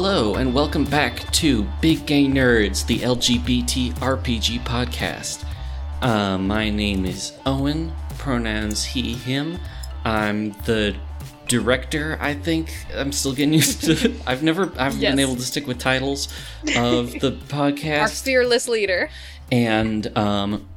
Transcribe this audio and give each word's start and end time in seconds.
Hello, 0.00 0.36
and 0.36 0.54
welcome 0.54 0.84
back 0.84 1.28
to 1.32 1.64
Big 1.80 2.06
Gay 2.06 2.24
Nerds, 2.26 2.86
the 2.86 3.00
LGBT 3.00 3.94
RPG 3.94 4.60
podcast. 4.60 5.44
Uh, 6.00 6.38
my 6.38 6.70
name 6.70 7.04
is 7.04 7.32
Owen, 7.44 7.92
pronouns 8.16 8.84
he, 8.84 9.14
him. 9.14 9.58
I'm 10.04 10.52
the 10.66 10.94
director, 11.48 12.16
I 12.20 12.34
think. 12.34 12.72
I'm 12.94 13.10
still 13.10 13.32
getting 13.32 13.54
used 13.54 13.82
to 13.86 14.10
it. 14.10 14.12
I've 14.26 14.44
never 14.44 14.72
I've 14.78 14.96
Yes. 14.98 15.10
been 15.10 15.18
able 15.18 15.34
to 15.34 15.42
stick 15.42 15.66
with 15.66 15.80
titles 15.80 16.28
of 16.76 17.18
the 17.18 17.32
podcast. 17.32 17.52
Our 17.52 17.72
podcast. 17.72 18.22
fearless 18.22 18.68
leader. 18.68 19.10
And 19.50 20.16
um, 20.16 20.68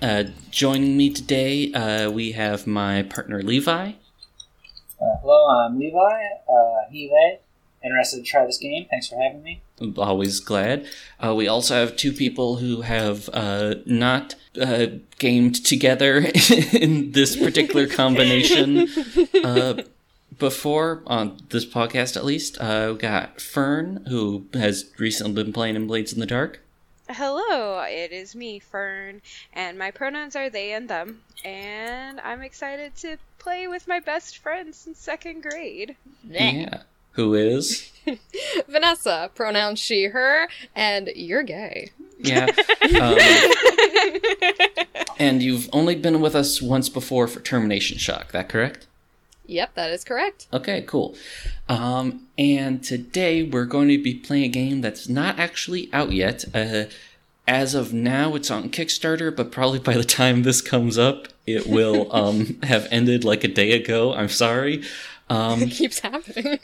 uh, 0.00 0.24
joining 0.50 0.96
me 0.96 1.10
today, 1.12 1.70
uh, 1.74 2.10
we 2.10 2.32
have 2.32 2.66
my 2.66 3.02
partner 3.02 3.42
Levi. 3.42 3.90
Uh, 3.90 5.04
hello, 5.20 5.48
I'm 5.50 5.78
Levi, 5.78 5.98
uh, 5.98 6.90
he, 6.90 7.08
they. 7.08 7.40
Interested 7.82 8.24
to 8.24 8.30
try 8.30 8.44
this 8.44 8.58
game. 8.58 8.86
Thanks 8.90 9.08
for 9.08 9.16
having 9.20 9.42
me. 9.42 9.62
I'm 9.80 9.94
always 9.96 10.38
glad. 10.40 10.86
Uh, 11.18 11.34
we 11.34 11.48
also 11.48 11.74
have 11.74 11.96
two 11.96 12.12
people 12.12 12.56
who 12.56 12.82
have 12.82 13.30
uh, 13.32 13.76
not 13.86 14.34
uh, 14.60 14.86
gamed 15.18 15.64
together 15.64 16.18
in 16.72 17.12
this 17.12 17.36
particular 17.36 17.86
combination 18.02 18.86
uh, 19.42 19.82
before, 20.38 21.02
on 21.06 21.38
this 21.48 21.64
podcast 21.64 22.16
at 22.16 22.24
least. 22.24 22.58
Uh, 22.60 22.90
we 22.92 22.98
got 22.98 23.40
Fern, 23.40 24.04
who 24.08 24.46
has 24.52 24.90
recently 24.98 25.42
been 25.42 25.52
playing 25.52 25.76
in 25.76 25.86
Blades 25.86 26.12
in 26.12 26.20
the 26.20 26.26
Dark. 26.26 26.60
Hello, 27.08 27.80
it 27.80 28.12
is 28.12 28.36
me, 28.36 28.60
Fern, 28.60 29.20
and 29.52 29.78
my 29.78 29.90
pronouns 29.90 30.36
are 30.36 30.48
they 30.48 30.72
and 30.72 30.88
them, 30.88 31.22
and 31.44 32.20
I'm 32.20 32.42
excited 32.42 32.94
to 32.96 33.16
play 33.38 33.66
with 33.66 33.88
my 33.88 33.98
best 33.98 34.38
friend 34.38 34.72
since 34.72 35.00
second 35.00 35.42
grade. 35.42 35.96
Yeah. 36.28 36.82
Who 37.20 37.34
is? 37.34 37.92
Vanessa, 38.66 39.30
pronouns 39.34 39.78
she, 39.78 40.04
her, 40.04 40.48
and 40.74 41.10
you're 41.14 41.42
gay. 41.42 41.90
Yeah. 42.18 42.46
Um, 42.98 43.18
and 45.18 45.42
you've 45.42 45.68
only 45.72 45.94
been 45.94 46.20
with 46.22 46.34
us 46.34 46.62
once 46.62 46.88
before 46.88 47.28
for 47.28 47.40
Termination 47.40 47.98
Shock, 47.98 48.32
that 48.32 48.48
correct? 48.48 48.86
Yep, 49.46 49.74
that 49.74 49.90
is 49.90 50.02
correct. 50.02 50.46
Okay, 50.52 50.82
cool. 50.82 51.14
Um, 51.68 52.26
and 52.38 52.82
today 52.82 53.42
we're 53.42 53.66
going 53.66 53.88
to 53.88 54.02
be 54.02 54.14
playing 54.14 54.44
a 54.44 54.48
game 54.48 54.80
that's 54.80 55.08
not 55.08 55.38
actually 55.38 55.90
out 55.92 56.12
yet. 56.12 56.46
Uh, 56.54 56.84
as 57.46 57.74
of 57.74 57.92
now, 57.92 58.34
it's 58.34 58.50
on 58.50 58.70
Kickstarter, 58.70 59.34
but 59.34 59.52
probably 59.52 59.78
by 59.78 59.94
the 59.94 60.04
time 60.04 60.42
this 60.42 60.62
comes 60.62 60.96
up, 60.96 61.28
it 61.46 61.66
will 61.66 62.10
um, 62.16 62.58
have 62.62 62.88
ended 62.90 63.24
like 63.24 63.44
a 63.44 63.48
day 63.48 63.72
ago. 63.72 64.14
I'm 64.14 64.30
sorry. 64.30 64.82
Um, 65.28 65.62
It 65.62 65.70
keeps 65.70 66.00
happening. 66.00 66.58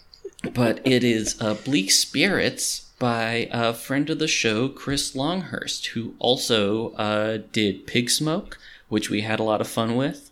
But 0.54 0.80
it 0.86 1.04
is 1.04 1.40
uh, 1.40 1.54
Bleak 1.54 1.90
Spirits 1.90 2.80
by 2.98 3.48
a 3.52 3.74
friend 3.74 4.08
of 4.10 4.18
the 4.18 4.28
show, 4.28 4.68
Chris 4.68 5.14
Longhurst, 5.14 5.86
who 5.88 6.14
also 6.18 6.90
uh, 6.94 7.38
did 7.52 7.86
Pig 7.86 8.08
Smoke, 8.10 8.58
which 8.88 9.10
we 9.10 9.20
had 9.22 9.38
a 9.40 9.42
lot 9.44 9.60
of 9.60 9.68
fun 9.68 9.96
with. 9.96 10.30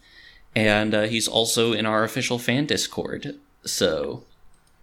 And 0.56 0.94
uh, 0.94 1.02
he's 1.02 1.28
also 1.28 1.72
in 1.72 1.84
our 1.84 2.04
official 2.04 2.38
fan 2.38 2.66
Discord. 2.66 3.34
So 3.64 4.22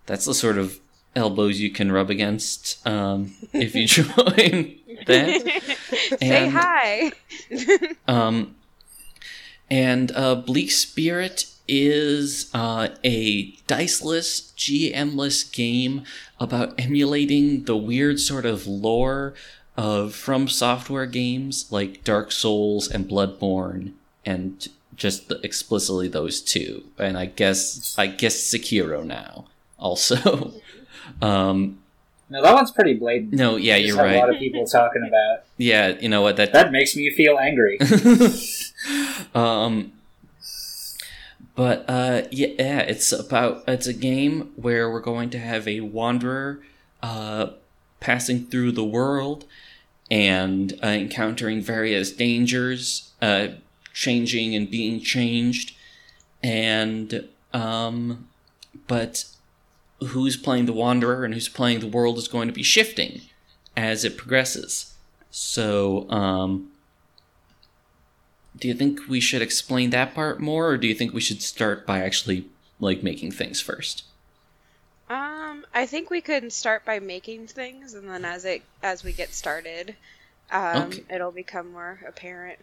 that's 0.05 0.25
the 0.25 0.33
sort 0.33 0.57
of 0.57 0.79
elbows 1.15 1.59
you 1.59 1.71
can 1.71 1.91
rub 1.91 2.09
against 2.09 2.85
um, 2.87 3.33
if 3.53 3.73
you 3.75 3.85
join 3.87 4.75
that. 5.07 5.61
Say 6.19 6.45
And- 6.45 6.51
hi! 6.53 7.11
Um, 8.07 8.55
and 9.69 10.11
uh, 10.13 10.35
Bleak 10.35 10.69
Spirit 10.71 11.45
is 11.67 12.49
uh, 12.53 12.89
a 13.03 13.51
diceless, 13.67 14.51
GM-less 14.57 15.43
game 15.43 16.03
about 16.39 16.79
emulating 16.79 17.65
the 17.65 17.77
weird 17.77 18.19
sort 18.19 18.45
of 18.45 18.67
lore 18.67 19.33
of 19.77 20.13
From 20.13 20.47
Software 20.47 21.05
games 21.05 21.71
like 21.71 22.03
Dark 22.03 22.31
Souls 22.31 22.89
and 22.89 23.07
Bloodborne, 23.09 23.93
and 24.25 24.67
just 24.95 25.29
the, 25.29 25.39
explicitly 25.43 26.07
those 26.07 26.41
two. 26.41 26.83
And 26.97 27.17
I 27.17 27.25
guess 27.25 27.95
I 27.97 28.07
guess 28.07 28.35
Sekiro 28.35 29.03
now 29.05 29.45
also. 29.79 30.53
um, 31.21 31.79
No, 32.29 32.41
that 32.41 32.53
one's 32.53 32.71
pretty 32.71 32.93
blatant. 32.95 33.33
no, 33.33 33.55
yeah, 33.55 33.77
Just 33.77 33.87
you're 33.87 33.97
have 34.05 34.15
A 34.15 34.19
lot 34.19 34.29
of 34.29 34.39
people 34.39 34.65
talking 34.65 35.03
about. 35.07 35.43
Yeah, 35.57 35.89
you 35.99 36.09
know 36.09 36.21
what 36.21 36.37
that 36.37 36.53
That 36.53 36.71
makes 36.71 36.95
me 36.95 37.09
feel 37.15 37.37
angry. 37.37 37.79
um 39.35 39.93
but 41.55 41.85
uh 41.87 42.23
yeah 42.31 42.79
it's 42.79 43.11
about 43.11 43.63
it's 43.67 43.87
a 43.87 43.93
game 43.93 44.51
where 44.55 44.89
we're 44.89 44.99
going 44.99 45.29
to 45.29 45.39
have 45.39 45.67
a 45.67 45.81
wanderer 45.81 46.61
uh 47.03 47.47
passing 47.99 48.45
through 48.47 48.71
the 48.71 48.83
world 48.83 49.45
and 50.09 50.73
uh, 50.83 50.87
encountering 50.87 51.61
various 51.61 52.11
dangers 52.11 53.11
uh 53.21 53.47
changing 53.93 54.55
and 54.55 54.69
being 54.69 54.99
changed. 54.99 55.75
And 56.43 57.27
um 57.53 58.27
but 58.87 59.25
who's 59.99 60.37
playing 60.37 60.65
the 60.65 60.73
wanderer 60.73 61.23
and 61.23 61.33
who's 61.33 61.49
playing 61.49 61.79
the 61.79 61.87
world 61.87 62.17
is 62.17 62.27
going 62.27 62.47
to 62.47 62.53
be 62.53 62.63
shifting 62.63 63.21
as 63.77 64.03
it 64.03 64.17
progresses. 64.17 64.93
So 65.29 66.09
um 66.09 66.70
do 68.57 68.67
you 68.67 68.73
think 68.73 68.99
we 69.07 69.19
should 69.19 69.41
explain 69.41 69.89
that 69.91 70.13
part 70.13 70.39
more 70.39 70.69
or 70.69 70.77
do 70.77 70.87
you 70.87 70.95
think 70.95 71.13
we 71.13 71.21
should 71.21 71.41
start 71.41 71.85
by 71.85 71.99
actually 72.01 72.45
like 72.79 73.03
making 73.03 73.31
things 73.31 73.61
first 73.61 74.03
Um, 75.09 75.65
I 75.73 75.85
think 75.87 76.09
we 76.09 76.21
could 76.21 76.53
start 76.53 76.85
by 76.85 76.99
making 76.99 77.47
things, 77.47 77.93
and 77.95 78.07
then 78.09 78.23
as 78.23 78.45
it 78.45 78.63
as 78.81 79.03
we 79.03 79.11
get 79.11 79.33
started, 79.33 79.95
um, 80.51 80.83
Okay. 80.83 81.03
it'll 81.13 81.31
become 81.33 81.71
more 81.73 81.99
apparent. 82.07 82.59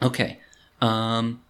okay 0.00 0.38
um 0.80 1.40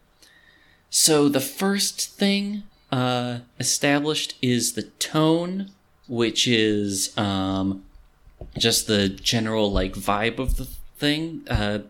so 0.89 1.29
the 1.29 1.41
first 1.41 2.09
thing 2.19 2.63
uh 2.91 3.41
established 3.61 4.35
is 4.41 4.73
the 4.73 4.83
tone 4.83 5.71
which 6.09 6.49
is 6.49 7.17
um 7.19 7.85
just 8.57 8.87
the 8.87 9.09
general 9.11 9.71
like 9.71 9.93
vibe 9.93 10.39
of 10.39 10.57
the 10.57 10.65
thing 10.97 11.45
uh 11.51 11.81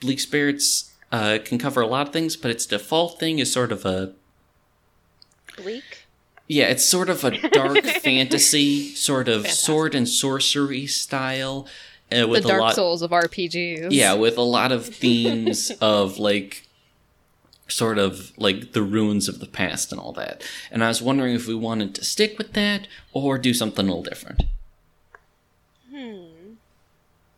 bleak 0.00 0.20
spirits 0.20 0.91
uh 1.12 1.38
can 1.44 1.58
cover 1.58 1.80
a 1.80 1.86
lot 1.86 2.06
of 2.08 2.12
things 2.12 2.36
but 2.36 2.50
its 2.50 2.66
default 2.66 3.20
thing 3.20 3.38
is 3.38 3.52
sort 3.52 3.70
of 3.70 3.84
a 3.84 4.14
Bleak. 5.56 6.06
Yeah, 6.48 6.64
it's 6.68 6.84
sort 6.84 7.08
of 7.08 7.24
a 7.24 7.48
dark 7.50 7.84
fantasy, 8.02 8.94
sort 8.94 9.28
of 9.28 9.42
Fantastic. 9.42 9.64
sword 9.66 9.94
and 9.94 10.08
sorcery 10.08 10.86
style, 10.86 11.66
uh, 12.10 12.20
The 12.20 12.28
with 12.28 12.44
a 12.44 12.48
Dark 12.48 12.60
lot. 12.60 12.74
Souls 12.74 13.02
of 13.02 13.10
RPGs. 13.10 13.88
Yeah, 13.90 14.14
with 14.14 14.36
a 14.36 14.42
lot 14.42 14.72
of 14.72 14.86
themes 14.86 15.70
of 15.80 16.18
like, 16.18 16.66
sort 17.68 17.98
of 17.98 18.32
like 18.38 18.72
the 18.72 18.82
ruins 18.82 19.28
of 19.28 19.40
the 19.40 19.46
past 19.46 19.92
and 19.92 20.00
all 20.00 20.12
that. 20.14 20.42
And 20.70 20.82
I 20.82 20.88
was 20.88 21.00
wondering 21.02 21.34
if 21.34 21.46
we 21.46 21.54
wanted 21.54 21.94
to 21.96 22.04
stick 22.04 22.38
with 22.38 22.54
that 22.54 22.88
or 23.12 23.38
do 23.38 23.54
something 23.54 23.86
a 23.86 23.88
little 23.88 24.02
different. 24.02 24.42
Hmm. 25.90 26.54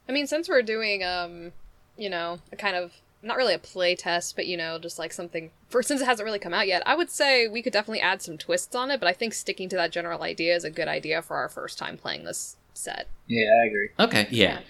I 0.08 0.12
mean, 0.12 0.26
since 0.26 0.48
we're 0.48 0.62
doing, 0.62 1.02
um, 1.04 1.52
you 1.96 2.10
know, 2.10 2.38
a 2.52 2.56
kind 2.56 2.76
of 2.76 2.92
not 3.24 3.36
really 3.36 3.54
a 3.54 3.58
play 3.58 3.94
test, 3.96 4.36
but 4.36 4.46
you 4.46 4.56
know, 4.56 4.78
just 4.78 4.98
like 4.98 5.12
something 5.12 5.50
for 5.68 5.82
since 5.82 6.00
it 6.00 6.04
hasn't 6.06 6.26
really 6.26 6.38
come 6.38 6.54
out 6.54 6.66
yet, 6.66 6.82
I 6.86 6.94
would 6.94 7.10
say 7.10 7.48
we 7.48 7.62
could 7.62 7.72
definitely 7.72 8.00
add 8.00 8.22
some 8.22 8.38
twists 8.38 8.74
on 8.74 8.90
it. 8.90 9.00
But 9.00 9.08
I 9.08 9.12
think 9.12 9.34
sticking 9.34 9.68
to 9.70 9.76
that 9.76 9.92
general 9.92 10.22
idea 10.22 10.54
is 10.54 10.64
a 10.64 10.70
good 10.70 10.88
idea 10.88 11.22
for 11.22 11.36
our 11.36 11.48
first 11.48 11.78
time 11.78 11.96
playing 11.96 12.24
this 12.24 12.56
set. 12.74 13.08
yeah, 13.26 13.48
I 13.62 13.66
agree. 13.66 13.88
Okay, 13.98 14.26
yeah. 14.30 14.60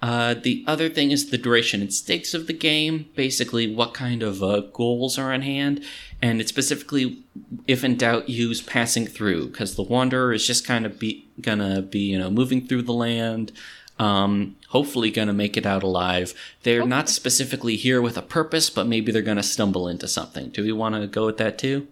Uh, 0.00 0.34
the 0.34 0.64
other 0.66 0.88
thing 0.88 1.10
is 1.10 1.30
the 1.30 1.38
duration 1.38 1.80
and 1.80 1.92
stakes 1.92 2.32
of 2.32 2.46
the 2.46 2.52
game, 2.52 3.08
basically 3.16 3.74
what 3.74 3.94
kind 3.94 4.22
of 4.22 4.42
uh, 4.42 4.60
goals 4.60 5.18
are 5.18 5.32
on 5.32 5.42
hand, 5.42 5.82
and 6.22 6.40
it's 6.40 6.50
specifically, 6.50 7.24
if 7.66 7.82
in 7.82 7.96
doubt, 7.96 8.28
use 8.28 8.62
passing 8.62 9.06
through, 9.06 9.48
because 9.48 9.74
the 9.74 9.82
Wanderer 9.82 10.32
is 10.32 10.46
just 10.46 10.64
kind 10.64 10.86
of 10.86 11.00
be 11.00 11.26
gonna 11.40 11.82
be, 11.82 11.98
you 11.98 12.18
know, 12.18 12.30
moving 12.30 12.64
through 12.64 12.82
the 12.82 12.92
land, 12.92 13.50
um, 13.98 14.56
hopefully 14.68 15.10
gonna 15.10 15.32
make 15.32 15.56
it 15.56 15.66
out 15.66 15.82
alive. 15.82 16.34
They're 16.62 16.86
not 16.86 17.08
specifically 17.08 17.76
here 17.76 18.00
with 18.00 18.16
a 18.16 18.22
purpose, 18.22 18.70
but 18.70 18.86
maybe 18.86 19.12
they're 19.12 19.22
gonna 19.22 19.42
stumble 19.42 19.88
into 19.88 20.08
something. 20.08 20.50
Do 20.50 20.62
we 20.62 20.72
want 20.72 20.94
to 20.94 21.06
go 21.06 21.26
with 21.26 21.38
that 21.38 21.58
too? 21.58 21.88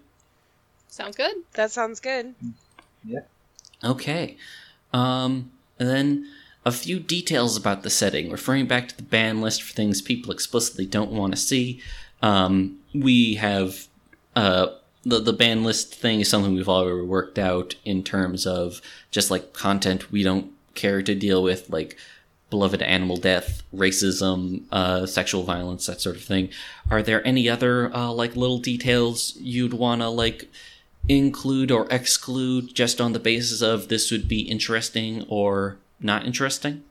Sounds 0.88 1.16
good. 1.16 1.34
That 1.54 1.70
sounds 1.70 2.00
good. 2.00 2.34
Yeah. 3.04 3.20
Okay. 3.84 4.36
Um, 4.92 5.50
and 5.78 5.88
then 5.88 6.28
a 6.64 6.72
few 6.72 6.98
details 6.98 7.56
about 7.56 7.82
the 7.82 7.90
setting, 7.90 8.30
referring 8.30 8.66
back 8.66 8.88
to 8.88 8.96
the 8.96 9.02
ban 9.02 9.40
list 9.40 9.62
for 9.62 9.72
things 9.72 10.02
people 10.02 10.32
explicitly 10.32 10.86
don't 10.86 11.12
want 11.12 11.34
to 11.34 11.38
see. 11.38 11.80
Um, 12.22 12.78
we 12.94 13.34
have 13.34 13.86
uh, 14.34 14.68
the 15.04 15.20
the 15.20 15.32
ban 15.32 15.62
list 15.62 15.94
thing 15.94 16.20
is 16.20 16.28
something 16.28 16.54
we've 16.54 16.68
already 16.68 17.06
worked 17.06 17.38
out 17.38 17.76
in 17.84 18.02
terms 18.02 18.46
of 18.46 18.82
just 19.10 19.30
like 19.30 19.52
content 19.52 20.10
we 20.10 20.24
don't 20.24 20.50
care 20.76 21.02
to 21.02 21.14
deal 21.14 21.43
with, 21.43 21.69
like 21.70 21.96
beloved 22.49 22.81
animal 22.82 23.17
death, 23.17 23.62
racism, 23.75 24.62
uh, 24.70 25.05
sexual 25.05 25.43
violence, 25.43 25.87
that 25.87 26.00
sort 26.00 26.17
of 26.17 26.23
thing. 26.23 26.49
Are 26.90 27.02
there 27.02 27.26
any 27.26 27.49
other 27.49 27.93
uh, 27.94 28.12
like 28.12 28.37
little 28.37 28.58
details 28.58 29.37
you'd 29.40 29.75
want 29.75 30.00
to 30.02 30.08
like 30.08 30.49
include 31.08 31.70
or 31.70 31.87
exclude 31.90 32.75
just 32.75 33.00
on 33.00 33.12
the 33.12 33.19
basis 33.19 33.62
of 33.62 33.88
this 33.88 34.11
would 34.11 34.28
be 34.28 34.40
interesting 34.43 35.25
or 35.28 35.78
not 36.00 36.25
interesting? 36.25 36.84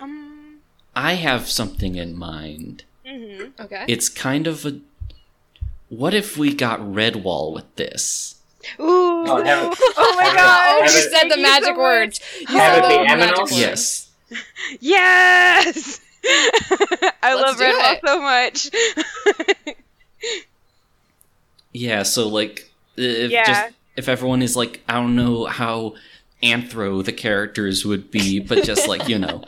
Um. 0.00 0.58
I 0.96 1.14
have 1.14 1.48
something 1.48 1.96
in 1.96 2.16
mind. 2.16 2.84
hmm 3.06 3.48
Okay. 3.60 3.84
It's 3.88 4.08
kind 4.08 4.46
of 4.46 4.64
a. 4.64 4.80
What 5.88 6.14
if 6.14 6.36
we 6.36 6.54
got 6.54 6.80
Redwall 6.80 7.52
with 7.52 7.76
this? 7.76 8.36
Ooh. 8.80 9.24
Oh, 9.26 9.42
have 9.44 9.74
oh 9.96 10.14
my 10.16 10.24
have 10.24 10.36
god. 10.36 10.80
oh, 10.80 10.82
you 10.82 10.88
said 10.88 11.10
the 11.24 11.28
Thank 11.28 11.36
you 11.36 11.42
magic 11.42 11.74
so 11.74 11.78
words. 11.78 12.20
You 12.40 12.46
Have 12.58 12.74
said 12.76 12.84
it 12.84 12.88
be 12.88 13.08
the 13.08 13.16
magic 13.16 13.38
words. 13.38 13.58
Yes. 13.58 14.10
Yes. 14.80 16.00
I 17.22 17.34
Let's 17.34 17.42
love 17.42 17.56
do 17.58 17.64
Redwall 17.64 17.94
it. 17.94 18.00
so 18.06 18.20
much. 18.22 19.76
Yeah, 21.72 22.02
so 22.04 22.28
like 22.28 22.70
if 22.96 23.30
Yeah. 23.30 23.44
just 23.46 23.74
if 23.96 24.08
everyone 24.08 24.42
is 24.42 24.56
like 24.56 24.80
I 24.88 24.94
don't 24.94 25.16
know 25.16 25.46
how 25.46 25.94
anthro 26.42 27.04
the 27.04 27.12
characters 27.12 27.84
would 27.84 28.10
be, 28.10 28.38
but 28.38 28.64
just 28.64 28.86
like, 28.88 29.08
you 29.08 29.18
know, 29.18 29.42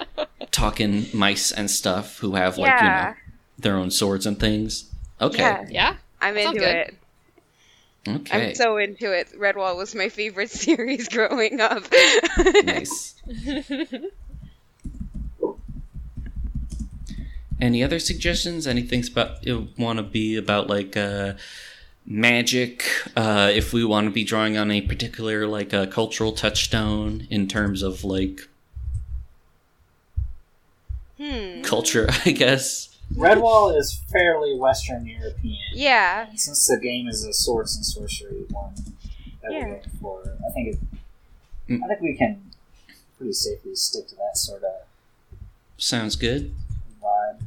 talking 0.51 1.07
mice 1.13 1.53
and 1.53 1.71
stuff 1.71 2.19
who 2.19 2.35
have 2.35 2.59
like, 2.59 2.81
you 2.81 2.89
know, 2.89 3.15
their 3.59 3.77
own 3.77 3.91
swords 3.91 4.27
and 4.27 4.39
things. 4.41 4.91
Okay. 5.21 5.43
Yeah. 5.43 5.65
Yeah. 5.71 5.97
I'm 6.21 6.35
Sounds 6.35 6.47
into 6.49 6.59
good. 6.61 6.75
it. 6.77 6.95
Okay. 8.08 8.50
I'm 8.50 8.55
so 8.55 8.76
into 8.76 9.12
it. 9.12 9.32
Redwall 9.38 9.76
was 9.76 9.94
my 9.94 10.08
favorite 10.08 10.50
series 10.64 11.08
growing 11.08 11.61
up. 11.61 11.85
nice. 12.64 13.14
Any 17.61 17.82
other 17.82 17.99
suggestions? 17.99 18.67
Anything 18.67 19.05
about 19.11 19.44
you 19.47 19.69
want 19.79 19.99
to 19.99 20.03
be 20.03 20.37
about 20.37 20.69
like 20.69 20.97
uh, 20.97 21.35
magic? 22.05 22.85
Uh, 23.17 23.50
if 23.55 23.73
we 23.73 23.85
want 23.85 24.06
to 24.06 24.11
be 24.11 24.25
drawing 24.25 24.56
on 24.58 24.70
a 24.70 24.82
particular 24.82 25.47
like 25.47 25.73
uh, 25.73 25.87
cultural 25.87 26.32
touchstone 26.32 27.26
in 27.31 27.49
terms 27.49 27.82
of 27.82 28.05
like 28.05 28.47
hmm. 31.17 31.62
culture, 31.62 32.08
I 32.26 32.32
guess. 32.32 32.95
Redwall 33.14 33.76
is 33.79 34.03
fairly 34.11 34.58
Western 34.58 35.06
European. 35.06 35.56
Yeah. 35.73 36.26
Since 36.35 36.67
the 36.67 36.79
game 36.79 37.08
is 37.08 37.25
a 37.25 37.32
swords 37.32 37.76
and 37.76 37.85
sorcery 37.85 38.44
one 38.50 38.75
that 39.43 39.53
Yeah. 39.53 39.58
we're 39.61 39.64
going 39.76 39.91
for, 40.00 40.37
I 40.49 40.53
think 40.53 40.69
it, 40.75 40.79
Mm. 41.69 41.82
I 41.85 41.88
think 41.88 42.00
we 42.00 42.14
can 42.17 42.43
pretty 43.17 43.32
safely 43.32 43.75
stick 43.75 44.06
to 44.08 44.14
that 44.17 44.37
sort 44.37 44.62
of 44.62 44.73
Sounds 45.79 46.14
good. 46.17 46.55
vibe. 47.03 47.41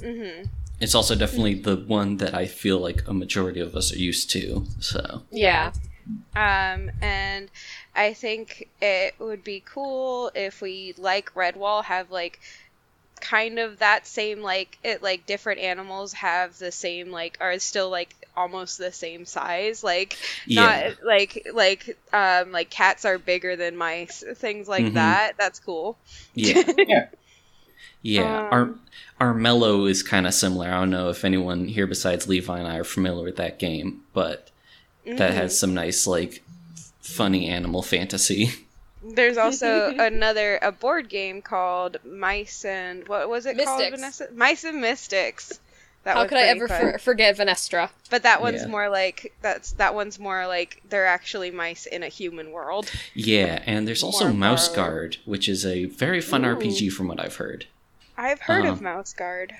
hmm 0.00 0.48
It's 0.80 0.94
also 0.94 1.14
definitely 1.14 1.54
the 1.54 1.76
one 1.76 2.16
that 2.18 2.34
I 2.34 2.46
feel 2.46 2.78
like 2.78 3.06
a 3.06 3.12
majority 3.12 3.60
of 3.60 3.76
us 3.76 3.92
are 3.92 3.98
used 3.98 4.30
to. 4.30 4.66
So 4.80 5.22
Yeah. 5.30 5.72
Um, 6.34 6.90
and 7.00 7.48
I 7.94 8.14
think 8.14 8.68
it 8.80 9.14
would 9.20 9.44
be 9.44 9.62
cool 9.64 10.32
if 10.34 10.60
we, 10.60 10.94
like 10.96 11.32
Redwall, 11.34 11.84
have 11.84 12.10
like 12.10 12.40
kind 13.20 13.58
of 13.58 13.78
that 13.78 14.06
same 14.06 14.40
like 14.42 14.78
it 14.82 15.02
like 15.02 15.26
different 15.26 15.60
animals 15.60 16.12
have 16.14 16.58
the 16.58 16.72
same 16.72 17.10
like 17.10 17.36
are 17.40 17.58
still 17.58 17.90
like 17.90 18.14
almost 18.36 18.78
the 18.78 18.92
same 18.92 19.24
size 19.26 19.82
like 19.84 20.16
yeah, 20.46 20.90
not 20.90 21.04
like 21.04 21.46
like 21.52 21.98
um 22.12 22.52
like 22.52 22.70
cats 22.70 23.04
are 23.04 23.18
bigger 23.18 23.56
than 23.56 23.76
mice 23.76 24.24
things 24.36 24.68
like 24.68 24.84
Mhm. 24.86 24.94
that 24.94 25.32
that's 25.38 25.58
cool 25.60 25.96
yeah, 26.34 26.62
Yeah. 26.86 27.06
yeah. 28.02 28.48
Um, 28.50 28.80
our 29.20 29.34
Armello 29.34 29.88
is 29.88 30.02
kind 30.02 30.26
of 30.26 30.34
similar. 30.34 30.68
I 30.68 30.80
don't 30.80 30.90
know 30.90 31.10
if 31.10 31.24
anyone 31.24 31.66
here 31.68 31.86
besides 31.86 32.26
Levi 32.28 32.58
and 32.58 32.66
I 32.68 32.78
are 32.78 32.84
familiar 32.84 33.24
with 33.24 33.36
that 33.36 33.58
game, 33.58 34.02
but 34.14 34.50
that 35.04 35.32
Mhm. 35.32 35.34
has 35.34 35.58
some 35.58 35.74
nice 35.74 36.06
like 36.06 36.42
funny 37.00 37.48
animal 37.48 37.82
fantasy. 37.82 38.50
There's 39.02 39.36
also 39.44 39.94
another 39.96 40.58
a 40.62 40.72
board 40.72 41.08
game 41.08 41.42
called 41.42 41.96
Mice 42.04 42.64
and 42.64 43.06
what 43.08 43.28
was 43.28 43.46
it 43.46 43.56
called, 43.62 43.82
Vanessa? 43.90 44.28
Mice 44.34 44.64
and 44.64 44.80
Mystics. 44.80 45.58
That 46.04 46.16
How 46.16 46.26
could 46.26 46.38
I 46.38 46.44
ever 46.44 46.66
for- 46.66 46.98
forget 46.98 47.36
Venestra? 47.36 47.90
But 48.08 48.22
that 48.22 48.40
one's 48.40 48.62
Yeah. 48.62 48.68
more 48.68 48.88
like 48.88 49.34
that's 49.42 49.72
that 49.72 49.94
one's 49.94 50.18
more 50.18 50.46
like 50.46 50.82
they're 50.88 51.04
actually 51.06 51.50
mice 51.50 51.84
in 51.84 52.02
a 52.02 52.08
human 52.08 52.52
world. 52.52 52.90
Yeah, 53.12 53.62
and 53.66 53.86
there's 53.86 54.02
also 54.02 54.24
More 54.28 54.32
Mouse 54.32 54.68
borrowed. 54.68 54.76
Guard, 54.76 55.16
which 55.26 55.46
is 55.46 55.66
a 55.66 55.84
very 55.84 56.22
fun 56.22 56.44
Ooh. 56.46 56.56
RPG 56.56 56.90
from 56.92 57.08
what 57.08 57.20
I've 57.20 57.36
heard. 57.36 57.66
I've 58.16 58.40
heard 58.40 58.64
of 58.64 58.76
Uh-huh. 58.76 58.82
Mouse 58.84 59.12
Guard. 59.12 59.54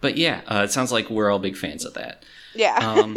But 0.00 0.16
yeah, 0.16 0.40
uh, 0.48 0.62
it 0.64 0.72
sounds 0.72 0.90
like 0.90 1.08
we're 1.08 1.30
all 1.30 1.38
big 1.38 1.56
fans 1.56 1.84
of 1.84 1.94
that. 1.94 2.24
Yeah. 2.54 2.74
Um, 2.76 3.16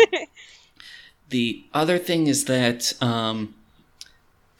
the 1.29 1.63
other 1.73 1.97
thing 1.97 2.27
is 2.27 2.45
that 2.45 2.93
um, 3.01 3.55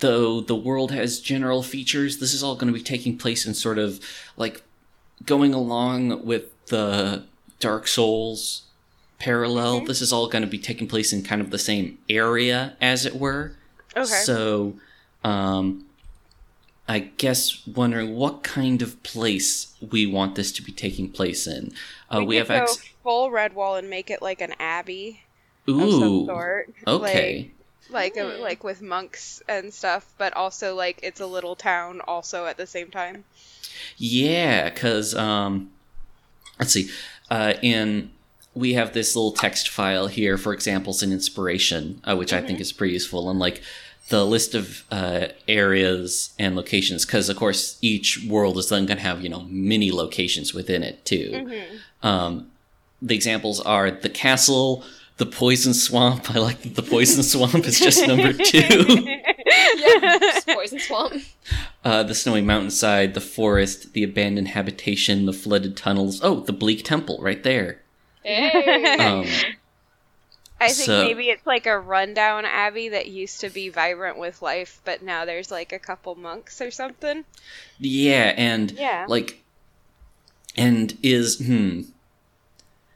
though 0.04 0.42
the 0.42 0.56
world 0.56 0.92
has 0.92 1.20
general 1.22 1.64
features, 1.64 2.18
this 2.18 2.34
is 2.34 2.44
all 2.44 2.56
going 2.56 2.68
to 2.68 2.78
be 2.78 2.84
taking 2.84 3.18
place 3.18 3.46
in 3.46 3.54
sort 3.54 3.80
of 3.80 4.02
like 4.36 4.62
going 5.26 5.54
along 5.54 6.26
with 6.26 6.44
the 6.68 7.24
Dark 7.62 7.88
Souls 7.88 8.64
parallel. 9.18 9.80
Mhm. 9.82 9.88
This 9.88 10.02
is 10.02 10.12
all 10.12 10.28
going 10.28 10.42
to 10.42 10.48
be 10.50 10.58
taking 10.60 10.88
place 10.88 11.14
in 11.14 11.24
kind 11.24 11.40
of 11.42 11.52
the 11.52 11.58
same 11.58 11.98
area, 12.10 12.76
as 12.82 13.06
it 13.06 13.16
were. 13.16 13.54
okay. 13.96 14.06
So, 14.26 14.74
um, 15.24 15.86
I 16.90 17.00
guess 17.00 17.66
wondering 17.66 18.14
what 18.16 18.44
kind 18.44 18.82
of 18.82 19.02
place 19.04 19.68
we 19.80 20.06
want 20.06 20.36
this 20.36 20.52
to 20.54 20.62
be 20.62 20.74
taking 20.74 21.10
place 21.10 21.48
in. 21.48 21.72
Uh, 22.10 22.26
we, 22.26 22.36
could 22.38 22.50
have 22.50 22.64
ex- 22.64 22.76
go 22.76 22.84
full 23.04 23.30
Redwall 23.32 23.80
and 23.80 23.90
make 23.90 24.10
it 24.12 24.22
like 24.22 24.42
an 24.42 24.54
abbey 24.60 25.22
of 25.66 25.80
some 25.80 26.04
ooh 26.04 26.26
sort. 26.26 26.74
okay. 26.86 27.38
Like 27.38 27.52
like, 27.90 28.16
Hmm. 28.16 28.42
like 28.42 28.64
with 28.64 28.82
monks 28.82 29.42
and 29.48 29.74
stuff, 29.74 30.14
but 30.18 30.34
also 30.36 30.76
like 30.76 31.00
it's 31.04 31.20
a 31.20 31.28
little 31.28 31.56
town 31.56 32.02
also 32.08 32.46
at 32.46 32.58
the 32.58 32.68
same 32.68 32.90
time. 32.92 33.24
Yeah, 33.98 34.70
because 34.70 35.16
um, 35.16 35.72
let's 36.60 36.74
see. 36.74 36.90
Uh, 37.30 37.54
in 37.62 38.12
we 38.56 38.74
have 38.74 38.94
this 38.94 39.16
little 39.16 39.32
text 39.32 39.68
file 39.68 40.08
here 40.08 40.38
for 40.38 40.54
examples 40.54 41.02
and 41.02 41.12
inspiration, 41.12 42.00
uh, 42.04 42.16
which 42.16 42.32
I 42.32 42.42
think 42.42 42.60
is 42.60 42.72
pretty 42.72 42.94
useful, 42.94 43.30
and 43.30 43.40
like 43.40 43.64
the 44.10 44.26
list 44.26 44.54
of 44.54 44.84
uh, 44.92 45.28
areas 45.48 46.36
and 46.38 46.56
locations, 46.56 47.06
because 47.06 47.30
of 47.30 47.38
course 47.38 47.80
each 47.82 48.24
world 48.28 48.58
is 48.58 48.70
then 48.70 48.86
going 48.86 48.98
to 48.98 49.04
have 49.04 49.22
you 49.24 49.30
know 49.30 49.46
many 49.50 49.92
locations 49.92 50.54
within 50.54 50.84
it 50.84 51.04
too. 51.06 51.32
Mm-hmm. 51.34 52.08
Um, 52.08 52.52
the 53.02 53.16
examples 53.16 53.60
are 53.62 53.90
the 53.90 54.10
castle, 54.10 54.84
the 55.18 55.26
poison 55.26 55.74
swamp. 55.74 56.32
I 56.32 56.40
like 56.40 56.62
that 56.62 56.76
the 56.76 56.82
poison 56.84 57.24
swamp 57.24 57.66
is 57.66 57.80
just 57.80 58.08
number 58.08 58.34
two. 58.46 59.20
Yeah. 59.76 60.40
Poison 60.48 60.80
swamp. 60.80 61.14
Uh, 61.84 62.04
the 62.04 62.16
snowy 62.16 62.42
mountainside, 62.42 63.14
the 63.14 63.22
forest, 63.22 63.94
the 63.94 64.04
abandoned 64.04 64.50
habitation, 64.50 65.26
the 65.26 65.34
flooded 65.34 65.76
tunnels. 65.78 66.20
Oh, 66.24 66.40
the 66.40 66.54
bleak 66.54 66.84
temple 66.84 67.20
right 67.22 67.44
there. 67.44 67.82
Hey. 68.24 68.96
Um, 68.98 69.26
I 70.62 70.68
think 70.70 70.86
So- 70.88 71.04
maybe 71.04 71.30
it's 71.30 71.46
like 71.46 71.66
a 71.66 71.78
rundown 71.78 72.46
abbey 72.46 72.90
that 72.90 73.08
used 73.08 73.42
to 73.42 73.50
be 73.50 73.68
vibrant 73.70 74.18
with 74.18 74.42
life, 74.42 74.80
but 74.86 75.04
now 75.04 75.26
there's 75.26 75.52
like 75.52 75.74
a 75.74 75.80
couple 75.80 76.16
monks 76.16 76.62
or 76.62 76.72
something. 76.72 77.26
yeah, 77.80 78.34
and 78.38 78.72
Yeah. 78.72 79.06
like, 79.10 79.44
and 80.56 80.98
is 81.04 81.38
hmm. 81.46 81.82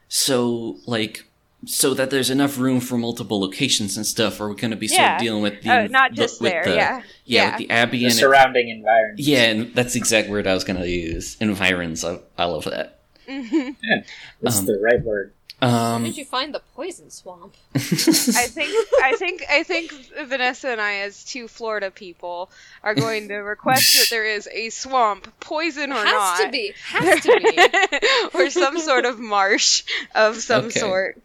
So 0.08 0.78
like, 0.86 1.26
so 1.64 1.92
that 1.94 2.10
there's 2.10 2.30
enough 2.30 2.56
room 2.58 2.80
for 2.80 2.96
multiple 2.96 3.40
locations 3.40 3.96
and 3.96 4.06
stuff. 4.06 4.40
Are 4.40 4.48
we 4.48 4.54
going 4.54 4.70
to 4.70 4.76
be 4.76 4.86
sort 4.88 5.00
Yeah. 5.00 5.16
of 5.16 5.20
dealing 5.22 5.42
with 5.42 5.62
the 5.62 5.70
Oh, 5.72 5.86
not 5.88 6.10
the- 6.10 6.16
just 6.16 6.40
with 6.40 6.52
there, 6.52 6.64
the- 6.64 6.74
yeah. 6.74 6.96
yeah, 6.96 7.02
Yeah. 7.24 7.50
with 7.50 7.58
the 7.58 7.70
abbey 7.70 7.98
The 7.98 8.04
and 8.06 8.14
surrounding 8.14 8.68
environment. 8.68 9.18
yeah, 9.20 9.44
and 9.44 9.74
that's 9.74 9.92
the 9.94 9.98
exact 9.98 10.28
word 10.28 10.46
I 10.46 10.54
was 10.54 10.64
going 10.64 10.78
to 10.80 10.88
use. 10.88 11.36
Environs. 11.40 12.04
I, 12.04 12.18
I 12.36 12.44
love 12.44 12.64
that. 12.64 13.00
Mhm. 13.28 13.74
That's 14.40 14.58
Um, 14.60 14.66
the 14.66 14.78
right 14.80 15.02
word. 15.02 15.32
Where 15.60 15.70
Um, 15.70 16.04
did 16.04 16.16
you 16.16 16.24
find 16.24 16.54
the 16.54 16.62
poison 16.76 17.10
swamp? 17.10 17.54
I 17.74 17.78
think 17.80 18.70
I 19.02 19.16
think 19.16 19.42
I 19.50 19.62
think 19.64 19.92
Vanessa 20.26 20.68
and 20.68 20.80
I, 20.80 20.98
as 21.00 21.24
two 21.24 21.48
Florida 21.48 21.90
people, 21.90 22.50
are 22.84 22.94
going 22.94 23.28
to 23.28 23.36
request 23.38 23.94
that 23.98 24.06
there 24.10 24.24
is 24.24 24.48
a 24.52 24.70
swamp, 24.70 25.32
poison 25.40 25.90
or 25.90 25.96
has 25.96 26.04
not, 26.04 26.36
has 26.36 26.44
to 26.44 26.50
be. 26.50 26.72
Has 26.86 27.20
to 27.22 28.30
be. 28.32 28.38
or 28.38 28.50
some 28.50 28.78
sort 28.78 29.04
of 29.04 29.18
marsh 29.18 29.82
of 30.14 30.36
some 30.36 30.66
Okay. 30.66 30.78
sort. 30.80 31.22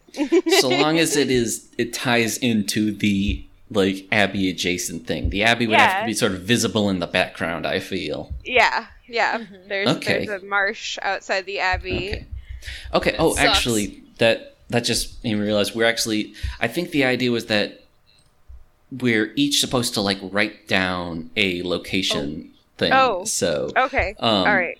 so 0.60 0.68
long 0.68 0.98
as 0.98 1.16
it 1.16 1.30
is, 1.30 1.68
it 1.78 1.92
ties 1.92 2.36
into 2.38 2.90
the 2.92 3.44
like 3.70 4.06
abbey 4.12 4.50
adjacent 4.50 5.06
thing. 5.06 5.30
The 5.30 5.44
abbey 5.44 5.66
would 5.68 5.78
have 5.78 6.00
to 6.02 6.06
be 6.06 6.12
sort 6.14 6.32
of 6.32 6.40
visible 6.42 6.90
in 6.90 6.98
the 6.98 7.06
background. 7.06 7.66
I 7.66 7.78
feel. 7.78 8.32
Yeah, 8.44 8.86
yeah. 9.06 9.38
Mhm. 9.38 9.68
There's 9.68 9.88
Okay. 9.96 10.26
there's 10.26 10.42
a 10.42 10.44
marsh 10.44 10.98
outside 11.02 11.46
the 11.46 11.60
abbey. 11.60 12.08
Okay. 12.08 12.26
Okay. 12.94 13.16
Oh, 13.18 13.34
sucks. 13.34 13.40
actually, 13.48 14.02
that 14.18 14.56
that 14.70 14.84
just 14.84 15.22
made 15.24 15.34
me 15.34 15.40
realize 15.40 15.74
we're 15.74 15.86
actually. 15.86 16.34
I 16.60 16.68
think 16.68 16.90
the 16.90 17.04
idea 17.04 17.30
was 17.30 17.46
that 17.46 17.84
we're 18.90 19.32
each 19.34 19.60
supposed 19.60 19.94
to 19.94 20.00
like 20.00 20.18
write 20.22 20.68
down 20.68 21.30
a 21.36 21.62
location 21.62 22.52
thing. 22.76 22.92
Oh. 22.92 23.24
So. 23.24 23.70
Okay. 23.76 24.14
Um, 24.18 24.46
All 24.46 24.56
right. 24.56 24.78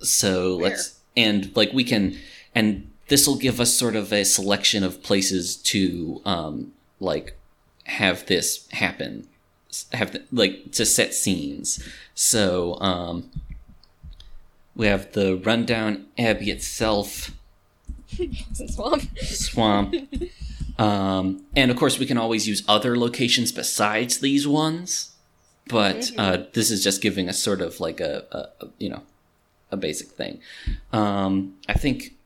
So 0.00 0.56
let's 0.56 0.98
and 1.16 1.54
like 1.54 1.72
we 1.72 1.84
can 1.84 2.16
and 2.54 2.90
this 3.08 3.26
will 3.26 3.36
give 3.36 3.60
us 3.60 3.72
sort 3.72 3.94
of 3.94 4.12
a 4.12 4.24
selection 4.24 4.82
of 4.82 5.02
places 5.02 5.56
to 5.56 6.20
um 6.24 6.72
like 6.98 7.36
have 7.84 8.26
this 8.26 8.68
happen, 8.72 9.26
have 9.92 10.12
the, 10.12 10.22
like 10.32 10.72
to 10.72 10.86
set 10.86 11.14
scenes. 11.14 11.82
So 12.14 12.78
um, 12.80 13.30
we 14.74 14.86
have 14.86 15.12
the 15.12 15.36
rundown 15.36 16.06
abbey 16.18 16.50
itself, 16.50 17.32
Swamp. 18.54 19.18
swamp, 19.18 19.94
um, 20.78 21.44
and 21.56 21.70
of 21.70 21.76
course 21.76 21.98
we 21.98 22.06
can 22.06 22.18
always 22.18 22.46
use 22.46 22.62
other 22.68 22.98
locations 22.98 23.52
besides 23.52 24.18
these 24.18 24.46
ones. 24.46 25.10
But 25.68 26.10
uh, 26.18 26.44
this 26.52 26.70
is 26.70 26.82
just 26.82 27.00
giving 27.00 27.28
us 27.28 27.38
sort 27.38 27.60
of 27.60 27.78
like 27.80 28.00
a, 28.00 28.24
a, 28.32 28.64
a 28.64 28.68
you 28.78 28.90
know 28.90 29.02
a 29.70 29.76
basic 29.76 30.08
thing. 30.08 30.40
Um, 30.92 31.54
I 31.68 31.74
think 31.74 32.16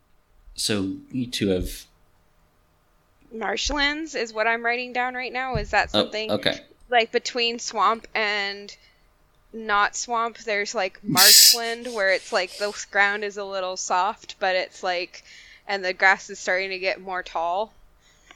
so. 0.54 0.96
You 1.10 1.26
two 1.26 1.48
have 1.48 1.86
Marshlands 3.32 4.14
is 4.14 4.32
what 4.32 4.46
I'm 4.46 4.64
writing 4.64 4.92
down 4.92 5.14
right 5.14 5.32
now. 5.32 5.56
Is 5.56 5.70
that 5.70 5.90
oh, 5.94 6.02
something 6.02 6.30
okay. 6.30 6.60
like 6.90 7.12
between 7.12 7.58
swamp 7.58 8.06
and 8.14 8.74
not 9.52 9.96
swamp? 9.96 10.38
There's 10.38 10.74
like 10.74 11.00
marshland 11.04 11.88
where 11.92 12.10
it's 12.10 12.32
like 12.32 12.56
the 12.58 12.72
ground 12.90 13.24
is 13.24 13.36
a 13.36 13.44
little 13.44 13.76
soft, 13.76 14.36
but 14.38 14.56
it's 14.56 14.82
like, 14.82 15.24
and 15.68 15.84
the 15.84 15.92
grass 15.92 16.30
is 16.30 16.38
starting 16.38 16.70
to 16.70 16.78
get 16.78 17.00
more 17.00 17.22
tall. 17.22 17.72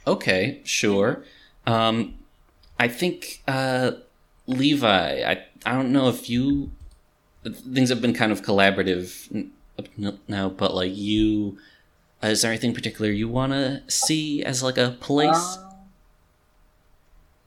Okay, 0.07 0.61
sure. 0.63 1.23
Um, 1.65 2.15
I 2.79 2.87
think 2.87 3.41
uh, 3.47 3.91
Levi. 4.47 5.23
I 5.23 5.45
I 5.65 5.73
don't 5.73 5.91
know 5.91 6.09
if 6.09 6.29
you 6.29 6.71
things 7.43 7.89
have 7.89 8.01
been 8.01 8.13
kind 8.13 8.31
of 8.31 8.41
collaborative 8.41 9.33
n- 9.33 9.51
up 9.77 9.87
n- 9.97 10.19
now, 10.27 10.49
but 10.49 10.73
like 10.75 10.95
you, 10.95 11.57
uh, 12.23 12.27
is 12.27 12.41
there 12.41 12.51
anything 12.51 12.73
particular 12.73 13.11
you 13.11 13.27
want 13.27 13.51
to 13.53 13.81
see 13.87 14.43
as 14.43 14.61
like 14.63 14.77
a 14.77 14.91
place? 14.99 15.57
Um, 15.57 15.67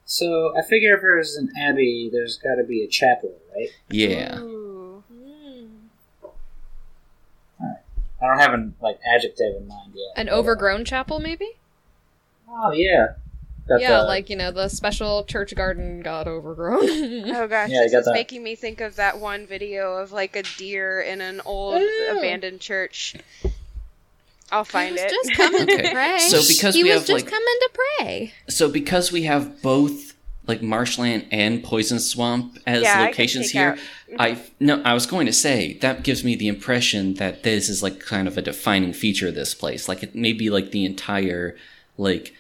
so 0.05 0.57
I 0.57 0.63
figure 0.63 0.95
if 0.95 1.01
there's 1.01 1.37
an 1.37 1.51
abbey, 1.61 2.11
there's 2.13 2.37
got 2.39 2.57
to 2.57 2.65
be 2.65 2.85
a 2.85 2.89
chapel, 2.89 3.35
right? 3.55 3.69
yeah. 3.91 4.39
Ooh. 4.41 4.64
I 8.25 8.29
don't 8.29 8.39
have 8.39 8.55
an 8.55 8.75
like 8.81 8.99
adjective 9.15 9.55
in 9.57 9.69
mind 9.69 9.93
yet. 9.95 10.13
An 10.17 10.27
but, 10.27 10.33
uh, 10.33 10.37
overgrown 10.39 10.85
chapel, 10.85 11.21
maybe? 11.21 11.49
Oh 12.49 12.73
yeah. 12.73 13.15
Got 13.69 13.81
yeah, 13.81 13.99
the- 14.01 14.05
like, 14.05 14.29
you 14.29 14.37
know, 14.37 14.51
the 14.51 14.69
special 14.69 15.25
church 15.25 15.55
garden 15.55 16.03
got 16.03 16.27
overgrown. 16.29 16.85
Oh 17.35 17.47
gosh, 17.49 17.71
Yeah, 17.71 17.81
I 17.81 17.85
this 17.85 17.95
is 17.95 18.05
that. 18.05 18.13
making 18.15 18.43
me 18.43 18.55
think 18.57 18.81
of 18.83 18.97
that 18.97 19.19
one 19.19 19.47
video 19.47 19.95
of 19.97 20.13
like 20.13 20.37
a 20.37 20.43
deer 20.59 21.01
in 21.01 21.21
an 21.23 21.41
old 21.47 21.81
Ew. 21.81 22.15
abandoned 22.19 22.61
church. 22.61 23.17
I'll 24.53 24.65
find 24.65 24.89
he 24.99 25.03
was 25.03 25.03
it. 25.03 25.11
just 25.11 25.33
coming 25.35 25.63
Okay, 25.63 25.83
to 25.83 25.91
pray. 25.93 26.19
so 26.19 26.43
because 26.47 26.75
he 26.75 26.83
we 26.83 26.91
was 26.91 26.99
have, 27.01 27.07
just 27.09 27.25
like- 27.25 27.31
coming 27.33 27.59
to 27.61 27.71
pray. 27.99 28.33
So 28.49 28.69
because 28.71 29.11
we 29.11 29.23
have 29.23 29.63
both 29.63 30.04
like 30.47 30.63
marshland 30.63 31.27
and 31.31 31.63
poison 31.65 31.99
swamp 31.99 32.59
as 32.67 32.83
Yeah, 32.83 32.93
I 32.93 32.95
can 32.95 33.07
locations 33.07 33.47
take 33.47 33.53
here, 33.53 33.69
out- 33.71 33.79
mm-hmm. 33.79 34.21
I 34.21 34.43
no, 34.61 34.83
I 34.83 34.95
was 34.95 35.07
going 35.07 35.27
to 35.27 35.33
say 35.33 35.79
that 35.81 36.03
gives 36.03 36.25
me 36.25 36.37
the 36.37 36.49
impression 36.49 37.15
that 37.15 37.43
this 37.43 37.69
is 37.69 37.83
like 37.83 38.01
kind 38.01 38.29
of 38.29 38.37
a 38.37 38.43
defining 38.43 38.93
feature 38.93 39.29
of 39.29 39.35
this 39.35 39.55
place. 39.55 39.89
Like 39.89 40.03
it 40.03 40.15
may 40.15 40.33
be 40.33 40.51
like 40.51 40.71
the 40.71 40.85
entire 40.85 41.57
like 41.97 42.35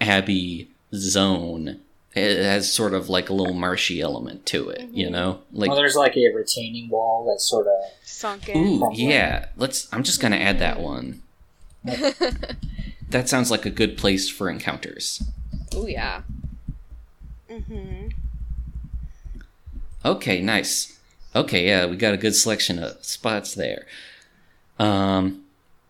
abbey 0.00 0.68
zone. 0.94 1.80
Eh, 2.16 2.20
it 2.20 2.44
has 2.44 2.72
sort 2.72 2.94
of 2.94 3.08
like 3.08 3.28
a 3.28 3.34
little 3.34 3.54
marshy 3.54 4.00
element 4.00 4.46
to 4.46 4.68
it, 4.68 4.88
you 4.92 5.06
mm-hmm. 5.06 5.14
know? 5.14 5.40
Like 5.52 5.68
well, 5.68 5.76
there's 5.76 5.96
like 5.96 6.16
a 6.16 6.32
retaining 6.34 6.88
wall 6.88 7.26
that's 7.28 7.48
sort 7.48 7.66
of 7.66 7.74
Sunk 8.02 8.48
in. 8.48 8.56
Ooh, 8.56 8.78
Probably. 8.78 9.04
yeah. 9.04 9.46
Let's 9.56 9.88
I'm 9.92 10.02
just 10.02 10.20
gonna 10.20 10.36
add 10.36 10.58
that 10.58 10.78
mm-hmm. 10.78 10.84
one. 10.84 11.22
that 13.10 13.28
sounds 13.28 13.50
like 13.50 13.66
a 13.66 13.70
good 13.70 13.96
place 13.96 14.28
for 14.28 14.48
encounters. 14.48 15.22
Oh 15.74 15.86
yeah. 15.86 16.22
Hmm 17.62 18.08
Okay, 20.04 20.42
nice. 20.42 20.98
Okay, 21.34 21.66
yeah, 21.66 21.86
we 21.86 21.96
got 21.96 22.14
a 22.14 22.18
good 22.18 22.34
selection 22.34 22.78
of 22.78 23.02
spots 23.04 23.54
there. 23.54 23.86
Um, 24.78 25.44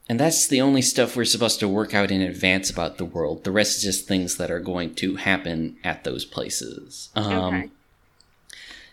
and 0.09 0.21
that's 0.21 0.47
the 0.47 0.61
only 0.61 0.83
stuff 0.83 1.17
we're 1.17 1.25
supposed 1.25 1.59
to 1.61 1.69
work 1.69 1.95
out 1.95 2.11
in 2.11 2.21
advance 2.21 2.71
about 2.71 2.99
the 2.99 3.05
world. 3.05 3.45
The 3.45 3.51
rest 3.51 3.79
is 3.79 3.83
just 3.83 4.07
things 4.07 4.37
that 4.37 4.51
are 4.51 4.61
going 4.61 4.95
to 4.97 5.17
happen 5.17 5.77
at 5.83 6.05
those 6.05 6.25
places. 6.25 7.11
Um, 7.17 7.55
Okay. 7.55 7.71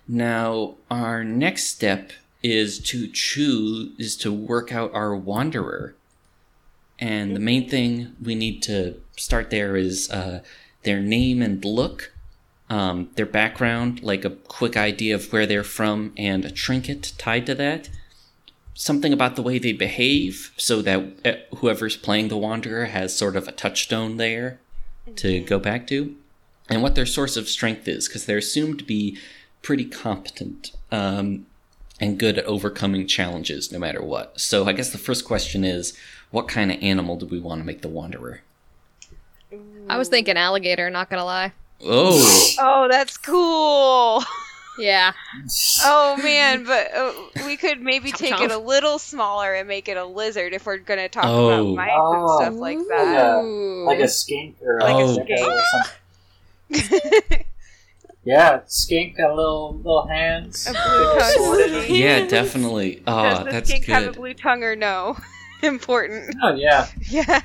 Now, 0.07 0.75
our 0.89 1.23
next 1.23 1.65
step 1.65 2.11
is 2.43 2.79
to 2.79 3.07
choose 3.07 3.91
is 3.99 4.17
to 4.17 4.31
work 4.33 4.73
out 4.73 4.93
our 4.93 5.15
wanderer. 5.15 5.95
And 6.99 7.35
the 7.35 7.39
main 7.39 7.69
thing 7.69 8.15
we 8.21 8.35
need 8.35 8.61
to 8.63 8.99
start 9.15 9.51
there 9.51 9.75
is 9.75 10.09
uh, 10.11 10.41
their 10.83 10.99
name 10.99 11.41
and 11.41 11.63
look, 11.63 12.11
um, 12.71 13.09
their 13.15 13.25
background, 13.25 14.01
like 14.01 14.23
a 14.23 14.29
quick 14.29 14.77
idea 14.77 15.13
of 15.13 15.31
where 15.33 15.45
they're 15.45 15.61
from, 15.61 16.13
and 16.17 16.45
a 16.45 16.51
trinket 16.51 17.11
tied 17.17 17.45
to 17.47 17.55
that. 17.55 17.89
Something 18.73 19.11
about 19.11 19.35
the 19.35 19.41
way 19.41 19.59
they 19.59 19.73
behave, 19.73 20.53
so 20.55 20.81
that 20.81 21.03
uh, 21.25 21.55
whoever's 21.57 21.97
playing 21.97 22.29
the 22.29 22.37
wanderer 22.37 22.85
has 22.85 23.13
sort 23.13 23.35
of 23.35 23.45
a 23.45 23.51
touchstone 23.51 24.15
there 24.15 24.61
to 25.17 25.41
go 25.41 25.59
back 25.59 25.85
to, 25.87 26.15
and 26.69 26.81
what 26.81 26.95
their 26.95 27.05
source 27.05 27.35
of 27.35 27.49
strength 27.49 27.89
is, 27.89 28.07
because 28.07 28.25
they're 28.25 28.37
assumed 28.37 28.79
to 28.79 28.85
be 28.85 29.17
pretty 29.61 29.83
competent 29.83 30.71
um, 30.93 31.45
and 31.99 32.17
good 32.17 32.37
at 32.37 32.45
overcoming 32.45 33.05
challenges 33.05 33.69
no 33.69 33.79
matter 33.79 34.01
what. 34.01 34.39
So 34.39 34.65
I 34.65 34.71
guess 34.71 34.91
the 34.91 34.97
first 34.97 35.25
question 35.25 35.65
is, 35.65 35.95
what 36.31 36.47
kind 36.47 36.71
of 36.71 36.81
animal 36.81 37.17
do 37.17 37.25
we 37.25 37.39
want 37.39 37.59
to 37.59 37.65
make 37.65 37.81
the 37.81 37.89
wanderer? 37.89 38.41
I 39.89 39.97
was 39.97 40.07
thinking 40.07 40.37
alligator, 40.37 40.89
not 40.89 41.09
gonna 41.09 41.25
lie. 41.25 41.51
Oh, 41.83 42.55
Oh, 42.59 42.88
that's 42.89 43.17
cool. 43.17 44.23
Yeah. 44.79 45.11
Oh 45.83 46.17
man, 46.23 46.63
but 46.63 46.93
uh, 46.95 47.11
we 47.45 47.57
could 47.57 47.81
maybe 47.81 48.11
Chomp 48.11 48.17
take 48.17 48.33
chomp. 48.35 48.45
it 48.45 48.51
a 48.51 48.57
little 48.57 48.97
smaller 49.00 49.53
and 49.53 49.67
make 49.67 49.88
it 49.89 49.97
a 49.97 50.05
lizard 50.05 50.53
if 50.53 50.65
we're 50.65 50.77
gonna 50.77 51.09
talk 51.09 51.25
Oh. 51.27 51.47
about 51.50 51.75
mice 51.75 51.89
Oh. 51.93 52.38
and 52.39 52.45
stuff 52.53 52.59
like 52.61 52.77
that. 52.88 53.13
Yeah, 53.13 53.41
Ooh. 53.41 53.83
like 53.85 54.00
a 54.00 54.07
skink 54.07 54.55
or 54.61 54.79
Like 54.79 54.95
a 54.95 55.03
a 55.05 55.13
skink. 55.13 55.27
gecko 55.27 55.50
or 55.51 55.61
something. 56.69 57.45
Yeah, 58.23 58.61
skink 58.67 59.17
got 59.17 59.35
little 59.35 59.77
little 59.77 60.05
hands. 60.07 60.67
A 60.67 60.73
blue 60.73 61.69
tongue. 61.88 61.95
Yeah, 61.95 62.27
definitely. 62.27 63.01
Oh, 63.07 63.23
Does 63.23 63.39
the 63.39 63.51
that's 63.51 63.69
skink 63.69 63.85
have 63.85 64.07
a 64.07 64.11
blue 64.11 64.35
tongue 64.35 64.63
or 64.63 64.75
no? 64.75 65.17
Important. 65.63 66.35
Oh 66.43 66.53
yeah, 66.53 66.88
Yeah. 67.09 67.39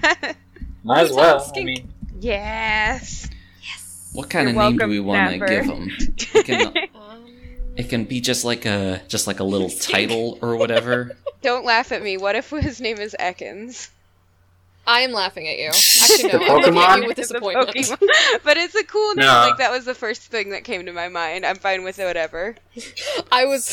might 0.85 1.05
as 1.05 1.13
well. 1.13 1.39
tongue 1.39 1.47
I 1.47 1.49
skink. 1.49 1.67
mean, 1.67 1.93
yes. 2.21 3.31
What 4.17 4.31
kind 4.31 4.49
You're 4.49 4.63
of 4.63 4.71
name 4.71 4.79
do 4.79 4.89
we 4.89 4.99
want 4.99 5.31
to 5.31 5.47
give 5.47 5.67
them? 5.67 5.91
It 5.99 6.45
can, 6.47 6.73
Um, 6.95 7.27
it 7.77 7.91
can 7.91 8.05
be 8.05 8.23
just 8.23 8.47
like 8.47 8.65
a 8.65 9.03
just 9.09 9.27
like 9.27 9.41
a 9.41 9.45
little 9.45 9.69
title 9.69 10.39
or 10.41 10.57
whatever. 10.57 11.15
Don't 11.43 11.67
laugh 11.67 11.93
at 11.93 12.03
me. 12.03 12.17
What 12.17 12.35
if 12.35 12.49
his 12.49 12.81
name 12.81 12.97
is 12.97 13.15
Ekans? 13.21 13.91
I 14.87 15.01
am 15.01 15.13
laughing 15.13 15.47
at 15.49 15.59
you. 15.59 15.67
Actually, 15.69 16.33
no, 16.33 16.39
The 16.39 16.45
I'm 16.47 16.61
looking 16.63 16.79
at 16.79 16.97
you 17.03 17.09
with 17.09 17.19
It's 17.19 17.31
a 17.31 17.35
disappointment. 17.35 17.69
Pokemon. 17.77 18.43
but 18.43 18.57
it's 18.57 18.75
a 18.75 18.85
cool 18.85 19.15
name. 19.17 19.27
No. 19.27 19.33
Like 19.33 19.59
that 19.59 19.71
was 19.71 19.85
the 19.85 19.95
first 19.95 20.23
thing 20.23 20.49
that 20.51 20.65
came 20.65 20.87
to 20.87 20.93
my 20.93 21.09
mind. 21.09 21.45
I'm 21.45 21.57
fine 21.57 21.85
with 21.85 21.99
it, 21.99 22.05
whatever. 22.07 22.57
I 23.31 23.45
was. 23.45 23.65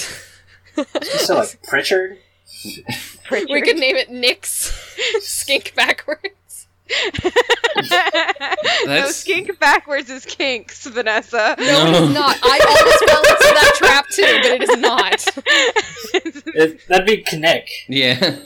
so 1.02 1.36
like 1.36 1.64
Pritchard. 1.64 2.18
Pritchard. 3.24 3.50
we 3.50 3.62
could 3.62 3.78
name 3.78 3.96
it 3.96 4.10
Nyx 4.10 4.72
Skink 5.22 5.74
backwards. 5.76 6.22
no, 8.86 9.08
skink 9.10 9.58
backwards 9.60 10.10
is 10.10 10.26
kinks, 10.26 10.86
Vanessa. 10.86 11.56
No, 11.58 11.64
it 11.88 11.92
No. 11.92 12.04
is 12.04 12.14
not. 12.14 12.38
I 12.44 12.60
almost 12.68 13.04
fell 13.06 13.22
into 13.22 13.54
that 13.54 13.74
trap 13.76 14.08
too, 14.10 14.40
but 14.42 14.52
it 14.52 14.64
is 14.64 14.78
not. 14.78 15.28
It, 16.56 16.88
that'd 16.88 17.08
be 17.08 17.24
Knick. 17.36 17.68
Yeah. 17.90 18.38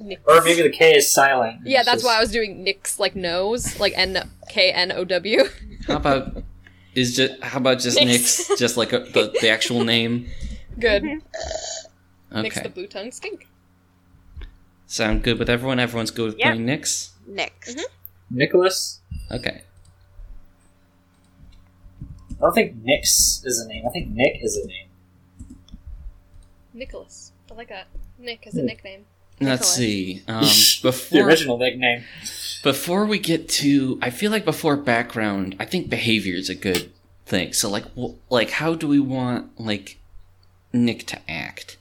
Nyx. 0.00 0.18
Or 0.26 0.42
maybe 0.44 0.62
the 0.62 0.70
K 0.70 0.94
is 0.94 1.10
silent. 1.12 1.62
Yeah, 1.64 1.78
It's 1.80 1.86
that's 1.86 1.96
just- 2.02 2.04
why 2.06 2.16
I 2.16 2.20
was 2.20 2.30
doing 2.30 2.64
Nyx 2.64 2.98
like 3.00 3.16
nose, 3.16 3.80
like 3.80 3.92
N 3.96 4.30
K 4.48 4.70
N 4.72 4.92
O 4.92 5.04
W. 5.04 5.44
How 5.88 5.96
about 5.96 6.42
is 6.94 7.16
just 7.16 7.42
how 7.42 7.58
about 7.58 7.80
just 7.80 7.98
Nyx. 7.98 8.50
Nyx, 8.50 8.58
just 8.58 8.76
like 8.76 8.92
a, 8.92 9.00
the 9.00 9.34
the 9.40 9.48
actual 9.48 9.82
name? 9.84 10.28
Good. 10.78 11.02
Mm-hmm. 11.02 12.36
Nyx 12.38 12.62
the 12.62 12.68
blue 12.68 12.86
tongue 12.86 13.10
skink. 13.10 13.48
Sound 14.86 15.22
good 15.22 15.38
with 15.38 15.48
everyone. 15.50 15.78
Everyone's 15.80 16.10
good 16.10 16.26
with 16.30 16.38
Yep. 16.38 16.46
playing 16.54 16.66
Nyx. 16.66 17.10
Next. 17.26 17.86
Nicholas. 18.30 19.00
Okay. 19.30 19.62
I 22.30 22.40
don't 22.40 22.54
think 22.54 22.76
Nix 22.82 23.42
is 23.44 23.60
a 23.60 23.68
name. 23.68 23.84
I 23.86 23.90
think 23.90 24.08
Nick 24.10 24.38
is 24.42 24.56
a 24.56 24.66
name. 24.66 25.56
Nicholas. 26.74 27.32
I 27.50 27.54
like 27.54 27.68
that. 27.68 27.86
Nick 28.18 28.46
is 28.46 28.56
a 28.56 28.60
Hmm. 28.60 28.66
nickname. 28.66 29.04
Let's 29.40 29.60
Nicholas. 29.60 29.74
see. 29.74 30.22
Um, 30.28 30.40
the 30.44 30.78
before 30.82 31.22
original 31.26 31.58
nickname. 31.58 32.04
before 32.62 33.04
we 33.06 33.18
get 33.18 33.48
to, 33.50 33.98
I 34.02 34.10
feel 34.10 34.30
like 34.30 34.44
before 34.44 34.76
background, 34.76 35.56
I 35.58 35.64
think 35.64 35.88
behavior 35.88 36.34
is 36.34 36.48
a 36.48 36.54
good 36.54 36.90
thing. 37.26 37.52
So 37.52 37.68
like, 37.70 37.84
wh- 37.98 38.14
like 38.30 38.50
how 38.50 38.74
do 38.74 38.88
we 38.88 39.00
want 39.00 39.58
like 39.60 39.98
Nick 40.72 41.06
to 41.06 41.30
act? 41.30 41.76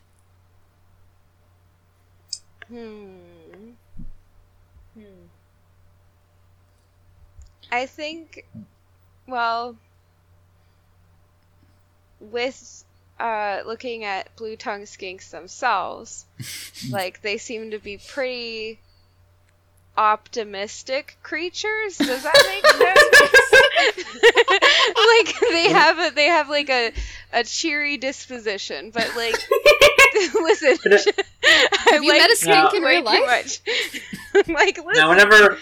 Hmm. 2.67 3.71
Hmm. 4.93 5.25
I 7.71 7.85
think, 7.85 8.45
well, 9.27 9.75
with 12.19 12.83
uh, 13.19 13.61
looking 13.65 14.03
at 14.03 14.35
blue 14.35 14.55
tongue 14.55 14.83
skinks 14.83 15.29
themselves, 15.29 16.25
like 16.89 17.21
they 17.21 17.37
seem 17.37 17.71
to 17.71 17.79
be 17.79 17.97
pretty 17.97 18.79
optimistic 19.97 21.17
creatures. 21.23 21.97
Does 21.97 22.23
that 22.23 22.43
make 22.47 22.65
sense? 22.67 23.45
like 25.39 25.51
they 25.51 25.69
have 25.69 25.99
a 25.99 26.15
they 26.15 26.25
have 26.25 26.49
like 26.49 26.69
a 26.69 26.91
a 27.33 27.43
cheery 27.43 27.97
disposition, 27.97 28.91
but 28.91 29.15
like 29.15 29.35
listen, 30.35 30.77
Have 31.91 32.03
you 32.03 32.11
met 32.11 32.31
a 32.31 32.35
skink 32.35 32.73
in 32.73 32.83
way 32.83 32.95
real 32.97 33.03
life? 33.03 33.21
much. 33.25 33.61
like 34.47 34.77
listen, 34.77 34.93
Now, 34.95 35.09
whenever 35.09 35.57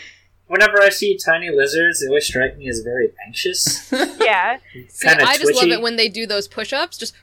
whenever 0.47 0.81
I 0.81 0.89
see 0.89 1.17
tiny 1.17 1.49
lizards, 1.49 2.01
they 2.01 2.07
always 2.07 2.25
strike 2.25 2.57
me 2.57 2.67
as 2.69 2.79
very 2.81 3.11
anxious, 3.25 3.91
yeah, 3.91 4.57
See, 4.89 5.07
I 5.07 5.37
just 5.37 5.55
love 5.55 5.67
it 5.69 5.81
when 5.81 5.95
they 5.95 6.09
do 6.09 6.27
those 6.27 6.47
push-ups, 6.47 6.97
just 6.97 7.15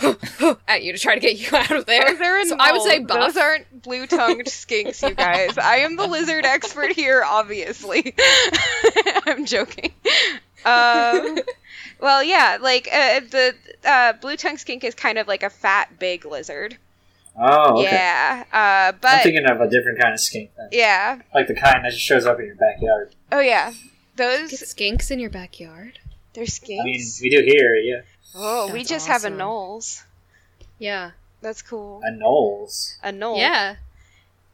at 0.68 0.82
you 0.82 0.92
to 0.92 0.98
try 0.98 1.14
to 1.14 1.20
get 1.20 1.38
you 1.38 1.56
out 1.56 1.70
of 1.70 1.86
there. 1.86 2.04
Those 2.16 2.20
are 2.20 2.44
So 2.46 2.56
I 2.58 2.72
would 2.72 2.82
say 2.82 2.98
null. 2.98 3.06
buff. 3.06 3.34
Those 3.34 3.36
aren't 3.42 3.82
blue-tongued 3.82 4.46
skinks, 4.46 5.08
you 5.08 5.14
guys. 5.14 5.56
I 5.56 5.76
am 5.76 5.96
the 5.96 6.06
lizard 6.06 6.44
expert 6.44 6.92
here, 6.92 7.22
obviously. 7.24 8.14
I'm 9.26 9.46
joking. 9.46 9.92
Um, 10.64 11.38
well, 12.04 12.22
yeah, 12.22 12.58
like 12.60 12.86
uh, 12.92 13.20
the 13.30 13.54
uh, 13.84 14.12
blue 14.12 14.36
tongue 14.36 14.58
skink 14.58 14.84
is 14.84 14.94
kind 14.94 15.16
of 15.16 15.26
like 15.26 15.42
a 15.42 15.50
fat, 15.50 15.98
big 15.98 16.26
lizard. 16.26 16.76
Oh, 17.36 17.80
okay. 17.80 17.90
Yeah, 17.90 18.44
uh, 18.52 18.92
I'm 19.02 19.22
thinking 19.22 19.46
of 19.46 19.60
a 19.60 19.68
different 19.68 19.98
kind 19.98 20.12
of 20.12 20.20
skink, 20.20 20.50
then. 20.56 20.68
yeah. 20.70 21.22
like 21.34 21.48
the 21.48 21.54
kind 21.54 21.84
that 21.84 21.90
just 21.90 22.04
shows 22.04 22.26
up 22.26 22.38
in 22.38 22.46
your 22.46 22.56
backyard. 22.56 23.14
Oh 23.32 23.40
yeah, 23.40 23.72
Get 23.72 23.80
those 24.16 24.50
skinks 24.52 25.10
in 25.10 25.18
your 25.18 25.30
backyard. 25.30 25.98
they're 26.34 26.44
skinks. 26.44 26.80
I 26.80 26.84
mean, 26.84 27.04
we 27.22 27.30
do 27.30 27.42
here, 27.44 27.74
yeah. 27.74 28.02
oh, 28.36 28.70
we 28.72 28.80
That's 28.80 28.90
just 28.90 29.06
have 29.08 29.24
a 29.24 29.28
awesome. 29.28 29.38
knolls. 29.38 30.04
Yeah. 30.78 31.12
That's 31.40 31.60
cool. 31.62 32.00
A 32.02 32.10
knolls. 32.10 32.96
A 33.02 33.12
knoll. 33.12 33.36
Yeah. 33.38 33.76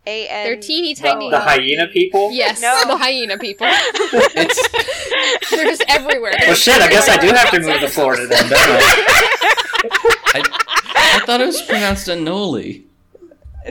A 0.06 0.26
N. 0.28 0.44
They're 0.46 0.56
teeny 0.56 0.94
tiny. 0.94 1.30
the 1.30 1.40
hyena 1.40 1.86
people. 1.88 2.30
Yes, 2.32 2.60
No. 2.62 2.82
the 2.86 2.96
hyena 2.96 3.36
people. 3.38 3.66
It's, 3.70 5.48
They're 5.50 5.64
just 5.66 5.84
everywhere. 5.88 6.32
Well, 6.40 6.54
shit. 6.54 6.80
I 6.80 6.88
guess 6.88 7.08
I 7.08 7.18
do 7.18 7.26
have 7.28 7.50
to 7.50 7.60
move 7.60 7.80
to 7.80 7.88
Florida 7.88 8.26
then, 8.26 8.48
don't 8.48 8.58
I? 8.58 8.80
I, 10.34 10.42
I 10.94 11.20
thought 11.26 11.40
it 11.40 11.46
was 11.46 11.60
pronounced 11.62 12.08
Anoli. 12.08 12.82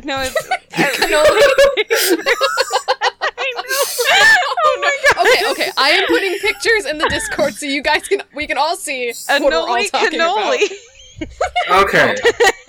No, 0.04 0.22
it's. 0.22 0.36
oh 3.52 4.80
my 4.82 4.98
god. 5.14 5.28
Okay, 5.28 5.52
okay. 5.52 5.72
I 5.78 5.90
am 5.92 6.08
putting 6.08 6.38
pictures 6.40 6.86
in 6.86 6.98
the 6.98 7.08
Discord 7.10 7.54
so 7.56 7.66
you 7.66 7.82
guys 7.82 8.08
can 8.08 8.22
we 8.36 8.48
can 8.48 8.58
all 8.58 8.76
see 8.76 9.10
A 9.10 9.14
what 9.40 9.52
we're 9.52 9.58
all 9.58 9.84
talking 9.86 10.20
cannoli. 10.20 10.66
about. 10.66 10.78
Okay. 11.70 12.16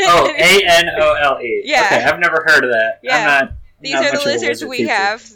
Oh, 0.01 0.27
A 0.39 0.63
N 0.67 0.89
O 0.99 1.13
L 1.15 1.41
E. 1.43 1.63
Yeah. 1.65 1.83
Okay, 1.87 2.05
I've 2.05 2.19
never 2.21 2.43
heard 2.47 2.65
of 2.65 2.71
that. 2.71 3.01
Yeah. 3.03 3.17
I'm 3.17 3.25
not. 3.47 3.53
These 3.81 3.95
not 3.95 4.03
are 4.05 4.11
the 4.11 4.13
much 4.13 4.21
of 4.21 4.27
a 4.27 4.31
lizards 4.33 4.65
we 4.65 4.77
people. 4.79 4.93
have 4.95 5.31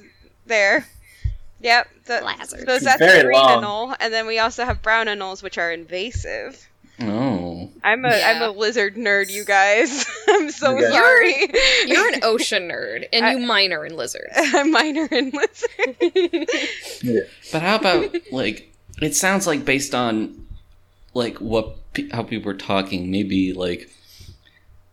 there. 0.46 0.86
Yep. 1.60 1.88
The, 2.06 2.20
Lizards. 2.38 2.64
those 2.66 2.82
that's 2.82 2.98
Very 2.98 3.20
a 3.20 3.24
green 3.24 3.38
long. 3.40 3.62
anole, 3.64 3.96
and 3.98 4.12
then 4.12 4.26
we 4.26 4.38
also 4.38 4.64
have 4.66 4.82
brown 4.82 5.06
anoles, 5.06 5.42
which 5.42 5.56
are 5.56 5.72
invasive. 5.72 6.68
Oh. 7.00 7.70
I'm 7.82 8.04
a 8.04 8.08
am 8.08 8.40
Yeah. 8.42 8.48
a 8.48 8.50
lizard 8.50 8.94
nerd, 8.96 9.30
you 9.30 9.44
guys. 9.44 10.04
I'm 10.28 10.50
so 10.50 10.76
Okay. 10.76 10.90
sorry. 10.90 11.46
You're 11.86 12.14
an 12.14 12.20
ocean 12.22 12.68
nerd 12.68 13.06
and 13.12 13.24
I- 13.26 13.32
you 13.32 13.38
minor 13.38 13.84
in 13.86 13.96
lizards. 13.96 14.32
I'm 14.36 14.70
minor 14.70 15.08
in 15.10 15.30
lizards. 15.30 17.02
Yeah. 17.02 17.20
But 17.50 17.62
how 17.62 17.76
about 17.76 18.14
like 18.30 18.72
it 19.02 19.16
sounds 19.16 19.46
like 19.46 19.64
based 19.64 19.94
on 19.94 20.43
like 21.14 21.38
what 21.38 21.76
how 22.12 22.22
people 22.22 22.52
were 22.52 22.58
talking, 22.58 23.10
maybe 23.10 23.52
like 23.52 23.90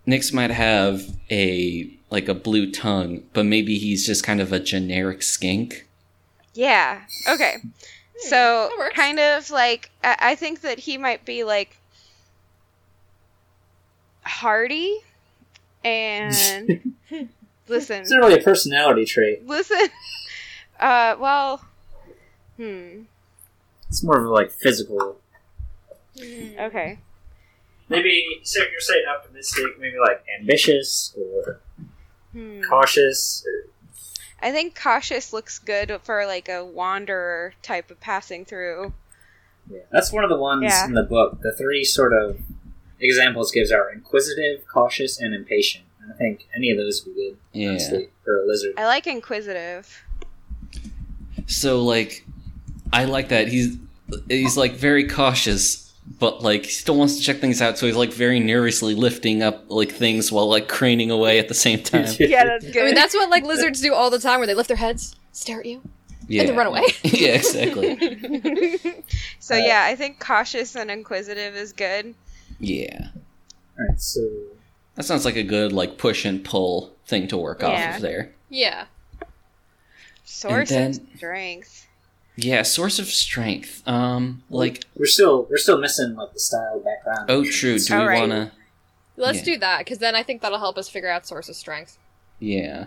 Nyx 0.07 0.34
might 0.34 0.51
have 0.51 1.01
a 1.29 1.91
like 2.10 2.27
a 2.27 2.34
blue 2.34 2.71
tongue, 2.71 3.23
but 3.34 3.45
maybe 3.45 3.77
he's 3.77 4.05
just 4.05 4.23
kind 4.23 4.41
of 4.41 4.51
a 4.53 4.60
generic 4.60 5.23
skink. 5.23 5.88
Yeah. 6.53 7.01
Okay. 7.27 7.57
So 8.17 8.69
kind 8.93 9.19
of 9.19 9.49
like 9.49 9.89
I, 10.03 10.15
I 10.19 10.36
think 10.36 10.62
that 10.62 10.79
he 10.79 10.97
might 10.97 11.25
be 11.25 11.43
like 11.43 11.77
hardy 14.23 14.99
and 15.84 16.93
listen. 17.67 18.01
It's 18.01 18.12
not 18.12 18.19
really 18.19 18.39
a 18.39 18.43
personality 18.43 19.05
trait. 19.05 19.47
Listen. 19.47 19.77
Uh 20.79 21.15
well 21.19 21.63
hmm. 22.57 23.03
It's 23.88 24.01
more 24.01 24.17
of 24.17 24.31
like 24.31 24.49
physical. 24.51 25.21
Okay. 26.19 27.00
Maybe 27.89 28.24
so 28.43 28.60
you're 28.62 28.80
saying 28.80 29.04
optimistic, 29.10 29.80
maybe 29.80 29.95
like 30.00 30.24
ambitious 30.39 31.15
or 31.17 31.60
Hmm. 32.34 32.62
cautious. 32.62 33.45
Or, 33.45 33.69
I 34.41 34.52
think 34.52 34.80
cautious 34.82 35.34
looks 35.34 35.60
good 35.60 36.00
for 36.04 36.26
like 36.26 36.47
a 36.50 36.63
wanderer 36.63 37.54
type 37.62 37.91
of 37.91 38.00
passing 38.00 38.45
through. 38.45 38.93
yeah. 39.69 39.82
That's 39.91 40.12
one 40.12 40.24
of 40.24 40.30
the 40.30 40.38
ones 40.38 40.63
Yeah. 40.63 40.86
in 40.86 40.93
the 40.93 41.04
book. 41.04 41.41
The 41.41 41.54
three 41.54 41.84
sort 41.84 42.13
of 42.13 42.39
examples 43.00 43.52
gives 43.52 43.71
are 43.71 43.91
inquisitive, 43.91 44.65
cautious, 44.67 45.19
and 45.19 45.34
impatient. 45.36 45.84
And 46.02 46.12
I 46.13 46.15
think 46.17 46.47
any 46.56 46.71
of 46.71 46.78
those 46.78 47.06
would 47.06 47.15
be 47.15 47.30
good, 47.30 47.38
Yeah. 47.54 47.69
honestly, 47.69 48.10
for 48.24 48.41
a 48.41 48.45
lizard. 48.47 48.74
I 48.78 48.86
like 48.86 49.06
inquisitive. 49.08 50.04
So 51.47 51.84
like 51.84 52.26
I 52.93 53.06
like 53.06 53.30
that. 53.30 53.47
He's 53.50 53.78
he's 54.30 54.58
like 54.58 54.74
very 54.74 55.08
cautious, 55.08 55.90
but 56.19 56.41
like 56.41 56.65
he 56.65 56.71
still 56.71 56.95
wants 56.97 57.17
to 57.17 57.21
check 57.21 57.37
things 57.39 57.61
out, 57.61 57.77
so 57.77 57.85
he's 57.85 57.95
like 57.95 58.11
very 58.13 58.39
nervously 58.39 58.95
lifting 58.95 59.41
up 59.43 59.65
like 59.69 59.91
things 59.91 60.31
while 60.31 60.49
like 60.49 60.67
craning 60.67 61.09
away 61.11 61.39
at 61.39 61.47
the 61.47 61.53
same 61.53 61.81
time. 61.83 62.05
Yeah, 62.19 62.43
that's 62.45 62.65
good. 62.65 62.81
I 62.83 62.85
mean 62.85 62.95
that's 62.95 63.13
what 63.13 63.29
like 63.29 63.43
lizards 63.43 63.81
do 63.81 63.93
all 63.93 64.09
the 64.09 64.19
time 64.19 64.39
where 64.39 64.47
they 64.47 64.53
lift 64.55 64.67
their 64.67 64.77
heads, 64.77 65.15
stare 65.31 65.59
at 65.59 65.65
you, 65.65 65.81
Yeah. 66.27 66.41
and 66.41 66.49
then 66.49 66.57
run 66.57 66.67
away. 66.67 66.83
yeah, 67.03 67.35
exactly. 67.35 67.95
so 69.39 69.55
Uh, 69.55 69.59
yeah, 69.59 69.85
I 69.87 69.95
think 69.95 70.19
cautious 70.19 70.75
and 70.75 70.89
inquisitive 70.91 71.55
is 71.55 71.71
good. 71.73 72.15
Yeah. 72.59 73.09
Alright, 73.79 73.99
so 74.01 74.21
That 74.95 75.03
sounds 75.05 75.23
like 75.25 75.35
a 75.37 75.43
good 75.43 75.71
like 75.71 75.97
push 75.97 76.25
and 76.25 76.43
pull 76.43 76.93
thing 77.05 77.27
to 77.29 77.37
work 77.37 77.63
off 77.63 77.95
of 77.95 78.01
there. 78.01 78.31
Yeah. 78.49 78.85
Source 80.25 80.69
then- 80.69 80.91
of 80.91 80.99
strength. 81.17 81.87
Yeah, 82.43 82.63
source 82.63 82.97
of 82.99 83.08
strength. 83.08 83.84
Um, 83.88 84.43
like 84.49 84.84
we're 84.95 85.06
still 85.06 85.47
we're 85.49 85.58
still 85.58 85.77
missing 85.80 86.15
like 86.15 86.34
the 86.34 86.39
style 86.39 86.80
background. 86.80 87.30
oh, 87.30 87.43
true. 87.43 87.77
Do 87.80 87.93
we 87.95 87.99
Alright. 87.99 88.19
wanna? 88.21 88.51
Let's 89.17 89.39
Yeah. 89.39 89.54
do 89.54 89.58
that 89.60 89.80
because 89.80 89.99
then 89.99 90.15
I 90.15 90.23
think 90.23 90.41
that'll 90.41 90.60
help 90.60 90.77
us 90.77 90.89
figure 90.89 91.10
out 91.10 91.27
source 91.27 91.49
of 91.49 91.56
strength. 91.56 91.97
Yeah. 92.39 92.86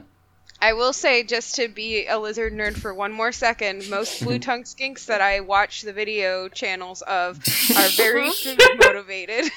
I 0.60 0.72
will 0.72 0.92
say, 0.92 1.24
just 1.24 1.56
to 1.56 1.68
be 1.68 2.06
a 2.06 2.18
lizard 2.18 2.52
nerd 2.54 2.76
for 2.78 2.94
one 2.94 3.12
more 3.12 3.32
second, 3.32 3.88
most 3.90 4.20
blue 4.24 4.38
tongue 4.38 4.62
skinks 4.64 5.06
that 5.06 5.20
I 5.20 5.40
watch 5.40 5.82
the 5.82 5.92
video 5.92 6.48
channels 6.48 7.02
of 7.02 7.36
are 7.76 7.88
very 7.90 8.30
food 8.32 8.60
motivated. 8.80 9.50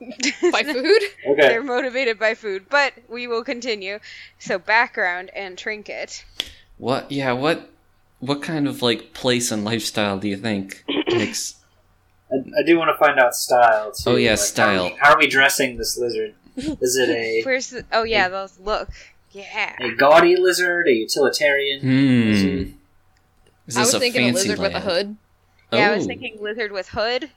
By 0.52 0.62
food? 0.62 1.02
Okay. 1.26 1.40
They're 1.48 1.62
motivated 1.62 2.20
by 2.20 2.34
food, 2.34 2.66
but 2.68 2.92
we 3.08 3.26
will 3.26 3.42
continue. 3.42 3.98
So, 4.38 4.56
background 4.58 5.30
and 5.34 5.58
trinket. 5.58 6.24
What? 6.76 7.10
Yeah. 7.10 7.32
What? 7.32 7.68
What 8.20 8.42
kind 8.42 8.66
of 8.66 8.82
like 8.82 9.12
place 9.14 9.50
and 9.52 9.64
lifestyle 9.64 10.18
do 10.18 10.28
you 10.28 10.36
think 10.36 10.84
makes? 11.08 11.54
I, 12.30 12.36
I 12.36 12.62
do 12.66 12.76
want 12.78 12.90
to 12.90 12.96
find 13.04 13.18
out 13.18 13.34
style 13.34 13.92
too. 13.92 14.10
Oh, 14.10 14.16
yeah, 14.16 14.30
Like, 14.30 14.38
style. 14.40 14.74
How 14.76 14.84
are, 14.84 14.90
we, 14.90 14.96
how 15.00 15.12
are 15.14 15.18
we 15.18 15.26
dressing 15.28 15.76
this 15.76 15.96
lizard? 15.96 16.34
Is 16.56 16.96
it 16.96 17.08
a 17.08 17.42
Where's 17.46 17.70
the? 17.70 17.84
Oh 17.92 18.02
yeah, 18.02 18.28
those 18.28 18.58
look. 18.58 18.88
Yeah. 19.30 19.76
a 19.80 19.92
gaudy 19.94 20.36
lizard, 20.36 20.88
a 20.88 20.92
utilitarian? 20.92 21.80
Hmm. 21.80 22.72
Is 23.66 23.76
I 23.76 23.80
was 23.80 23.94
a 23.94 24.00
thinking 24.00 24.22
a 24.30 24.32
fancy 24.32 24.48
lizard 24.48 24.58
with 24.58 24.74
a 24.74 24.80
hood. 24.80 25.16
Yeah, 25.72 25.90
I 25.90 25.94
was 25.94 26.04
Oh. 26.04 26.08
thinking 26.08 26.38
lizard 26.40 26.72
with 26.72 26.88
hood. 26.88 27.30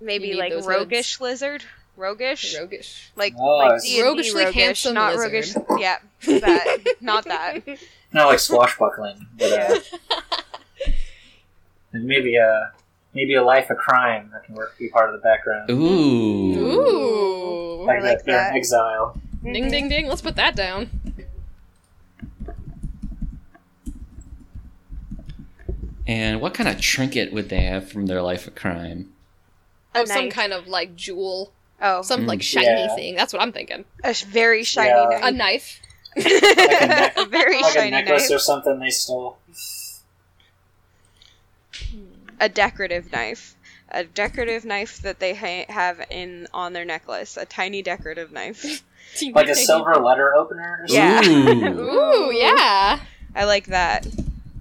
Maybe 0.00 0.34
like 0.34 0.52
those 0.52 0.66
roguish 0.66 1.20
lizard. 1.20 1.64
Roguish. 1.96 2.54
Roguish. 2.60 3.10
Like, 3.16 3.32
Oh, 3.38 3.56
like 3.56 3.72
I 3.72 3.78
see. 3.78 3.88
D&D 3.94 4.02
Roguishly 4.02 4.44
roguish, 4.44 4.54
handsome 4.62 4.94
not 4.94 5.14
lizard. 5.16 5.32
roguish. 5.32 5.80
Yeah, 5.80 5.96
that, 6.26 6.76
not 7.00 7.24
that. 7.24 7.62
Not 8.16 8.28
like 8.28 8.38
swashbuckling, 8.38 9.26
but 9.38 9.52
uh, 9.52 9.78
maybe 11.92 12.36
a 12.36 12.72
maybe 13.12 13.34
a 13.34 13.42
life 13.42 13.68
of 13.68 13.76
crime 13.76 14.30
that 14.32 14.44
can 14.44 14.54
work 14.54 14.76
be 14.78 14.88
part 14.88 15.10
of 15.10 15.20
the 15.20 15.22
background. 15.22 15.68
Ooh. 15.70 15.74
Ooh. 16.58 17.84
Like, 17.86 17.98
I 17.98 18.02
like 18.08 18.24
they're 18.24 18.38
in 18.38 18.44
that. 18.44 18.54
exile. 18.54 19.20
Ding 19.44 19.70
ding 19.70 19.90
ding. 19.90 20.06
Let's 20.06 20.22
put 20.22 20.36
that 20.36 20.56
down. 20.56 20.88
And 26.06 26.40
what 26.40 26.54
kind 26.54 26.68
of 26.68 26.80
trinket 26.80 27.32
would 27.32 27.48
they 27.48 27.62
have 27.62 27.90
from 27.90 28.06
their 28.06 28.22
life 28.22 28.46
of 28.46 28.54
crime? 28.54 29.12
A 29.94 29.98
Oh, 30.00 30.04
some 30.04 30.30
kind 30.30 30.52
of 30.52 30.68
like 30.68 30.94
jewel, 30.96 31.52
Oh, 31.82 32.00
some 32.02 32.22
Mm. 32.24 32.28
like 32.28 32.42
shiny 32.42 32.66
Yeah. 32.66 32.94
thing. 32.94 33.14
That's 33.16 33.32
what 33.34 33.42
I'm 33.42 33.52
thinking. 33.52 33.84
a 34.02 34.14
sh- 34.14 34.22
very 34.22 34.64
shiny 34.64 34.88
Yeah. 34.88 35.26
A 35.28 35.30
knife. 35.30 35.80
Knife. 36.16 36.42
neck- 36.88 37.14
a 37.16 37.24
very 37.26 37.60
Like 37.62 37.76
a 37.76 37.90
necklace 37.90 38.28
knife. 38.30 38.36
or 38.36 38.38
something 38.40 38.78
they 38.80 38.90
stole. 38.90 39.38
a 42.40 42.48
decorative 42.48 43.12
knife. 43.12 43.54
A 43.90 44.04
decorative 44.04 44.64
knife 44.64 45.00
that 45.02 45.20
they 45.20 45.34
ha- 45.34 45.72
have 45.72 46.00
in 46.10 46.48
on 46.52 46.72
their 46.72 46.84
necklace. 46.84 47.36
A 47.36 47.46
tiny 47.46 47.82
decorative 47.82 48.32
knife. 48.32 48.82
Like 49.32 49.48
a 49.48 49.54
silver 49.54 49.94
letter 49.96 50.34
opener 50.34 50.80
or 50.82 50.88
something? 50.88 51.58
Yeah. 51.60 51.70
Ooh. 51.70 52.26
Ooh, 52.26 52.32
yeah. 52.32 53.00
I 53.36 53.44
like 53.44 53.66
that. 53.66 54.04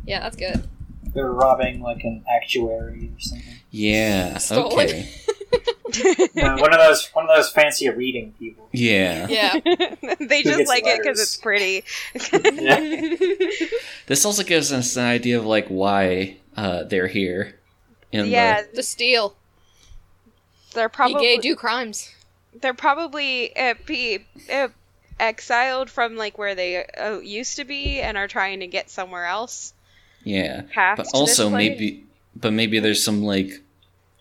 Yeah, 0.06 0.20
that's 0.22 0.36
good. 0.38 0.70
They're 1.13 1.32
robbing 1.32 1.82
like 1.82 2.04
an 2.06 2.24
actuary 2.34 3.12
or 3.13 3.20
something. 3.20 3.56
Yeah. 3.72 4.38
Stolen. 4.38 4.72
Okay. 4.72 5.10
One 6.36 6.73
of 6.73 6.79
those 6.79 7.08
one 7.13 7.29
of 7.29 7.36
those 7.36 7.49
fancy 7.49 7.89
reading 7.89 8.34
people. 8.39 8.67
Yeah. 8.71 9.27
Yeah. 9.27 9.60
they 9.63 10.41
Who 10.41 10.49
just 10.49 10.58
gets 10.60 10.69
like 10.69 10.84
it 10.86 11.01
because 11.01 11.19
it's 11.19 11.38
pretty. 11.38 11.84
Yeah. 12.31 13.15
This 14.08 14.23
also 14.25 14.43
gives 14.43 14.71
us 14.71 14.95
an 14.97 15.05
idea 15.05 15.39
of 15.39 15.45
like 15.45 15.67
why 15.67 16.38
uh, 16.55 16.84
they're 16.84 17.08
here. 17.08 17.55
In 18.12 18.27
yeah, 18.27 18.62
the 18.73 18.84
steal. 18.84 19.36
they're 20.73 20.89
probably 20.89 21.21
gay, 21.21 21.38
do 21.38 21.55
crimes. 21.55 22.10
they're 22.62 22.73
probably 22.73 23.55
uh, 23.58 23.73
be 23.86 24.19
uh, 24.51 24.67
exiled 25.19 25.89
from 25.89 26.15
like 26.15 26.38
where 26.38 26.55
they 26.55 26.86
uh, 26.86 27.19
used 27.19 27.58
to 27.58 27.65
be 27.65 27.99
and 27.99 28.15
are 28.17 28.27
trying 28.27 28.60
to 28.62 28.67
get 28.67 28.89
somewhere 28.89 29.25
else. 29.25 29.73
Yeah. 30.23 30.62
Past 30.71 30.97
But 30.97 31.08
also 31.13 31.43
this 31.45 31.51
place. 31.51 31.69
maybe, 31.79 32.03
but 32.36 32.53
maybe 32.53 32.79
there's 32.79 33.03
some 33.03 33.23
like 33.23 33.62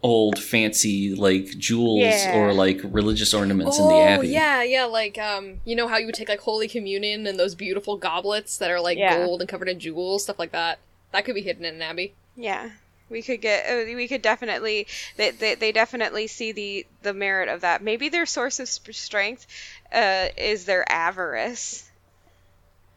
old 0.04 0.38
fancy 0.38 1.14
like 1.14 1.46
jewels 1.58 2.00
Yeah. 2.02 2.36
or 2.36 2.52
like 2.52 2.78
religious 2.84 3.32
ornaments 3.32 3.78
in 3.78 3.84
oh, 3.86 3.88
the 3.88 4.02
abbey. 4.04 4.28
yeah, 4.28 4.62
yeah, 4.62 4.84
like 4.84 5.16
um, 5.18 5.60
you 5.64 5.74
know 5.74 5.88
how 5.88 5.96
you 5.96 6.04
would 6.06 6.14
take 6.14 6.28
like 6.28 6.40
Holy 6.40 6.68
Communion 6.68 7.26
and 7.26 7.40
those 7.40 7.54
beautiful 7.54 7.96
goblets 7.96 8.58
that 8.58 8.70
are 8.70 8.80
like 8.80 8.98
Yeah. 8.98 9.16
gold 9.24 9.40
and 9.40 9.48
covered 9.48 9.68
in 9.70 9.80
jewels, 9.80 10.24
stuff 10.24 10.38
like 10.38 10.52
that. 10.52 10.78
That 11.12 11.24
could 11.24 11.34
be 11.34 11.40
hidden 11.40 11.64
in 11.64 11.76
an 11.76 11.82
abbey. 11.82 12.12
Yeah, 12.36 12.70
we 13.08 13.22
could 13.22 13.40
get. 13.40 13.64
Uh, 13.66 13.84
we 13.96 14.06
could 14.06 14.20
definitely. 14.20 14.86
They, 15.16 15.30
they 15.30 15.54
they 15.54 15.72
definitely 15.72 16.26
see 16.26 16.52
the 16.52 16.86
the 17.02 17.14
merit 17.14 17.48
of 17.48 17.62
that. 17.62 17.82
Maybe 17.82 18.10
their 18.10 18.26
source 18.26 18.60
of 18.60 18.68
sp- 18.68 18.92
strength 18.92 19.46
uh, 19.90 20.26
is 20.36 20.66
their 20.66 20.84
avarice. 20.92 21.88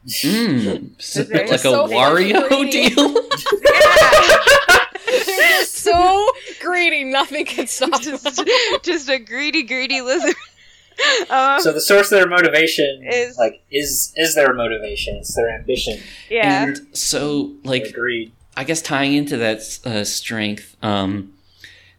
Mm, 0.05 0.91
so, 1.01 1.21
like 1.21 1.51
a 1.51 1.57
so 1.57 1.87
Wario 1.87 2.49
greedy. 2.49 2.89
deal. 2.95 3.15
They're 5.25 5.59
just 5.59 5.75
so 5.75 6.27
greedy, 6.61 7.03
nothing 7.03 7.45
can 7.45 7.67
stop 7.67 8.01
them. 8.01 8.17
just, 8.23 8.43
just 8.83 9.09
a 9.09 9.19
greedy, 9.19 9.63
greedy 9.63 10.01
lizard. 10.01 10.35
um, 11.29 11.59
So 11.61 11.71
the 11.73 11.81
source 11.81 12.11
of 12.11 12.17
their 12.19 12.27
motivation 12.27 13.03
Is- 13.11 13.37
like 13.37 13.61
is 13.71 14.13
is 14.15 14.35
their 14.35 14.53
motivation. 14.53 15.15
It's 15.17 15.35
their 15.35 15.49
ambition. 15.49 15.99
yeah. 16.29 16.63
And 16.63 16.97
so 16.97 17.53
like 17.63 17.83
Their 17.83 17.91
greed. 17.93 18.31
I 18.55 18.63
guess 18.63 18.81
tying 18.81 19.13
into 19.13 19.37
that 19.37 19.79
uh, 19.85 20.03
strength, 20.03 20.75
um, 20.81 21.33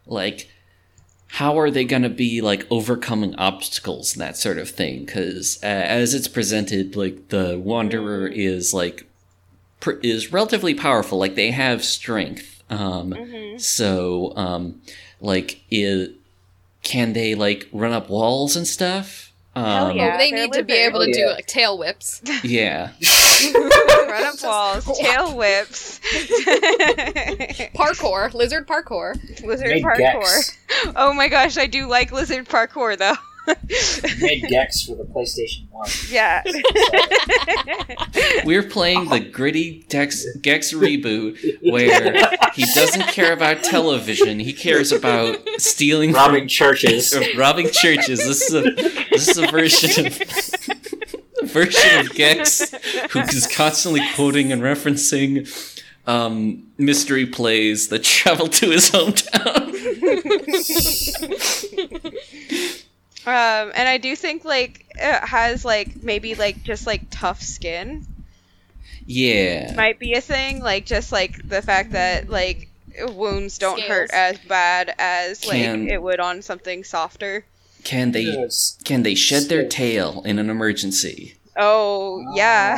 like, 0.07 0.51
how 1.29 1.57
are 1.59 1.71
they 1.71 1.85
going 1.85 2.03
to 2.03 2.09
be 2.09 2.41
like 2.41 2.67
overcoming 2.69 3.37
obstacles 3.37 4.15
and 4.15 4.21
that 4.23 4.37
sort 4.37 4.59
of 4.59 4.69
thing? 4.69 5.05
Because 5.05 5.61
uh, 5.63 5.67
as 5.67 6.15
it's 6.15 6.27
presented, 6.27 6.97
like 6.97 7.29
the 7.29 7.57
Wanderer 7.63 8.27
is 8.27 8.75
like 8.75 9.07
pr- 9.79 10.01
is 10.03 10.33
relatively 10.33 10.75
powerful. 10.75 11.17
Like 11.19 11.37
they 11.37 11.53
have 11.53 11.85
strength. 11.85 12.58
Um, 12.71 13.13
Mhm. 13.13 13.61
So, 13.61 14.33
um, 14.37 14.81
like, 15.21 15.61
is, 15.71 16.11
can 16.83 17.13
they 17.13 17.35
like 17.35 17.69
run 17.73 17.93
up 17.93 18.09
walls 18.11 18.57
and 18.57 18.67
stuff? 18.67 19.33
Hell 19.57 19.87
Um, 19.91 19.97
yeah. 19.97 20.17
they 20.17 20.31
they're 20.31 20.43
need 20.47 20.53
to 20.53 20.63
be 20.63 20.75
able 20.75 21.05
to 21.05 21.13
do 21.13 21.27
like 21.27 21.47
tail 21.47 21.77
whips. 21.79 22.23
Yeah. 22.45 22.91
Run 24.09 24.25
up 24.25 24.35
walls, 24.43 24.85
tail 24.99 25.37
whips, 25.37 25.99
Parkour, 27.75 28.33
lizard 28.35 28.67
parkour. 28.69 29.15
lizard 29.45 29.69
Made 29.69 29.85
parkour. 29.85 29.99
Gex. 30.21 30.57
Oh 30.97 31.13
my 31.13 31.29
gosh, 31.29 31.57
I 31.59 31.67
do 31.67 31.87
like 31.87 32.13
lizard 32.13 32.49
parkour 32.49 32.97
though. 32.97 33.15
Made 34.21 34.43
Gex 34.49 34.83
for 34.85 34.95
the 34.97 35.05
PlayStation 35.05 35.69
One. 35.71 35.89
yeah. 36.11 36.43
We're 38.45 38.63
playing 38.63 39.09
the 39.09 39.21
gritty 39.21 39.85
Dex 39.89 40.25
Gex 40.41 40.73
reboot 40.73 41.39
where 41.71 42.31
he 42.55 42.65
doesn't 42.75 43.09
care 43.09 43.33
about 43.33 43.63
television. 43.63 44.39
He 44.41 44.53
cares 44.53 44.93
about 44.93 45.39
stealing 45.59 46.13
from- 46.13 46.19
Robbing 46.29 46.49
churches. 46.49 47.13
uh, 47.15 47.23
robbing 47.37 47.71
churches. 47.71 48.19
This 48.27 48.43
is 48.51 48.55
a 48.55 48.63
this 49.11 49.29
is 49.29 49.39
a 49.39 49.47
version 49.49 50.07
of 50.07 50.21
a 51.43 51.47
version 51.47 52.01
of 52.01 52.15
Gex 52.15 52.71
who 53.13 53.21
is 53.21 53.47
constantly 53.47 54.03
quoting 54.15 54.53
and 54.53 54.61
referencing 54.63 55.49
um, 56.07 56.67
mystery 56.79 57.27
plays 57.27 57.89
that 57.89 58.03
travel 58.05 58.49
to 58.49 58.71
his 58.71 58.91
hometown. 58.91 59.75
Um, 63.29 63.73
and 63.75 63.89
I 63.89 63.99
do 63.99 64.17
think 64.17 64.45
like 64.45 64.87
it 64.97 65.25
has 65.29 65.65
like 65.65 66.03
maybe 66.03 66.35
like 66.35 66.63
just 66.63 66.87
like 66.87 67.03
tough 67.11 67.43
skin 67.43 68.07
yeah. 69.07 69.75
might 69.77 69.99
be 69.99 70.15
a 70.15 70.21
thing. 70.21 70.61
Like 70.61 70.87
just 70.87 71.13
like 71.13 71.47
the 71.49 71.63
fact 71.63 71.93
that 71.93 72.29
like 72.29 72.69
wounds 73.13 73.59
don't 73.59 73.81
hurt 73.81 74.11
as 74.13 74.39
bad 74.39 74.95
as 74.99 75.47
like 75.47 75.59
Can- 75.63 75.89
it 75.89 76.03
would 76.03 76.21
on 76.21 76.43
something 76.43 76.85
softer. 76.85 77.45
Can 77.85 78.13
they 78.13 78.23
Yes. 78.23 78.77
can 78.85 79.03
they 79.03 79.15
shed 79.15 79.45
their 79.45 79.67
tail 79.69 80.23
in 80.27 80.39
an 80.39 80.51
emergency? 80.51 81.37
Oh 81.57 82.25
yeah, 82.35 82.77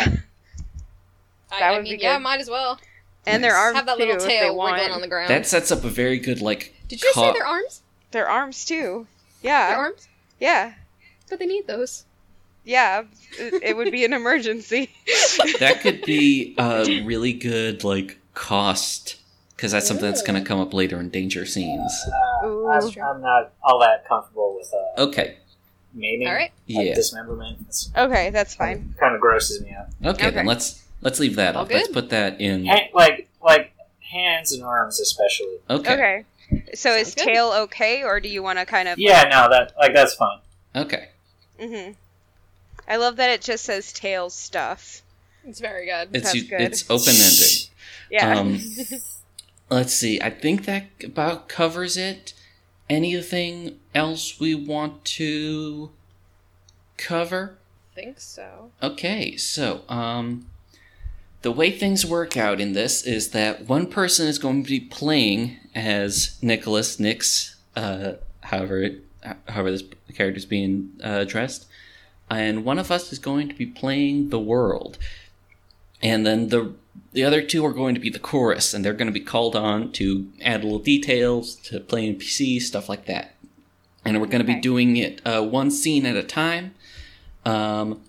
I, 1.51 1.59
That 1.59 1.63
I 1.63 1.71
would 1.73 1.83
mean, 1.85 1.97
be 1.97 2.03
yeah, 2.03 2.17
good. 2.17 2.23
might 2.23 2.41
as 2.41 2.51
well 2.51 2.79
and 3.27 3.43
their 3.45 3.53
Nice. 3.53 3.61
arms 3.61 3.77
have 3.77 3.87
that 3.87 3.99
little 3.99 4.17
if 4.17 4.23
they 4.23 4.29
tail 4.41 4.57
want. 4.57 4.75
wiggling 4.77 4.93
on 4.93 5.01
the 5.01 5.09
ground. 5.09 5.31
That 5.31 5.47
sets 5.47 5.71
up 5.71 5.85
a 5.85 5.89
very 5.89 6.19
good 6.19 6.41
like 6.41 6.75
Did 6.89 7.03
you 7.03 7.11
ca- 7.15 7.33
say 7.33 7.39
their 7.39 7.47
arms? 7.47 7.83
Their 8.13 8.29
arms 8.29 8.65
too. 8.65 9.07
Yeah. 9.43 9.69
Their 9.71 9.79
arms? 9.79 10.09
Yeah, 10.41 10.73
But 11.29 11.39
they 11.39 11.47
need 11.47 11.67
those. 11.69 12.05
yeah. 12.65 13.03
It, 13.39 13.63
it 13.63 13.77
would 13.77 13.93
be 13.93 14.05
an 14.05 14.13
emergency. 14.13 14.91
that 15.61 15.81
could 15.83 16.03
be 16.03 16.55
a 16.59 17.03
really 17.05 17.33
good 17.33 17.85
like 17.85 18.19
cost 18.35 19.17
because 19.55 19.73
that's 19.73 19.87
something 19.87 20.07
that's 20.07 20.23
going 20.23 20.43
to 20.43 20.47
come 20.47 20.59
up 20.59 20.73
later 20.75 20.99
in 20.99 21.11
danger 21.11 21.45
scenes. 21.47 21.93
Uh, 22.43 22.47
Ooh. 22.47 22.67
I'm, 22.69 22.81
That's 22.81 22.93
true. 22.93 23.03
I'm 23.03 23.21
not 23.21 23.53
all 23.63 23.79
that 23.81 24.09
comfortable 24.09 24.57
with 24.59 24.73
uh, 24.99 25.03
Okay, 25.03 25.37
maiming. 25.95 26.27
All 26.29 26.35
right. 26.35 26.51
Like 26.69 26.87
yeah. 26.87 26.95
dismemberment. 26.95 27.59
It's 27.69 27.91
okay, 27.97 28.31
that's 28.31 28.55
fine. 28.55 28.95
Kind 28.99 29.15
of 29.15 29.21
grosses 29.21 29.61
me 29.63 29.71
out. 29.73 29.87
Okay, 30.03 30.27
Okay. 30.29 30.35
then 30.37 30.47
let's 30.47 30.83
let's 31.03 31.21
leave 31.21 31.37
that 31.37 31.57
All 31.57 31.63
off. 31.63 31.71
Let's 31.71 31.89
put 31.89 32.09
that 32.11 32.41
in. 32.41 32.65
Ha- 32.67 32.89
like 32.95 33.29
like 33.43 33.73
hands 34.11 34.53
and 34.53 34.65
arms 34.65 34.99
especially. 34.99 35.59
Okay. 35.69 35.93
Okay. 35.93 36.25
So 36.75 36.95
is 36.95 37.15
good. 37.15 37.25
tail 37.25 37.53
okay, 37.65 38.03
or 38.03 38.21
do 38.21 38.29
you 38.29 38.43
want 38.43 38.59
to 38.59 38.67
kind 38.67 38.89
of? 38.89 38.99
Yeah, 38.99 39.23
no, 39.25 39.49
that 39.51 39.73
like 39.79 39.95
that's 39.95 40.15
fine. 40.15 40.39
Okay. 40.75 41.09
Mm-hmm. 41.59 41.93
I 42.89 42.97
love 42.97 43.17
that 43.17 43.31
it 43.31 43.43
just 43.43 43.65
says 43.65 43.93
tail 43.93 44.31
stuff. 44.31 45.03
It's 45.45 45.61
very 45.61 45.87
good. 45.87 46.09
It's 46.13 46.33
That's 46.33 46.43
good. 46.43 46.61
it's 46.61 46.91
open 46.91 47.15
ended. 47.15 47.67
Yeah. 48.13 48.41
Um, 48.41 48.59
let's 49.71 49.95
see. 49.95 50.21
I 50.21 50.31
think 50.31 50.65
that 50.65 50.87
about 51.05 51.49
covers 51.49 51.97
it. 51.97 52.35
Anything 52.89 53.79
else 53.95 54.41
we 54.41 54.53
want 54.53 55.05
to 55.05 55.91
cover? 56.97 57.57
think 58.01 58.21
so. 58.21 58.71
Okay, 58.83 59.37
so 59.37 59.83
um 59.89 60.47
the 61.43 61.53
way 61.53 61.71
things 61.71 62.05
work 62.05 62.37
out 62.37 62.61
in 62.61 62.73
this 62.73 63.03
is 63.03 63.31
that 63.31 63.67
one 63.67 63.87
person 63.87 64.27
is 64.27 64.39
going 64.39 64.63
to 64.63 64.69
be 64.69 64.81
playing 64.81 65.57
as 65.75 66.39
Nicholas 66.43 67.01
Nix, 67.01 67.57
uh, 67.77 68.15
however, 68.43 68.83
it, 68.83 69.05
however 69.49 69.71
this 69.71 69.85
character 70.15 70.37
is 70.37 70.45
being 70.45 70.93
uh, 71.03 71.21
addressed, 71.21 71.67
and 72.29 72.65
one 72.65 72.79
of 72.79 72.91
us 72.91 73.13
is 73.13 73.19
going 73.19 73.49
to 73.49 73.55
be 73.55 73.67
playing 73.67 74.29
the 74.29 74.39
world, 74.39 74.99
and 76.03 76.27
then 76.27 76.49
the 76.49 76.75
the 77.13 77.25
other 77.25 77.43
two 77.43 77.65
are 77.65 77.73
going 77.73 77.95
to 77.95 78.01
be 78.01 78.11
the 78.11 78.19
chorus, 78.19 78.75
and 78.75 78.85
they're 78.85 78.93
going 78.93 79.13
to 79.13 79.13
be 79.13 79.25
called 79.25 79.57
on 79.57 79.91
to 79.93 80.31
add 80.43 80.63
little 80.63 80.79
details 80.79 81.57
to 81.57 81.81
play 81.81 82.13
NPC 82.13 82.61
stuff 82.61 82.89
like 82.89 83.07
that, 83.07 83.35
and 84.05 84.21
we're 84.21 84.27
going 84.27 84.45
to 84.45 84.53
be 84.53 84.61
doing 84.61 84.97
it 84.97 85.21
uh, 85.27 85.43
one 85.43 85.71
scene 85.71 86.05
at 86.05 86.17
a 86.17 86.23
time. 86.23 86.75
Um, 87.45 88.03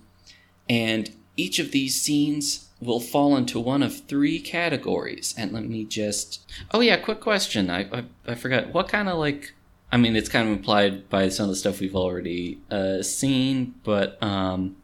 and 0.70 1.12
each 1.38 1.58
of 1.58 1.72
these 1.72 2.00
scenes 2.00 2.68
will 2.82 3.00
fall 3.00 3.38
into 3.38 3.60
one 3.60 3.84
of 3.84 4.02
three 4.08 4.40
categories. 4.40 5.36
And 5.38 5.52
let 5.52 5.64
me 5.64 5.86
just. 5.86 6.42
Oh, 6.72 6.82
yeah, 6.82 6.98
quick 6.98 7.20
question. 7.20 7.70
I, 7.70 7.82
I, 7.92 8.04
I 8.28 8.36
forgot. 8.36 8.74
What 8.74 8.88
kind 8.90 9.08
of, 9.08 9.18
like. 9.18 9.54
I 9.92 9.98
mean, 9.98 10.16
it's 10.16 10.30
kind 10.30 10.48
of 10.48 10.56
implied 10.58 11.10
by 11.10 11.30
some 11.30 11.44
of 11.44 11.50
the 11.50 11.56
stuff 11.56 11.82
we've 11.82 11.96
already 11.96 12.60
uh, 12.72 13.02
seen, 13.02 13.76
but, 13.84 14.22
um, 14.24 14.78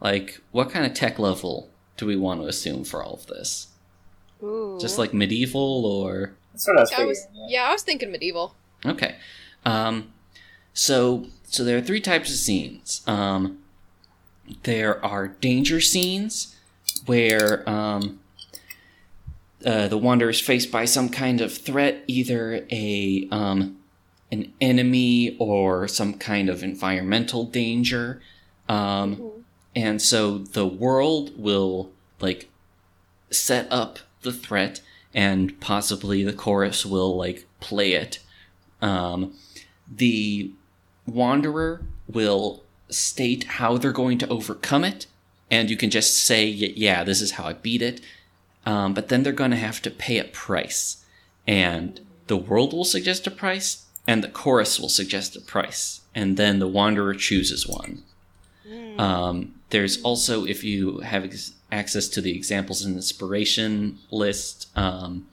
like, 0.00 0.40
what 0.52 0.70
kind 0.70 0.86
of 0.86 0.94
tech 0.94 1.18
level 1.18 1.68
do 1.98 2.06
we 2.06 2.16
want 2.16 2.40
to 2.40 2.46
assume 2.46 2.84
for 2.84 3.02
all 3.02 3.14
of 3.14 3.26
this? 3.26 3.68
Ooh. 4.42 4.78
Just 4.80 4.96
like 4.98 5.12
medieval 5.12 5.84
or. 5.84 6.34
That's 6.52 6.66
what 6.66 6.78
I 6.78 6.80
was 6.80 6.90
I 6.90 6.94
figuring. 6.94 7.08
was, 7.08 7.26
yeah, 7.48 7.64
I 7.64 7.72
was 7.72 7.82
thinking 7.82 8.10
medieval. 8.10 8.54
Okay. 8.86 9.16
Um, 9.64 10.12
so 10.72 11.26
so 11.44 11.64
there 11.64 11.76
are 11.76 11.82
three 11.82 12.00
types 12.00 12.30
of 12.30 12.36
scenes. 12.36 13.02
Um, 13.06 13.58
there 14.62 15.04
are 15.04 15.28
danger 15.28 15.80
scenes 15.80 16.56
where 17.08 17.68
um, 17.68 18.20
uh, 19.64 19.88
the 19.88 19.98
wanderer 19.98 20.30
is 20.30 20.40
faced 20.40 20.70
by 20.70 20.84
some 20.84 21.08
kind 21.08 21.40
of 21.40 21.56
threat, 21.56 22.04
either 22.06 22.66
a 22.70 23.26
um, 23.30 23.78
an 24.30 24.52
enemy 24.60 25.36
or 25.40 25.88
some 25.88 26.14
kind 26.14 26.48
of 26.50 26.62
environmental 26.62 27.44
danger, 27.44 28.20
um, 28.68 29.32
and 29.74 30.00
so 30.02 30.38
the 30.38 30.66
world 30.66 31.32
will 31.36 31.90
like 32.20 32.48
set 33.30 33.66
up 33.70 33.98
the 34.22 34.32
threat, 34.32 34.80
and 35.14 35.58
possibly 35.60 36.22
the 36.22 36.32
chorus 36.32 36.84
will 36.84 37.16
like 37.16 37.46
play 37.60 37.92
it. 37.92 38.20
Um, 38.82 39.32
the 39.90 40.52
wanderer 41.06 41.86
will 42.06 42.64
state 42.90 43.44
how 43.44 43.78
they're 43.78 43.92
going 43.92 44.18
to 44.18 44.28
overcome 44.28 44.84
it, 44.84 45.06
and 45.50 45.70
you 45.70 45.76
can 45.76 45.90
just 45.90 46.16
say, 46.16 46.46
"Yeah, 46.46 47.04
this 47.04 47.20
is 47.20 47.32
how 47.32 47.44
I 47.44 47.52
beat 47.52 47.82
it." 47.82 48.00
Um, 48.66 48.94
but 48.94 49.08
then 49.08 49.22
they're 49.22 49.32
going 49.32 49.50
to 49.52 49.56
have 49.56 49.80
to 49.82 49.90
pay 49.90 50.18
a 50.18 50.24
price, 50.24 51.04
and 51.46 52.00
the 52.26 52.36
world 52.36 52.72
will 52.72 52.84
suggest 52.84 53.26
a 53.26 53.30
price, 53.30 53.86
and 54.06 54.22
the 54.22 54.28
chorus 54.28 54.78
will 54.78 54.88
suggest 54.88 55.36
a 55.36 55.40
price, 55.40 56.02
and 56.14 56.36
then 56.36 56.58
the 56.58 56.68
wanderer 56.68 57.14
chooses 57.14 57.66
one. 57.66 58.02
Um, 58.98 59.54
there's 59.70 60.02
also, 60.02 60.44
if 60.44 60.64
you 60.64 60.98
have 60.98 61.24
ex- 61.24 61.52
access 61.70 62.08
to 62.08 62.20
the 62.20 62.34
examples 62.34 62.82
and 62.82 62.96
inspiration 62.96 63.98
list, 64.10 64.68
um, 64.76 65.28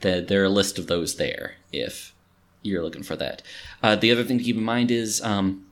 the, 0.00 0.24
there 0.26 0.42
are 0.42 0.46
a 0.46 0.50
list 0.50 0.78
of 0.78 0.86
those 0.86 1.16
there 1.16 1.54
if 1.72 2.14
you're 2.62 2.82
looking 2.82 3.02
for 3.02 3.16
that. 3.16 3.42
Uh, 3.82 3.96
the 3.96 4.10
other 4.10 4.24
thing 4.24 4.38
to 4.38 4.44
keep 4.44 4.56
in 4.56 4.64
mind 4.64 4.90
is 4.90 5.20
um, 5.22 5.66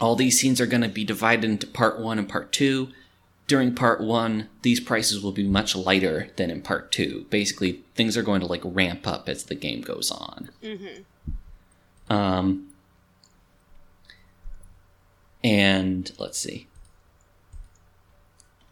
all 0.00 0.16
these 0.16 0.38
scenes 0.40 0.60
are 0.60 0.66
going 0.66 0.82
to 0.82 0.88
be 0.88 1.04
divided 1.04 1.44
into 1.44 1.66
part 1.66 1.98
one 1.98 2.18
and 2.18 2.28
part 2.28 2.52
two. 2.52 2.88
During 3.46 3.74
part 3.74 4.00
one, 4.00 4.48
these 4.62 4.78
prices 4.78 5.22
will 5.22 5.32
be 5.32 5.46
much 5.48 5.74
lighter 5.74 6.28
than 6.36 6.50
in 6.50 6.60
part 6.60 6.92
two. 6.92 7.26
Basically, 7.30 7.82
things 7.94 8.16
are 8.16 8.22
going 8.22 8.40
to 8.40 8.46
like 8.46 8.60
ramp 8.64 9.06
up 9.06 9.28
as 9.28 9.44
the 9.44 9.54
game 9.54 9.80
goes 9.80 10.10
on. 10.10 10.50
Um, 12.10 12.68
and 15.42 16.12
let's 16.18 16.38
see. 16.38 16.66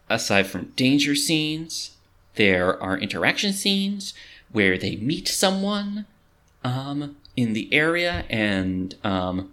Aside 0.09 0.47
from 0.47 0.73
danger 0.75 1.15
scenes, 1.15 1.97
there 2.35 2.81
are 2.81 2.97
interaction 2.97 3.51
scenes 3.53 4.13
where 4.51 4.77
they 4.77 4.95
meet 4.95 5.27
someone 5.27 6.05
um, 6.63 7.17
in 7.35 7.53
the 7.53 7.73
area, 7.73 8.25
and 8.29 8.95
um, 9.03 9.51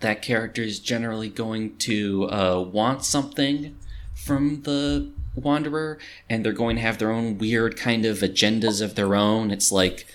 that 0.00 0.22
character 0.22 0.62
is 0.62 0.78
generally 0.78 1.28
going 1.28 1.76
to 1.78 2.30
uh, 2.30 2.60
want 2.60 3.04
something 3.04 3.76
from 4.14 4.62
the 4.62 5.10
wanderer, 5.34 5.98
and 6.28 6.44
they're 6.44 6.52
going 6.52 6.76
to 6.76 6.82
have 6.82 6.98
their 6.98 7.10
own 7.10 7.38
weird 7.38 7.76
kind 7.76 8.04
of 8.04 8.18
agendas 8.18 8.80
of 8.80 8.94
their 8.94 9.14
own. 9.14 9.50
It's 9.50 9.72
like 9.72 10.06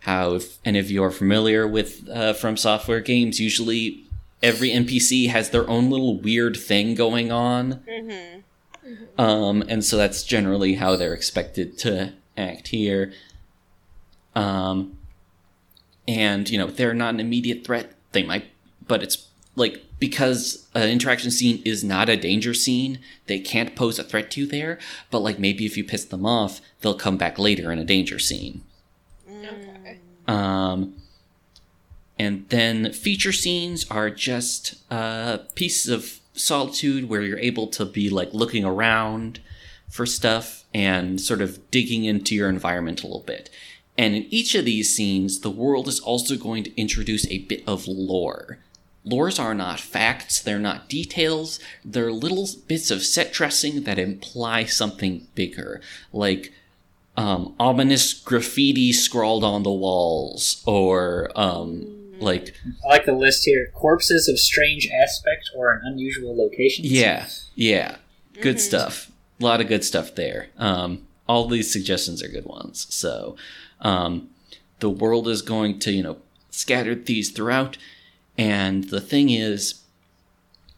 how, 0.00 0.34
if 0.34 0.58
any 0.64 0.78
of 0.78 0.90
you 0.90 1.02
are 1.02 1.10
familiar 1.10 1.66
with 1.66 2.08
uh, 2.08 2.32
From 2.34 2.56
Software 2.56 3.00
games, 3.00 3.40
usually 3.40 4.04
every 4.42 4.70
NPC 4.70 5.28
has 5.30 5.50
their 5.50 5.68
own 5.68 5.90
little 5.90 6.18
weird 6.20 6.56
thing 6.56 6.94
going 6.94 7.32
on. 7.32 7.82
Um, 9.18 9.62
and 9.68 9.84
so 9.84 9.96
that's 9.96 10.22
generally 10.22 10.74
how 10.74 10.94
they're 10.96 11.14
expected 11.14 11.76
to 11.78 12.12
act 12.36 12.68
here. 12.68 13.12
Um, 14.34 14.98
and 16.06 16.48
you 16.48 16.58
know 16.58 16.66
they're 16.68 16.94
not 16.94 17.14
an 17.14 17.20
immediate 17.20 17.64
threat. 17.64 17.92
They 18.12 18.22
might, 18.22 18.46
but 18.88 19.02
it's 19.02 19.28
like 19.54 19.84
because 19.98 20.68
an 20.74 20.88
interaction 20.88 21.30
scene 21.30 21.62
is 21.64 21.82
not 21.82 22.08
a 22.08 22.16
danger 22.16 22.52
scene, 22.52 22.98
they 23.26 23.38
can't 23.38 23.74
pose 23.74 23.98
a 23.98 24.04
threat 24.04 24.30
to 24.32 24.42
you 24.42 24.46
there. 24.46 24.78
But 25.10 25.20
like 25.20 25.38
maybe 25.38 25.64
if 25.64 25.76
you 25.76 25.84
piss 25.84 26.04
them 26.04 26.26
off, 26.26 26.60
they'll 26.80 26.94
come 26.94 27.16
back 27.16 27.38
later 27.38 27.72
in 27.72 27.78
a 27.78 27.84
danger 27.84 28.18
scene. 28.18 28.62
Okay. 29.28 29.98
Um, 30.28 30.94
and 32.18 32.48
then 32.48 32.92
feature 32.92 33.32
scenes 33.32 33.86
are 33.90 34.10
just 34.10 34.76
uh, 34.90 35.38
pieces 35.54 35.90
of 35.90 36.20
solitude 36.34 37.08
where 37.08 37.22
you're 37.22 37.38
able 37.38 37.66
to 37.68 37.84
be 37.84 38.10
like 38.10 38.32
looking 38.32 38.64
around 38.64 39.40
for 39.88 40.04
stuff 40.04 40.64
and 40.74 41.20
sort 41.20 41.40
of 41.40 41.70
digging 41.70 42.04
into 42.04 42.34
your 42.34 42.48
environment 42.48 43.02
a 43.02 43.06
little 43.06 43.22
bit. 43.22 43.48
And 43.98 44.14
in 44.14 44.26
each 44.28 44.54
of 44.54 44.64
these 44.64 44.94
scenes, 44.94 45.40
the 45.40 45.50
world 45.50 45.88
is 45.88 46.00
also 46.00 46.36
going 46.36 46.64
to 46.64 46.80
introduce 46.80 47.26
a 47.28 47.38
bit 47.38 47.62
of 47.66 47.86
lore. 47.86 48.58
Lores 49.06 49.38
are 49.38 49.54
not 49.54 49.78
facts, 49.78 50.40
they're 50.40 50.58
not 50.58 50.88
details, 50.88 51.60
they're 51.84 52.12
little 52.12 52.48
bits 52.66 52.90
of 52.90 53.02
set 53.02 53.32
dressing 53.32 53.84
that 53.84 53.98
imply 53.98 54.64
something 54.64 55.28
bigger, 55.34 55.80
like 56.12 56.52
um, 57.16 57.54
ominous 57.58 58.12
graffiti 58.12 58.92
scrawled 58.92 59.44
on 59.44 59.62
the 59.62 59.70
walls, 59.70 60.62
or 60.66 61.30
um, 61.36 61.86
like 62.18 62.54
I 62.84 62.88
like 62.88 63.04
the 63.06 63.14
list 63.14 63.44
here: 63.44 63.70
corpses 63.74 64.28
of 64.28 64.38
strange 64.38 64.88
aspect 64.88 65.50
or 65.56 65.72
an 65.72 65.82
unusual 65.84 66.36
location. 66.36 66.84
Yeah, 66.86 67.26
yeah. 67.54 67.96
Good 68.40 68.60
stuff. 68.60 69.10
A 69.40 69.44
lot 69.44 69.60
of 69.60 69.68
good 69.68 69.84
stuff 69.84 70.14
there. 70.14 70.48
Um, 70.58 71.06
all 71.28 71.48
these 71.48 71.72
suggestions 71.72 72.22
are 72.22 72.28
good 72.28 72.44
ones. 72.44 72.86
So, 72.90 73.36
um, 73.80 74.28
the 74.80 74.90
world 74.90 75.26
is 75.28 75.42
going 75.42 75.78
to, 75.80 75.92
you 75.92 76.02
know, 76.02 76.18
scatter 76.50 76.94
these 76.94 77.30
throughout. 77.30 77.78
And 78.38 78.84
the 78.84 79.00
thing 79.00 79.30
is, 79.30 79.82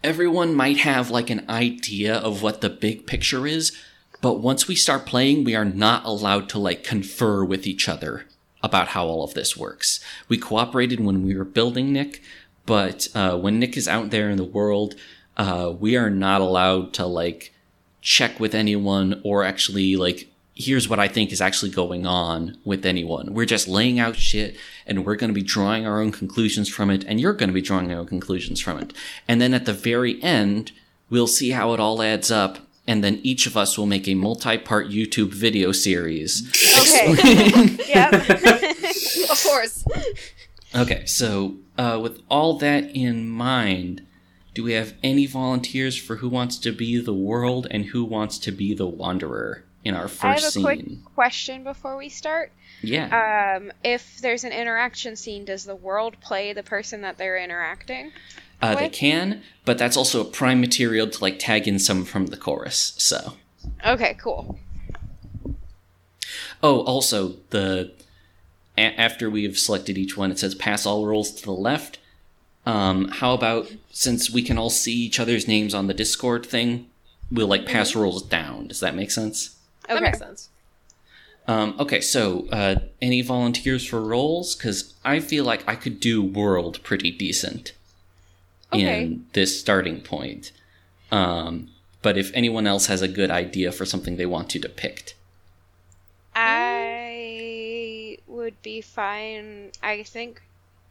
everyone 0.02 0.54
might 0.54 0.78
have 0.78 1.10
like 1.10 1.30
an 1.30 1.44
idea 1.48 2.14
of 2.14 2.42
what 2.42 2.60
the 2.60 2.70
big 2.70 3.06
picture 3.06 3.46
is, 3.46 3.76
but 4.20 4.34
once 4.34 4.66
we 4.66 4.74
start 4.74 5.06
playing, 5.06 5.44
we 5.44 5.54
are 5.54 5.64
not 5.64 6.04
allowed 6.04 6.48
to 6.50 6.58
like 6.58 6.84
confer 6.84 7.44
with 7.44 7.66
each 7.66 7.88
other 7.88 8.26
about 8.62 8.88
how 8.88 9.06
all 9.06 9.22
of 9.22 9.34
this 9.34 9.56
works. 9.56 10.00
We 10.28 10.38
cooperated 10.38 11.00
when 11.00 11.24
we 11.24 11.36
were 11.36 11.44
building 11.44 11.92
Nick, 11.92 12.22
but 12.66 13.08
uh, 13.14 13.36
when 13.38 13.58
Nick 13.58 13.76
is 13.76 13.88
out 13.88 14.10
there 14.10 14.30
in 14.30 14.36
the 14.36 14.44
world, 14.44 14.94
uh, 15.36 15.72
we 15.78 15.96
are 15.96 16.10
not 16.10 16.40
allowed 16.40 16.92
to 16.94 17.06
like 17.06 17.54
check 18.00 18.40
with 18.40 18.54
anyone 18.54 19.20
or 19.24 19.44
actually 19.44 19.96
like 19.96 20.27
here's 20.58 20.88
what 20.88 20.98
I 20.98 21.06
think 21.06 21.30
is 21.30 21.40
actually 21.40 21.70
going 21.70 22.04
on 22.04 22.58
with 22.64 22.84
anyone. 22.84 23.32
We're 23.32 23.46
just 23.46 23.68
laying 23.68 24.00
out 24.00 24.16
shit 24.16 24.56
and 24.86 25.06
we're 25.06 25.14
going 25.14 25.30
to 25.30 25.34
be 25.34 25.42
drawing 25.42 25.86
our 25.86 26.02
own 26.02 26.10
conclusions 26.10 26.68
from 26.68 26.90
it 26.90 27.04
and 27.04 27.20
you're 27.20 27.32
going 27.32 27.48
to 27.48 27.54
be 27.54 27.62
drawing 27.62 27.90
your 27.90 28.00
own 28.00 28.06
conclusions 28.06 28.60
from 28.60 28.78
it. 28.78 28.92
And 29.28 29.40
then 29.40 29.54
at 29.54 29.66
the 29.66 29.72
very 29.72 30.20
end, 30.20 30.72
we'll 31.10 31.28
see 31.28 31.50
how 31.50 31.74
it 31.74 31.80
all 31.80 32.02
adds 32.02 32.32
up 32.32 32.58
and 32.88 33.04
then 33.04 33.20
each 33.22 33.46
of 33.46 33.56
us 33.56 33.78
will 33.78 33.86
make 33.86 34.08
a 34.08 34.14
multi-part 34.14 34.88
YouTube 34.88 35.32
video 35.32 35.70
series. 35.70 36.50
Okay. 36.80 37.76
yep. 37.88 38.12
Of 39.30 39.42
course. 39.42 39.84
Okay, 40.74 41.04
so 41.04 41.56
uh, 41.76 42.00
with 42.02 42.22
all 42.30 42.56
that 42.58 42.84
in 42.96 43.28
mind, 43.28 44.06
do 44.54 44.64
we 44.64 44.72
have 44.72 44.94
any 45.02 45.26
volunteers 45.26 45.96
for 45.96 46.16
who 46.16 46.28
wants 46.30 46.56
to 46.58 46.72
be 46.72 46.98
the 46.98 47.12
world 47.12 47.66
and 47.70 47.86
who 47.86 48.04
wants 48.04 48.38
to 48.38 48.50
be 48.50 48.74
the 48.74 48.86
wanderer 48.86 49.64
in 49.88 49.94
our 49.94 50.06
first 50.08 50.24
I 50.24 50.28
have 50.34 50.44
a 50.44 50.50
scene? 50.50 50.62
quick 50.62 51.04
question 51.14 51.64
before 51.64 51.96
we 51.96 52.08
start. 52.08 52.52
Yeah. 52.82 53.56
Um, 53.58 53.72
if 53.82 54.18
there's 54.20 54.44
an 54.44 54.52
interaction 54.52 55.16
scene, 55.16 55.44
does 55.44 55.64
the 55.64 55.74
world 55.74 56.16
play 56.20 56.52
the 56.52 56.62
person 56.62 57.00
that 57.02 57.18
they're 57.18 57.38
interacting? 57.38 58.12
Uh, 58.60 58.74
they 58.74 58.88
can, 58.88 59.42
but 59.64 59.78
that's 59.78 59.96
also 59.96 60.20
a 60.20 60.24
prime 60.24 60.60
material 60.60 61.08
to 61.08 61.20
like 61.22 61.38
tag 61.38 61.66
in 61.66 61.78
some 61.78 62.04
from 62.04 62.26
the 62.26 62.36
chorus. 62.36 62.94
So, 62.98 63.34
Okay, 63.86 64.16
cool. 64.20 64.58
oh, 66.62 66.80
also 66.82 67.34
the 67.50 67.92
a- 68.76 69.00
after 69.00 69.30
we 69.30 69.44
have 69.44 69.58
selected 69.58 69.96
each 69.98 70.16
one, 70.16 70.30
it 70.30 70.38
says 70.38 70.54
pass 70.54 70.86
all 70.86 71.06
rolls 71.06 71.30
to 71.32 71.44
the 71.44 71.52
left. 71.52 71.98
Um, 72.66 73.08
how 73.08 73.32
about 73.32 73.70
since 73.90 74.30
we 74.30 74.42
can 74.42 74.58
all 74.58 74.70
see 74.70 74.92
each 74.94 75.18
other's 75.18 75.48
names 75.48 75.72
on 75.72 75.86
the 75.86 75.94
Discord 75.94 76.44
thing, 76.44 76.86
we'll 77.30 77.46
like 77.46 77.64
pass 77.66 77.94
rolls 77.94 78.22
down. 78.22 78.68
Does 78.68 78.80
that 78.80 78.94
make 78.94 79.10
sense? 79.10 79.56
That 79.88 80.02
makes 80.02 80.18
sense. 80.18 80.50
Um, 81.46 81.76
okay, 81.80 82.00
so 82.02 82.46
uh, 82.50 82.76
any 83.00 83.22
volunteers 83.22 83.86
for 83.86 84.00
roles? 84.02 84.54
Because 84.54 84.94
I 85.04 85.20
feel 85.20 85.44
like 85.44 85.64
I 85.66 85.76
could 85.76 85.98
do 85.98 86.22
world 86.22 86.82
pretty 86.82 87.10
decent 87.10 87.72
Okay. 88.72 89.02
in 89.04 89.26
this 89.32 89.58
starting 89.58 90.02
point. 90.02 90.52
Um, 91.10 91.70
but 92.02 92.18
if 92.18 92.30
anyone 92.34 92.66
else 92.66 92.86
has 92.86 93.00
a 93.00 93.08
good 93.08 93.30
idea 93.30 93.72
for 93.72 93.86
something 93.86 94.16
they 94.18 94.26
want 94.26 94.50
to 94.50 94.58
depict, 94.58 95.14
I 96.34 98.18
would 98.26 98.60
be 98.62 98.80
fine. 98.80 99.72
I 99.82 100.02
think 100.02 100.42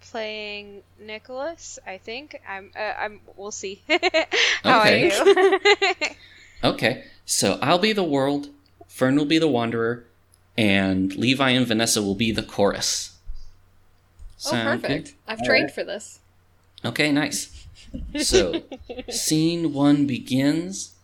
playing 0.01 0.81
Nicholas. 0.99 1.79
I 1.85 1.97
think 1.97 2.41
I'm. 2.47 2.71
Uh, 2.75 2.93
I'm. 2.99 3.21
We'll 3.35 3.51
see 3.51 3.81
how 4.63 4.81
Okay. 4.81 5.11
I 5.11 5.23
do. 6.03 6.09
okay, 6.69 7.03
so 7.25 7.57
I'll 7.61 7.79
be 7.79 7.93
the 7.93 8.03
world, 8.03 8.49
Fern 8.97 9.15
will 9.15 9.25
be 9.25 9.37
the 9.37 9.47
wanderer, 9.47 10.05
and 10.57 11.15
Levi 11.15 11.51
and 11.51 11.67
Vanessa 11.67 12.01
will 12.01 12.15
be 12.15 12.31
the 12.31 12.41
chorus. 12.41 13.15
Oh, 14.47 14.49
Sound 14.49 14.81
good? 14.81 14.89
perfect. 14.89 15.15
I've 15.27 15.39
All 15.41 15.45
trained 15.45 15.65
right. 15.65 15.75
for 15.75 15.83
this. 15.83 16.19
Okay, 16.83 17.11
nice. 17.11 17.53
So, 18.21 18.63
scene 19.07 19.71
one 19.71 20.07
begins, 20.07 20.95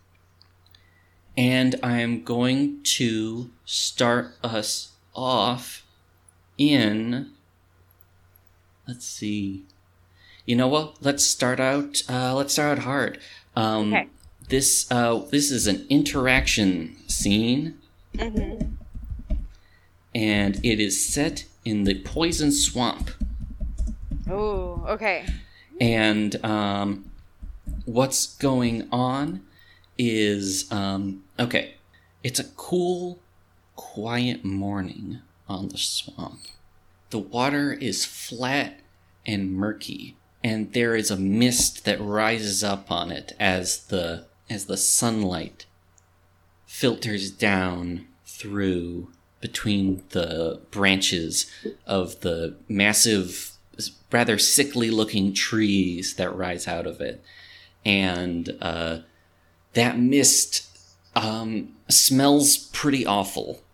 and 1.36 1.76
I 1.84 2.00
am 2.00 2.24
going 2.24 2.82
to 2.98 3.50
start 3.64 4.34
us 4.42 4.90
off 5.14 5.86
in. 6.58 7.30
Let's 8.88 9.06
see. 9.06 9.62
You 10.46 10.56
know 10.56 10.68
what? 10.68 10.96
Let's 11.00 11.24
start 11.24 11.58
out. 11.60 12.02
Uh, 12.08 12.34
let's 12.34 12.52
start 12.52 12.78
out 12.78 12.84
hard. 12.84 13.18
Um, 13.56 13.94
Okay. 13.94 14.08
This 14.50 14.86
uh, 14.90 15.22
this 15.30 15.50
is 15.50 15.66
an 15.66 15.86
interaction 15.88 16.96
scene, 17.08 17.78
Mm-hmm. 18.14 18.66
and 20.14 20.64
it 20.64 20.80
is 20.80 21.04
set 21.04 21.46
in 21.64 21.84
the 21.84 22.00
poison 22.02 22.52
swamp. 22.52 23.10
Oh, 24.30 24.84
okay. 24.88 25.26
And 25.80 26.42
um, 26.44 27.10
what's 27.84 28.36
going 28.36 28.88
on 28.92 29.42
is 29.98 30.70
um, 30.72 31.24
okay. 31.38 31.74
It's 32.22 32.38
a 32.38 32.44
cool, 32.44 33.18
quiet 33.76 34.44
morning 34.44 35.20
on 35.46 35.68
the 35.68 35.78
swamp. 35.78 36.40
The 37.10 37.18
water 37.18 37.72
is 37.72 38.04
flat 38.04 38.80
and 39.26 39.52
murky, 39.52 40.16
and 40.42 40.72
there 40.72 40.94
is 40.94 41.10
a 41.10 41.16
mist 41.16 41.84
that 41.84 42.00
rises 42.00 42.64
up 42.64 42.90
on 42.90 43.10
it 43.10 43.34
as 43.38 43.84
the 43.86 44.26
as 44.48 44.66
the 44.66 44.76
sunlight 44.76 45.66
filters 46.74 47.30
down 47.30 48.04
through 48.26 49.06
between 49.40 50.02
the 50.08 50.60
branches 50.72 51.48
of 51.86 52.18
the 52.22 52.56
massive 52.68 53.52
rather 54.10 54.38
sickly 54.38 54.90
looking 54.90 55.32
trees 55.32 56.14
that 56.16 56.34
rise 56.34 56.66
out 56.66 56.84
of 56.84 57.00
it. 57.00 57.22
And 57.84 58.56
uh, 58.60 58.98
that 59.74 60.00
mist 60.00 60.68
um, 61.14 61.76
smells 61.88 62.56
pretty 62.56 63.06
awful. 63.06 63.60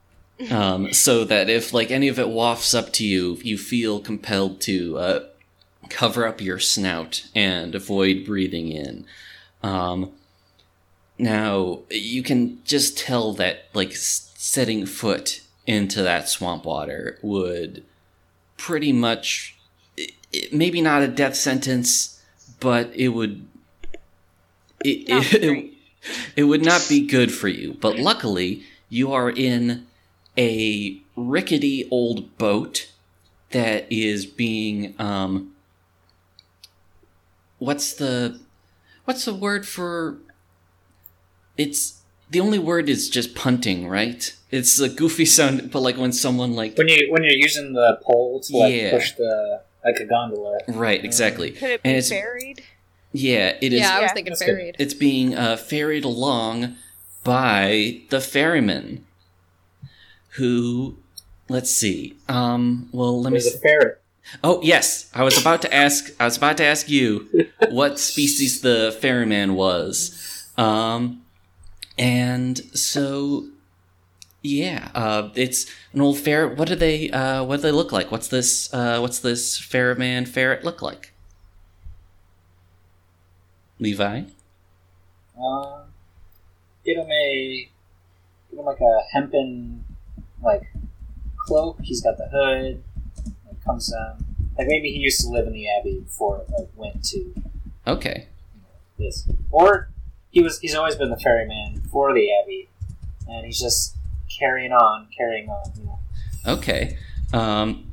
Um, 0.50 0.94
so 0.94 1.24
that 1.24 1.50
if 1.50 1.74
like 1.74 1.90
any 1.90 2.08
of 2.08 2.18
it 2.18 2.30
wafts 2.30 2.72
up 2.72 2.94
to 2.94 3.06
you 3.06 3.36
you 3.42 3.58
feel 3.58 4.00
compelled 4.00 4.62
to 4.62 4.96
uh, 4.96 5.20
cover 5.90 6.26
up 6.26 6.40
your 6.40 6.58
snout 6.58 7.28
and 7.34 7.74
avoid 7.74 8.24
breathing 8.24 8.68
in. 8.72 9.04
Um, 9.62 10.12
now 11.20 11.80
you 11.90 12.22
can 12.22 12.60
just 12.64 12.96
tell 12.98 13.32
that 13.34 13.64
like 13.74 13.92
setting 13.94 14.86
foot 14.86 15.42
into 15.66 16.02
that 16.02 16.28
swamp 16.28 16.64
water 16.64 17.18
would 17.22 17.84
pretty 18.56 18.92
much 18.92 19.56
i- 19.98 20.08
i- 20.34 20.48
maybe 20.52 20.80
not 20.80 21.02
a 21.02 21.08
death 21.08 21.36
sentence 21.36 22.20
but 22.58 22.90
it 22.94 23.08
would 23.08 23.46
it, 24.84 25.08
it, 25.34 25.74
it 26.36 26.44
would 26.44 26.64
not 26.64 26.86
be 26.88 27.06
good 27.06 27.30
for 27.32 27.48
you. 27.48 27.76
But 27.80 27.98
luckily 27.98 28.62
you 28.88 29.12
are 29.12 29.30
in 29.30 29.86
a 30.38 31.00
rickety 31.16 31.86
old 31.90 32.36
boat 32.38 32.90
that 33.50 33.86
is 33.92 34.24
being 34.24 34.94
um 34.98 35.52
what's 37.58 37.92
the 37.94 38.40
what's 39.04 39.24
the 39.24 39.34
word 39.34 39.66
for 39.66 40.16
it's 41.64 41.80
the 42.32 42.40
only 42.46 42.58
word 42.70 42.86
is 42.94 43.02
just 43.16 43.30
punting 43.42 43.80
right 43.98 44.22
it's 44.50 44.74
a 44.80 44.88
goofy 45.00 45.24
sound 45.36 45.70
but 45.72 45.80
like 45.86 45.96
when 46.02 46.12
someone 46.12 46.52
like 46.60 46.72
When 46.78 46.88
you 46.88 47.00
when 47.12 47.22
you're 47.26 47.40
using 47.48 47.68
the 47.80 47.88
pole 48.06 48.40
to 48.46 48.56
like 48.62 48.74
Yeah. 48.74 48.90
push 48.96 49.08
the 49.22 49.34
like 49.84 49.98
a 50.04 50.06
gondola. 50.14 50.58
right 50.86 51.02
exactly 51.10 51.50
Could 51.60 51.70
it 51.76 51.80
And 51.84 51.92
be 51.94 51.98
it's- 51.98 52.10
buried? 52.10 52.58
yeah 53.12 53.46
it 53.64 53.72
is 53.76 53.80
yeah, 53.80 53.96
I 53.96 54.00
was 54.00 54.08
Yeah, 54.10 54.14
thinking 54.16 54.32
that's 54.34 54.40
good. 54.48 54.56
ferried. 54.56 54.76
it's 54.82 54.94
being 55.08 55.28
uh, 55.44 55.56
ferried 55.56 56.04
along 56.12 56.76
by 57.24 58.00
the 58.12 58.20
ferryman 58.20 59.04
who 60.36 60.96
let's 61.48 61.70
see 61.82 62.16
um 62.28 62.88
well 62.92 63.20
let 63.20 63.32
me 63.32 63.38
There's 63.40 63.52
see. 63.52 63.58
a 63.58 63.60
ferret. 63.60 63.96
Oh 64.44 64.60
yes, 64.62 65.10
I 65.12 65.22
was 65.24 65.36
about 65.40 65.60
to 65.62 65.74
ask. 65.74 66.00
I 66.20 66.24
was 66.30 66.36
about 66.36 66.56
to 66.58 66.64
ask 66.64 66.88
you 66.88 67.26
what 67.70 67.98
species 67.98 68.60
the 68.60 68.96
ferryman 69.02 69.54
was, 69.54 70.46
um, 70.56 71.22
and 72.00 72.58
so 72.76 73.46
yeah, 74.42 74.90
uh, 74.94 75.28
it's 75.34 75.66
an 75.92 76.00
old 76.00 76.18
ferret. 76.18 76.56
What 76.58 76.66
do 76.68 76.74
they? 76.74 77.10
Uh, 77.10 77.44
what 77.44 77.56
do 77.56 77.62
they 77.62 77.72
look 77.72 77.92
like? 77.92 78.10
What's 78.10 78.28
this? 78.28 78.72
Uh, 78.72 78.98
what's 79.00 79.18
this 79.20 79.58
ferryman 79.58 80.24
ferret 80.26 80.64
look 80.64 80.80
like? 80.82 81.12
Levi. 83.78 84.22
Uh, 85.40 85.82
give 86.84 86.98
him 86.98 87.10
a 87.10 87.68
give 88.50 88.58
him 88.58 88.64
like 88.64 88.80
a 88.80 89.00
hempen 89.12 89.84
like 90.42 90.62
cloak. 91.46 91.78
He's 91.82 92.00
got 92.02 92.16
the 92.18 92.28
hood. 92.28 92.82
It 93.50 93.64
comes 93.64 93.92
down. 93.92 94.24
Like 94.58 94.68
maybe 94.68 94.90
he 94.92 94.98
used 94.98 95.20
to 95.22 95.28
live 95.28 95.46
in 95.46 95.52
the 95.52 95.66
abbey 95.78 96.00
before 96.00 96.38
it 96.42 96.50
like 96.50 96.68
went 96.76 97.04
to 97.04 97.18
you 97.18 97.34
Okay. 97.86 98.28
know, 98.54 99.04
this, 99.04 99.26
or 99.50 99.88
he 100.30 100.42
was. 100.42 100.58
He's 100.60 100.74
always 100.74 100.96
been 100.96 101.10
the 101.10 101.18
ferryman 101.18 101.82
for 101.90 102.12
the 102.14 102.28
abbey, 102.42 102.68
and 103.28 103.44
he's 103.46 103.60
just 103.60 103.96
carrying 104.38 104.72
on, 104.72 105.08
carrying 105.16 105.48
on. 105.48 105.72
You 105.78 105.84
know. 105.84 105.98
Okay. 106.46 106.96
Um, 107.32 107.92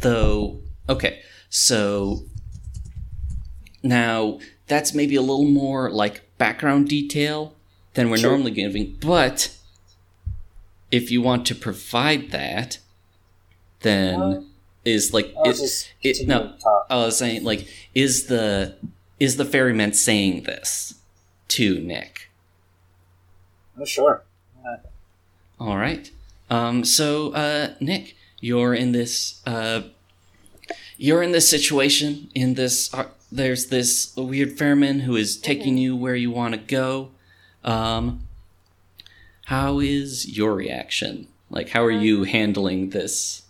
though, 0.00 0.60
okay. 0.88 1.20
So 1.50 2.24
now 3.82 4.38
that's 4.66 4.94
maybe 4.94 5.14
a 5.16 5.20
little 5.20 5.44
more 5.44 5.90
like 5.90 6.22
background 6.38 6.88
detail 6.88 7.54
than 7.94 8.10
we're 8.10 8.18
Sure. 8.18 8.30
normally 8.30 8.50
giving, 8.52 8.96
but 9.00 9.50
if 10.90 11.10
you 11.10 11.20
want 11.22 11.46
to 11.46 11.54
provide 11.54 12.30
that, 12.30 12.78
then 13.80 14.20
Uh, 14.20 14.40
is 14.84 15.12
like 15.12 15.32
it, 15.44 15.80
it- 16.02 16.26
no. 16.26 16.54
I 16.88 16.96
was 16.96 17.16
saying 17.18 17.44
like 17.44 17.66
is 17.94 18.26
the 18.26 18.76
is 19.20 19.36
the 19.36 19.44
ferryman 19.44 19.92
saying 19.92 20.44
this 20.44 20.94
to 21.48 21.80
Nick? 21.80 22.30
Oh 23.78 23.84
sure. 23.84 24.22
Uh, 24.66 24.76
All 25.60 25.76
right. 25.76 26.10
Um, 26.50 26.84
so, 26.84 27.32
uh, 27.32 27.74
Nick, 27.80 28.16
you're 28.40 28.74
in 28.74 28.92
this. 28.92 29.40
Uh, 29.46 29.82
you're 30.96 31.22
in 31.22 31.32
this 31.32 31.48
situation. 31.48 32.28
In 32.34 32.54
this, 32.54 32.92
uh, 32.92 33.06
there's 33.30 33.66
this 33.66 34.14
weird 34.16 34.58
fairman 34.58 35.00
who 35.00 35.14
is 35.16 35.36
taking 35.36 35.76
you 35.78 35.94
where 35.94 36.16
you 36.16 36.30
want 36.30 36.54
to 36.54 36.60
go. 36.60 37.10
Um, 37.64 38.26
how 39.46 39.78
is 39.78 40.36
your 40.36 40.54
reaction? 40.54 41.28
Like, 41.50 41.68
how 41.70 41.84
are 41.84 41.90
you 41.90 42.24
handling 42.24 42.90
this? 42.90 43.42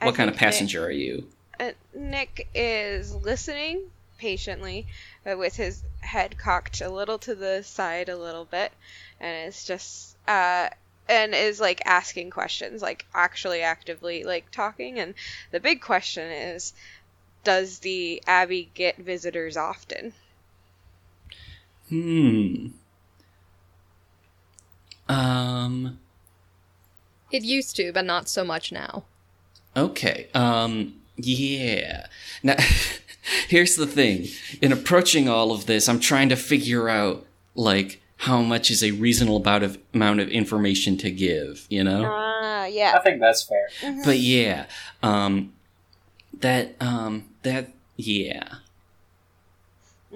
I 0.00 0.06
What 0.06 0.14
kind 0.16 0.28
of 0.28 0.34
think 0.36 0.40
that- 0.40 0.46
passenger 0.52 0.84
are 0.84 0.90
you? 0.90 1.28
Uh, 1.58 1.70
Nick 1.94 2.48
is 2.54 3.14
listening 3.14 3.82
patiently, 4.18 4.86
uh, 5.30 5.36
with 5.36 5.56
his 5.56 5.82
head 6.00 6.38
cocked 6.38 6.80
a 6.80 6.88
little 6.88 7.18
to 7.18 7.34
the 7.34 7.62
side, 7.62 8.08
a 8.08 8.16
little 8.16 8.44
bit, 8.44 8.72
and 9.20 9.48
is 9.48 9.64
just 9.64 10.16
uh, 10.28 10.68
and 11.08 11.34
is 11.34 11.60
like 11.60 11.82
asking 11.84 12.30
questions, 12.30 12.82
like 12.82 13.06
actually 13.14 13.62
actively 13.62 14.24
like 14.24 14.50
talking. 14.50 14.98
And 14.98 15.14
the 15.50 15.60
big 15.60 15.80
question 15.80 16.30
is, 16.30 16.72
does 17.44 17.80
the 17.80 18.22
abbey 18.26 18.70
get 18.74 18.96
visitors 18.96 19.56
often? 19.56 20.12
Hmm. 21.88 22.68
Um. 25.08 25.98
It 27.30 27.44
used 27.44 27.76
to, 27.76 27.92
but 27.92 28.04
not 28.04 28.28
so 28.28 28.44
much 28.44 28.72
now. 28.72 29.04
Okay. 29.76 30.28
Um 30.34 31.00
yeah. 31.16 32.06
Now 32.42 32.56
here's 33.48 33.76
the 33.76 33.86
thing. 33.86 34.26
In 34.60 34.72
approaching 34.72 35.28
all 35.28 35.52
of 35.52 35.66
this, 35.66 35.88
I'm 35.88 36.00
trying 36.00 36.28
to 36.30 36.36
figure 36.36 36.88
out 36.88 37.26
like 37.54 38.00
how 38.18 38.40
much 38.40 38.70
is 38.70 38.84
a 38.84 38.92
reasonable 38.92 39.38
amount 39.38 39.64
of 39.64 39.78
amount 39.94 40.20
of 40.20 40.28
information 40.28 40.96
to 40.98 41.10
give, 41.10 41.66
you 41.68 41.82
know? 41.84 42.04
Ah, 42.06 42.66
yeah. 42.66 42.94
I 42.96 43.00
think 43.02 43.20
that's 43.20 43.42
fair. 43.42 43.68
But 44.04 44.18
yeah, 44.18 44.66
um 45.02 45.52
that 46.40 46.74
um 46.80 47.24
that 47.42 47.70
yeah. 47.96 48.44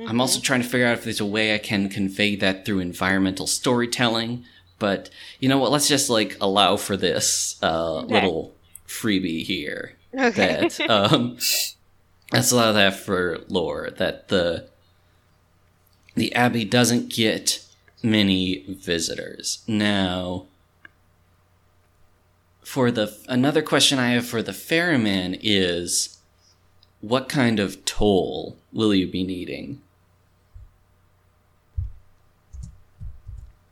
I'm 0.07 0.21
also 0.21 0.41
trying 0.41 0.61
to 0.61 0.69
figure 0.69 0.87
out 0.87 0.99
if 0.99 1.05
there's 1.05 1.21
a 1.21 1.27
way 1.27 1.55
I 1.55 1.59
can 1.59 1.89
convey 1.89 2.37
that 2.37 2.67
through 2.67 2.81
environmental 2.81 3.47
storytelling, 3.47 4.45
but 4.79 5.09
you 5.41 5.49
know 5.49 5.57
what, 5.59 5.73
let's 5.73 5.89
just 5.89 6.11
like 6.11 6.37
allow 6.41 6.77
for 6.77 6.97
this 6.97 7.57
uh 7.63 7.99
Okay. 8.03 8.15
little 8.15 8.55
freebie 8.87 9.43
here. 9.43 9.93
Okay. 10.15 10.69
that 10.69 10.81
um 10.91 11.39
let's 12.33 12.53
of 12.53 12.75
that 12.75 12.95
for 12.95 13.39
lore 13.49 13.91
that 13.97 14.29
the 14.29 14.69
the 16.15 16.35
abbey 16.35 16.65
doesn't 16.65 17.09
get 17.13 17.65
many 18.03 18.65
visitors 18.69 19.63
now 19.67 20.47
for 22.63 22.91
the 22.91 23.17
another 23.29 23.63
question 23.63 23.99
i 23.99 24.11
have 24.11 24.27
for 24.27 24.43
the 24.43 24.53
ferryman 24.53 25.37
is 25.41 26.19
what 27.01 27.29
kind 27.29 27.61
of 27.61 27.85
toll 27.85 28.57
will 28.73 28.95
you 28.95 29.07
be 29.07 29.23
needing 29.23 29.81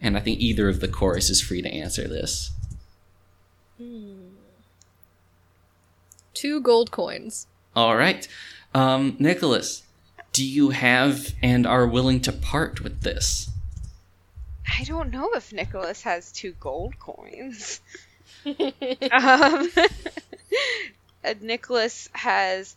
And 0.05 0.19
I 0.19 0.21
think 0.21 0.39
either 0.39 0.69
of 0.69 0.81
the 0.81 0.87
chorus 0.87 1.31
is 1.31 1.41
free 1.41 1.63
to 1.63 1.69
answer 1.73 2.07
this. 2.07 2.51
Hmm. 3.79 4.35
Two 6.35 6.61
gold 6.61 6.91
coins. 6.91 7.47
All 7.77 7.97
right. 7.97 8.27
Um, 8.75 9.17
Nicholas, 9.19 9.83
do 10.33 10.45
you 10.45 10.71
have 10.71 11.35
and 11.43 11.67
are 11.67 11.87
willing 11.87 12.21
to 12.23 12.33
part 12.33 12.81
with 12.81 13.03
this? 13.03 13.51
I 14.79 14.85
don't 14.85 15.11
know 15.11 15.31
if 15.35 15.53
Nicholas 15.53 16.03
has 16.03 16.33
two 16.33 16.55
gold 16.59 16.99
coins. 16.99 17.81
um, 18.47 18.55
uh, 21.25 21.35
Nicholas 21.41 22.09
has 22.13 22.77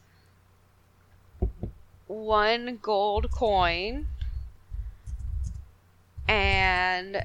one 2.07 2.79
gold 2.81 3.31
coin 3.31 4.07
and 6.27 7.23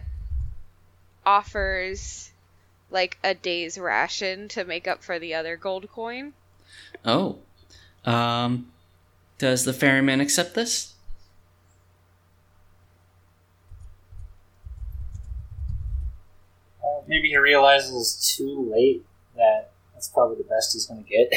offers 1.25 2.31
like 2.91 3.19
a 3.25 3.35
day's 3.35 3.79
ration 3.79 4.49
to 4.49 4.65
make 4.65 4.87
up 4.87 5.03
for 5.03 5.19
the 5.19 5.35
other 5.35 5.57
gold 5.57 5.91
coin. 5.91 6.33
Oh. 7.05 7.39
Um, 8.05 8.73
does 9.39 9.65
the 9.65 9.73
ferryman 9.73 10.21
accept 10.21 10.55
this? 10.55 10.95
Uh, 16.83 17.03
maybe 17.07 17.29
he 17.29 17.37
realizes 17.37 18.35
too 18.37 18.71
late 18.73 19.05
that 19.37 19.71
that's 19.95 20.09
probably 20.09 20.37
the 20.37 20.45
best 20.45 20.73
he's 20.73 20.87
going 20.87 21.05
to 21.05 21.11
get. 21.11 21.33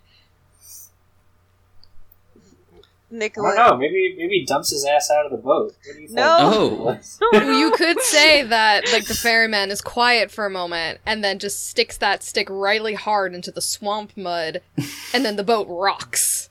I 3.13 3.17
Nicholas. 3.19 3.55
don't 3.57 3.71
know. 3.71 3.77
Maybe 3.77 4.15
maybe 4.17 4.39
he 4.41 4.45
dumps 4.47 4.71
his 4.71 4.85
ass 4.87 5.11
out 5.11 5.27
of 5.27 5.33
the 5.33 5.37
boat. 5.39 5.75
What 5.87 5.95
do 5.97 6.01
you 6.01 6.07
think? 6.09 6.17
No. 6.17 6.99
Oh. 7.33 7.33
you 7.59 7.73
could 7.73 8.01
say 8.01 8.43
that 8.43 8.91
like 8.93 9.07
the 9.07 9.15
ferryman 9.15 9.71
is 9.71 9.81
quiet 9.83 10.31
for 10.31 10.47
a 10.47 10.51
moment 10.51 11.01
and 11.05 11.23
then 11.23 11.39
just 11.39 11.69
sticks 11.69 11.99
that 11.99 12.23
stick 12.23 12.49
really 12.51 12.95
hard 12.95 13.35
into 13.35 13.51
the 13.51 13.61
swamp 13.61 14.17
mud 14.17 14.63
and 15.13 15.25
then 15.25 15.37
the 15.37 15.45
boat 15.45 15.67
rocks 15.69 16.49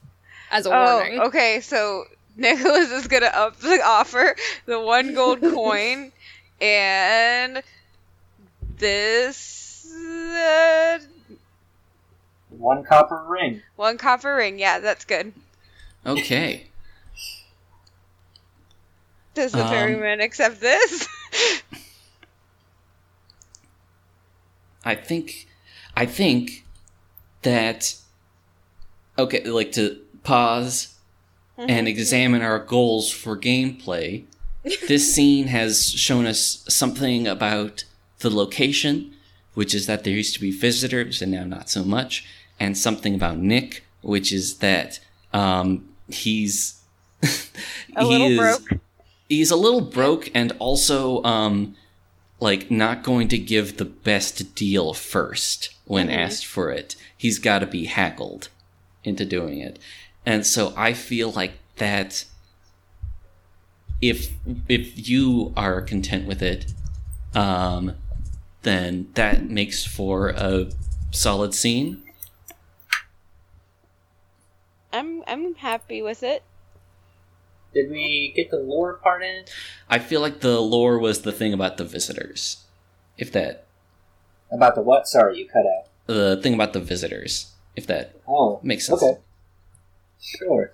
as 0.50 0.66
a 0.66 0.70
warning. 0.70 1.18
Oh, 1.20 1.26
okay. 1.26 1.60
So 1.60 2.04
Nicholas 2.36 2.90
is 2.90 3.08
gonna 3.08 3.26
up 3.26 3.58
the 3.58 3.80
offer 3.84 4.36
the 4.66 4.78
one 4.80 5.14
gold 5.14 5.40
coin 5.40 6.12
and 6.60 7.62
this 8.78 9.92
uh, 9.94 10.98
One 12.50 12.84
copper 12.84 13.24
ring. 13.28 13.62
one 13.76 13.98
copper 13.98 14.34
ring. 14.36 14.58
Yeah, 14.58 14.78
that's 14.78 15.04
good. 15.04 15.32
Okay. 16.04 16.68
Does 19.34 19.52
the 19.52 19.64
Um, 19.64 19.70
ferryman 19.70 20.20
accept 20.20 20.60
this? 20.60 21.08
I 24.84 24.94
think 24.94 25.46
I 25.96 26.06
think 26.06 26.66
that 27.42 27.94
okay, 29.18 29.44
like 29.44 29.72
to 29.72 30.00
pause 30.24 30.94
and 31.56 31.86
examine 31.86 32.42
our 32.42 32.58
goals 32.58 33.10
for 33.10 33.36
gameplay. 33.38 34.24
this 34.88 35.14
scene 35.14 35.46
has 35.48 35.90
shown 35.92 36.26
us 36.26 36.64
something 36.68 37.26
about 37.28 37.84
the 38.20 38.30
location, 38.30 39.14
which 39.54 39.74
is 39.74 39.86
that 39.86 40.04
there 40.04 40.12
used 40.14 40.34
to 40.34 40.40
be 40.40 40.50
visitors 40.50 41.20
and 41.22 41.32
now 41.32 41.44
not 41.44 41.68
so 41.68 41.84
much, 41.84 42.24
and 42.58 42.76
something 42.76 43.14
about 43.14 43.38
Nick, 43.38 43.84
which 44.02 44.32
is 44.32 44.58
that 44.58 44.98
um, 45.32 45.88
he's 46.08 46.82
A 47.96 48.04
little 48.04 48.36
broke. 48.36 48.80
He's 49.28 49.50
a 49.50 49.56
little 49.56 49.80
broke 49.80 50.30
and 50.34 50.52
also 50.58 51.22
um, 51.22 51.76
like 52.40 52.70
not 52.70 53.02
going 53.02 53.28
to 53.28 53.38
give 53.38 53.76
the 53.76 53.84
best 53.84 54.54
deal 54.54 54.92
first 54.92 55.74
when 55.84 56.10
asked 56.10 56.46
for 56.46 56.70
it. 56.70 56.96
He's 57.16 57.38
got 57.38 57.60
to 57.60 57.66
be 57.66 57.86
haggled 57.86 58.48
into 59.04 59.24
doing 59.24 59.58
it. 59.58 59.78
And 60.26 60.46
so 60.46 60.74
I 60.76 60.92
feel 60.92 61.30
like 61.30 61.52
that 61.76 62.24
if 64.00 64.32
if 64.68 65.08
you 65.08 65.52
are 65.56 65.80
content 65.80 66.26
with 66.26 66.42
it, 66.42 66.72
um, 67.34 67.94
then 68.62 69.08
that 69.14 69.48
makes 69.48 69.84
for 69.84 70.30
a 70.30 70.70
solid 71.10 71.54
scene. 71.54 72.02
I'm 74.92 75.22
I'm 75.26 75.54
happy 75.54 76.02
with 76.02 76.22
it. 76.22 76.42
Did 77.74 77.90
we 77.90 78.32
get 78.36 78.50
the 78.50 78.58
lore 78.58 78.94
part 78.94 79.22
in? 79.22 79.44
I 79.88 79.98
feel 79.98 80.20
like 80.20 80.40
the 80.40 80.60
lore 80.60 80.98
was 80.98 81.22
the 81.22 81.32
thing 81.32 81.52
about 81.54 81.78
the 81.78 81.84
visitors. 81.84 82.64
If 83.16 83.32
that 83.32 83.64
About 84.50 84.74
the 84.74 84.82
what? 84.82 85.06
Sorry, 85.08 85.38
you 85.38 85.48
cut 85.48 85.64
out. 85.66 85.86
the 86.06 86.38
thing 86.42 86.52
about 86.54 86.72
the 86.74 86.80
visitors. 86.80 87.52
If 87.76 87.86
that 87.86 88.14
Oh, 88.28 88.60
makes 88.62 88.86
sense. 88.86 89.02
okay. 89.02 89.18
Sure. 90.20 90.72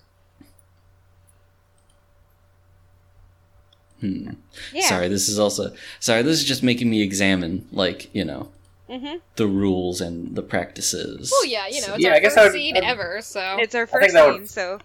Hmm. 4.01 4.31
Yeah. 4.73 4.89
Sorry, 4.89 5.09
this 5.09 5.29
is 5.29 5.39
also 5.39 5.75
sorry. 5.99 6.23
This 6.23 6.39
is 6.39 6.45
just 6.45 6.63
making 6.63 6.89
me 6.91 7.03
examine, 7.03 7.67
like 7.73 8.13
you 8.15 8.25
know, 8.25 8.51
Mhm. 8.89 9.21
the 9.37 9.47
rules 9.47 10.01
and 10.01 10.35
the 10.35 10.43
practices. 10.43 11.31
Well, 11.31 11.47
yeah, 11.47 11.67
you 11.67 11.81
know, 11.83 11.89
So- 11.89 11.95
it's 11.95 12.03
Yeah, 12.03 12.11
our 12.11 12.15
I 12.17 12.21
guess 12.21 12.31
first 12.35 12.39
I 12.39 12.45
would- 12.45 12.53
scene 12.53 12.77
I'd- 12.77 12.87
ever, 12.87 13.21
so 13.23 13.57
It's 13.61 13.75
our 13.75 13.87
first 13.87 14.13
that 14.15 14.27
would- 14.27 14.37
scene, 14.41 14.47
so 14.49 14.79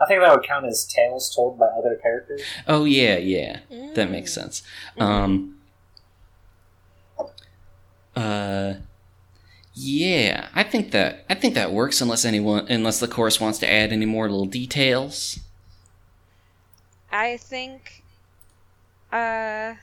I 0.00 0.06
think 0.06 0.20
that 0.20 0.34
would 0.34 0.46
count 0.46 0.66
as 0.66 0.84
tales 0.84 1.32
told 1.34 1.58
by 1.58 1.66
other 1.66 1.96
characters. 2.02 2.42
Oh 2.66 2.84
yeah, 2.84 3.16
yeah, 3.18 3.60
that 3.94 4.10
makes 4.10 4.30
Mm. 4.30 4.34
sense. 4.34 4.62
Um. 4.98 5.58
Uh. 8.16 8.74
Yeah, 9.74 10.48
I 10.54 10.64
think 10.64 10.90
that 10.90 11.24
I 11.30 11.34
think 11.34 11.54
that 11.54 11.72
works 11.72 12.00
unless 12.02 12.26
anyone 12.26 12.66
unless 12.68 13.00
the 13.00 13.08
chorus 13.08 13.40
wants 13.40 13.58
to 13.60 13.70
add 13.70 13.90
any 13.90 14.04
more 14.04 14.28
little 14.28 14.44
details. 14.44 15.38
I 17.10 17.38
think 17.38 18.02
uh 19.10 19.74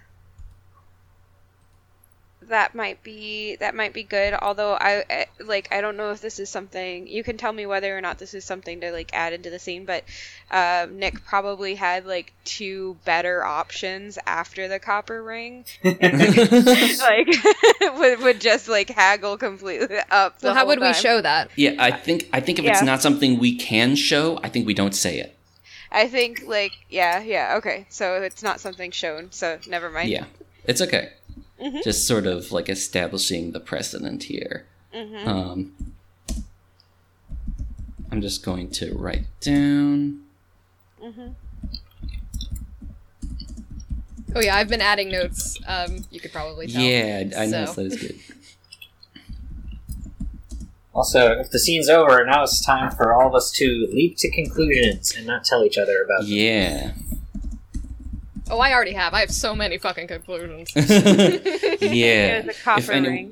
that 2.50 2.76
might 2.76 3.02
be 3.04 3.56
that 3.58 3.74
might 3.74 3.94
be 3.94 4.04
good 4.04 4.34
although 4.42 4.74
I, 4.74 5.04
I 5.10 5.26
like 5.40 5.70
I 5.72 5.82
don't 5.82 5.98
know 5.98 6.12
if 6.12 6.22
this 6.22 6.40
is 6.40 6.50
something 6.50 7.08
you 7.08 7.24
can 7.24 7.38
tell 7.38 7.54
me 7.54 7.66
whether 7.66 7.98
or 7.98 8.02
not 8.02 8.20
this 8.20 8.34
is 8.34 8.46
something 8.46 8.82
to 8.82 8.92
like 8.92 9.12
add 9.14 9.34
into 9.34 9.50
the 9.50 9.60
scene 9.60 9.86
but 9.86 10.04
um, 10.52 11.00
Nick 11.00 11.24
probably 11.26 11.76
had 11.76 12.06
like 12.06 12.34
two 12.44 12.98
better 13.06 13.44
options 13.44 14.18
after 14.26 14.68
the 14.68 14.80
copper 14.80 15.22
ring 15.22 15.66
like 15.84 17.28
would, 17.98 18.20
would 18.20 18.42
just 18.42 18.68
like 18.68 18.90
haggle 18.90 19.38
completely 19.38 19.98
up 20.12 20.40
the 20.40 20.48
well, 20.48 20.56
how 20.56 20.62
whole 20.62 20.70
would 20.70 20.82
we 20.82 20.94
show 20.94 21.22
that? 21.22 21.50
yeah, 21.56 21.76
I 21.80 21.92
think 21.92 22.28
I 22.34 22.40
think 22.40 22.60
if 22.60 22.66
it's 22.66 22.82
not 22.82 23.02
something 23.02 23.40
we 23.40 23.56
can 23.56 23.96
show, 23.96 24.40
I 24.44 24.50
think 24.50 24.66
we 24.66 24.74
don't 24.74 24.96
say 24.96 25.20
it. 25.20 25.36
I 25.92 26.08
think 26.08 26.44
like 26.46 26.72
yeah 26.90 27.22
yeah 27.22 27.56
okay 27.58 27.88
so 27.90 28.22
it's 28.22 28.44
not 28.44 28.60
something 28.60 28.92
shown 28.92 29.32
so 29.32 29.60
never 29.68 29.90
mind 29.90 30.10
Yeah, 30.10 30.26
it's 30.66 30.82
okay. 30.82 31.14
Mhm. 31.62 31.84
Just 31.84 32.08
sort 32.08 32.26
of 32.26 32.52
like 32.52 32.70
establishing 32.70 33.52
the 33.52 33.60
precedent 33.60 34.24
here. 34.24 34.66
hmm 34.94 35.28
Um, 35.28 35.94
I'm 38.12 38.22
just 38.22 38.44
going 38.44 38.72
to 38.72 38.94
write 38.96 39.26
down. 39.42 40.22
hmm 41.02 41.28
Oh 44.36 44.42
yeah, 44.42 44.56
I've 44.56 44.70
been 44.70 44.82
adding 44.82 45.10
notes. 45.10 45.58
Um, 45.68 46.06
you 46.12 46.20
could 46.20 46.32
probably 46.32 46.68
tell. 46.68 46.82
Yeah, 46.82 47.24
I 47.38 47.46
know 47.48 47.66
So- 47.66 47.74
that 47.84 47.86
is 47.94 48.02
good. 48.02 48.20
Also, 50.94 51.32
if 51.40 51.50
the 51.52 51.60
scene's 51.60 51.88
over, 51.88 52.26
now 52.26 52.44
it's 52.44 52.64
time 52.66 52.92
for 52.92 53.14
all 53.14 53.28
of 53.30 53.36
us 53.36 53.52
to 53.52 53.88
leap 53.94 54.18
to 54.18 54.30
conclusions 54.32 55.14
and 55.16 55.26
not 55.26 55.44
tell 55.46 55.64
each 55.64 55.78
other 55.78 56.02
about 56.04 56.22
them. 56.22 56.30
Yeah. 56.32 56.92
Oh, 58.50 58.60
I 58.60 58.74
already 58.74 58.94
have. 58.94 59.14
I 59.14 59.20
have 59.22 59.32
so 59.32 59.56
many 59.56 59.78
fucking 59.78 60.08
conclusions. 60.08 60.72
yeah. 60.76 62.42
There's 62.42 62.48
a 62.58 62.62
copper 62.64 62.92
any- 62.92 63.08
ring. 63.08 63.32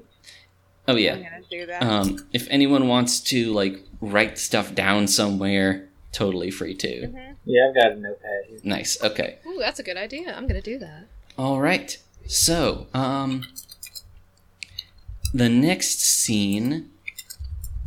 Oh 0.90 0.94
I'm 0.94 1.00
yeah. 1.00 1.16
gonna 1.16 1.42
do 1.50 1.66
that. 1.66 1.84
Um, 1.84 2.26
if 2.32 2.48
anyone 2.50 2.88
wants 2.88 3.20
to 3.22 3.52
like 3.52 3.84
write 4.00 4.38
stuff 4.40 4.74
down 4.74 5.08
somewhere, 5.08 5.88
totally 6.14 6.50
free 6.50 6.76
to. 6.76 7.08
Mhm. 7.08 7.36
Yeah, 7.46 7.68
I've 7.70 7.76
got 7.76 7.92
a 7.92 7.96
notepad. 7.96 8.64
Nice. 8.64 9.02
Okay. 9.04 9.38
Ooh, 9.46 9.58
that's 9.60 9.80
a 9.80 9.84
good 9.84 9.98
idea. 9.98 10.34
I'm 10.34 10.48
gonna 10.48 10.62
do 10.62 10.78
that. 10.80 11.06
All 11.38 11.60
right. 11.60 11.98
So, 12.26 12.88
um, 12.94 13.44
the 15.34 15.50
next 15.50 16.00
scene 16.00 16.90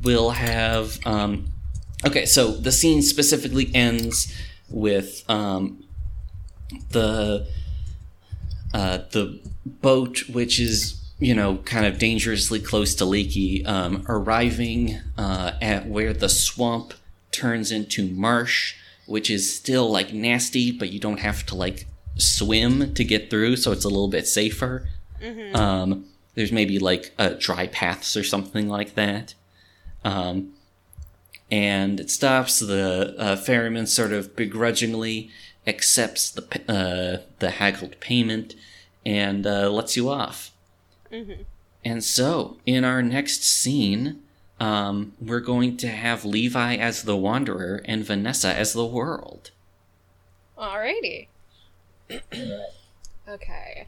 will 0.02 0.30
have. 0.32 0.98
Um, 1.06 1.46
okay, 2.06 2.26
so 2.26 2.52
the 2.52 2.72
scene 2.72 3.02
specifically 3.02 3.70
ends 3.74 4.34
with 4.68 5.24
um, 5.28 5.79
the 6.90 7.46
uh, 8.72 8.98
the 9.10 9.40
boat, 9.64 10.28
which 10.28 10.60
is 10.60 10.96
you 11.18 11.34
know 11.34 11.58
kind 11.58 11.86
of 11.86 11.98
dangerously 11.98 12.60
close 12.60 12.94
to 12.96 13.04
Leaky, 13.04 13.64
um, 13.66 14.04
arriving 14.08 14.98
uh, 15.18 15.52
at 15.60 15.86
where 15.86 16.12
the 16.12 16.28
swamp 16.28 16.94
turns 17.32 17.70
into 17.70 18.06
marsh, 18.08 18.76
which 19.06 19.30
is 19.30 19.54
still 19.54 19.90
like 19.90 20.12
nasty, 20.12 20.70
but 20.70 20.90
you 20.90 21.00
don't 21.00 21.20
have 21.20 21.44
to 21.46 21.54
like 21.54 21.86
swim 22.16 22.92
to 22.94 23.04
get 23.04 23.30
through, 23.30 23.56
so 23.56 23.72
it's 23.72 23.84
a 23.84 23.88
little 23.88 24.08
bit 24.08 24.26
safer. 24.26 24.88
hmm 25.22 25.54
Um, 25.54 26.06
there's 26.34 26.52
maybe 26.52 26.78
like 26.78 27.12
uh, 27.18 27.34
dry 27.38 27.66
paths 27.66 28.16
or 28.16 28.24
something 28.24 28.68
like 28.68 28.94
that. 28.94 29.34
Um, 30.04 30.52
and 31.50 31.98
it 31.98 32.10
stops. 32.10 32.60
The 32.60 33.14
uh, 33.18 33.36
ferryman 33.36 33.86
sort 33.86 34.12
of 34.12 34.36
begrudgingly 34.36 35.30
accepts 35.66 36.30
the 36.30 36.42
uh, 36.68 37.22
the 37.38 37.50
haggled 37.50 37.98
payment 38.00 38.54
and 39.06 39.46
uh, 39.46 39.70
lets 39.70 39.96
you 39.96 40.08
off. 40.08 40.52
hmm 41.10 41.32
And 41.84 42.04
so, 42.04 42.58
in 42.66 42.84
our 42.84 43.02
next 43.02 43.42
scene, 43.44 44.22
um, 44.60 45.14
we're 45.20 45.40
going 45.40 45.76
to 45.78 45.88
have 45.88 46.24
Levi 46.24 46.76
as 46.76 47.02
the 47.04 47.16
Wanderer 47.16 47.80
and 47.86 48.04
Vanessa 48.04 48.52
as 48.54 48.72
the 48.74 48.86
World. 48.86 49.50
Alrighty. 50.58 51.28
Okay. 53.28 53.86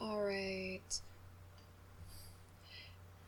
Alright. 0.00 1.00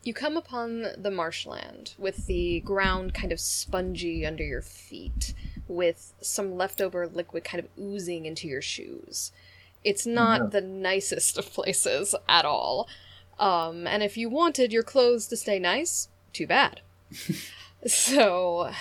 You 0.04 0.12
come 0.12 0.36
upon 0.36 0.86
the 0.98 1.10
marshland 1.10 1.94
with 1.98 2.26
the 2.26 2.60
ground 2.60 3.14
kind 3.14 3.32
of 3.32 3.40
spongy 3.40 4.26
under 4.26 4.44
your 4.44 4.60
feet, 4.60 5.32
with 5.66 6.12
some 6.20 6.56
leftover 6.56 7.08
liquid 7.08 7.42
kind 7.44 7.64
of 7.64 7.70
oozing 7.82 8.26
into 8.26 8.46
your 8.46 8.60
shoes. 8.60 9.32
It's 9.82 10.06
not 10.06 10.40
Mhm. 10.42 10.50
the 10.50 10.60
nicest 10.60 11.38
of 11.38 11.50
places 11.52 12.14
at 12.28 12.44
all. 12.44 12.86
Um, 13.38 13.86
and 13.86 14.02
if 14.02 14.16
you 14.18 14.28
wanted 14.28 14.72
your 14.72 14.82
clothes 14.82 15.26
to 15.28 15.36
stay 15.36 15.58
nice, 15.58 16.08
too 16.34 16.46
bad. 16.46 16.82
so, 17.86 18.72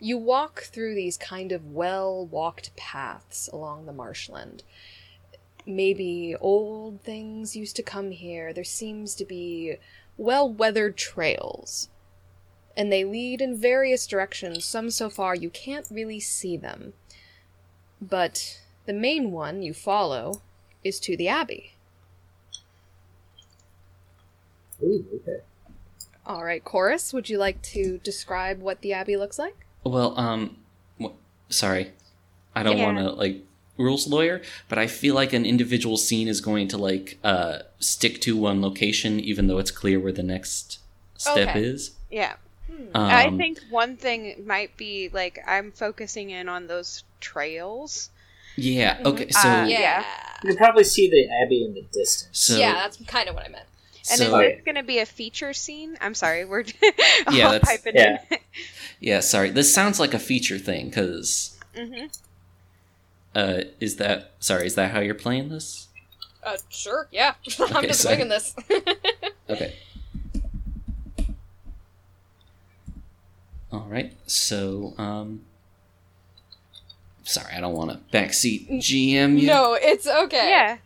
you 0.00 0.18
walk 0.18 0.64
through 0.64 0.94
these 0.96 1.16
kind 1.16 1.52
of 1.52 1.72
well 1.72 2.26
walked 2.26 2.74
paths 2.76 3.48
along 3.48 3.86
the 3.86 3.92
marshland. 3.92 4.64
Maybe 5.64 6.34
old 6.40 7.00
things 7.02 7.56
used 7.56 7.76
to 7.76 7.82
come 7.82 8.10
here. 8.10 8.52
There 8.52 8.64
seems 8.64 9.14
to 9.14 9.24
be 9.24 9.76
well 10.16 10.48
weathered 10.48 10.96
trails. 10.96 11.88
And 12.76 12.90
they 12.92 13.04
lead 13.04 13.40
in 13.40 13.56
various 13.56 14.06
directions, 14.06 14.64
some 14.64 14.90
so 14.90 15.08
far 15.08 15.34
you 15.34 15.48
can't 15.50 15.86
really 15.90 16.18
see 16.20 16.56
them. 16.56 16.92
But 18.00 18.60
the 18.86 18.92
main 18.92 19.30
one 19.30 19.62
you 19.62 19.72
follow 19.72 20.42
is 20.82 20.98
to 21.00 21.16
the 21.16 21.28
Abbey. 21.28 21.74
Ooh, 24.82 25.04
okay. 25.14 25.38
Alright, 26.26 26.64
Chorus, 26.64 27.12
would 27.12 27.28
you 27.28 27.38
like 27.38 27.62
to 27.62 27.98
describe 27.98 28.60
what 28.60 28.80
the 28.80 28.92
Abbey 28.92 29.16
looks 29.16 29.38
like? 29.38 29.66
Well, 29.84 30.18
um, 30.18 30.56
wh- 31.00 31.12
sorry, 31.48 31.92
I 32.54 32.62
don't 32.62 32.78
Yeah. 32.78 32.86
want 32.86 32.98
to 32.98 33.10
like 33.10 33.42
rules 33.76 34.06
lawyer, 34.06 34.40
but 34.68 34.78
I 34.78 34.86
feel 34.86 35.14
like 35.14 35.32
an 35.32 35.44
individual 35.44 35.96
scene 35.96 36.28
is 36.28 36.40
going 36.40 36.68
to 36.68 36.78
like 36.78 37.18
uh 37.24 37.58
stick 37.80 38.20
to 38.22 38.36
one 38.36 38.60
location, 38.62 39.18
even 39.20 39.46
though 39.46 39.58
it's 39.58 39.70
clear 39.70 39.98
where 40.00 40.12
the 40.12 40.22
next 40.22 40.78
step 41.16 41.48
Okay. 41.50 41.62
is. 41.64 41.92
Yeah. 42.10 42.34
Hmm. 42.66 42.82
Um, 42.94 43.02
I 43.04 43.30
think 43.36 43.58
one 43.70 43.96
thing 43.96 44.44
might 44.46 44.76
be 44.76 45.10
like 45.12 45.38
I'm 45.46 45.72
focusing 45.72 46.30
in 46.30 46.48
on 46.48 46.66
those 46.66 47.04
trails. 47.20 48.10
Yeah. 48.56 49.00
Okay. 49.04 49.28
So. 49.30 49.48
Uh, 49.48 49.64
yeah. 49.66 49.80
yeah. 49.80 50.04
You 50.42 50.50
can 50.50 50.56
probably 50.58 50.84
see 50.84 51.08
the 51.10 51.26
abbey 51.44 51.64
in 51.64 51.74
the 51.74 51.82
distance. 51.92 52.28
So. 52.32 52.56
yeah, 52.58 52.74
that's 52.74 52.98
kind 53.06 53.28
of 53.28 53.34
what 53.34 53.44
I 53.44 53.48
meant. 53.48 53.64
And 54.10 54.18
so, 54.18 54.38
is 54.38 54.52
this 54.56 54.64
going 54.66 54.74
to 54.74 54.82
be 54.82 54.98
a 54.98 55.06
feature 55.06 55.54
scene? 55.54 55.96
I'm 56.00 56.14
sorry, 56.14 56.44
we're 56.44 56.64
Yeah, 57.32 57.46
all 57.46 57.52
that's- 57.52 57.62
piping 57.64 57.94
yeah. 57.96 58.18
yeah. 59.00 59.20
Sorry. 59.20 59.48
This 59.50 59.72
sounds 59.72 59.98
like 59.98 60.12
a 60.12 60.18
feature 60.18 60.58
thing, 60.58 60.90
because 60.90 61.58
in. 61.74 62.10
Uh, 63.34 63.60
is 63.80 63.96
that 63.96 64.32
sorry? 64.40 64.66
Is 64.66 64.74
that 64.76 64.90
how 64.92 65.00
you're 65.00 65.14
playing 65.14 65.48
this? 65.48 65.88
Uh, 66.42 66.56
sure, 66.68 67.08
yeah. 67.10 67.34
I'm 67.58 67.76
Okay, 67.76 67.86
just 67.88 68.00
sorry. 68.02 68.16
winging 68.16 68.28
this. 68.28 68.54
Okay. 69.50 69.74
All 73.72 73.86
right. 73.88 74.12
So, 74.26 74.94
um, 74.98 75.42
sorry, 77.24 77.52
I 77.54 77.60
don't 77.60 77.74
want 77.74 77.90
to 77.90 78.16
backseat 78.16 78.68
GM 78.70 79.38
you. 79.40 79.46
no, 79.46 79.74
it's 79.74 80.06
okay. 80.06 80.48
Yeah. 80.50 80.76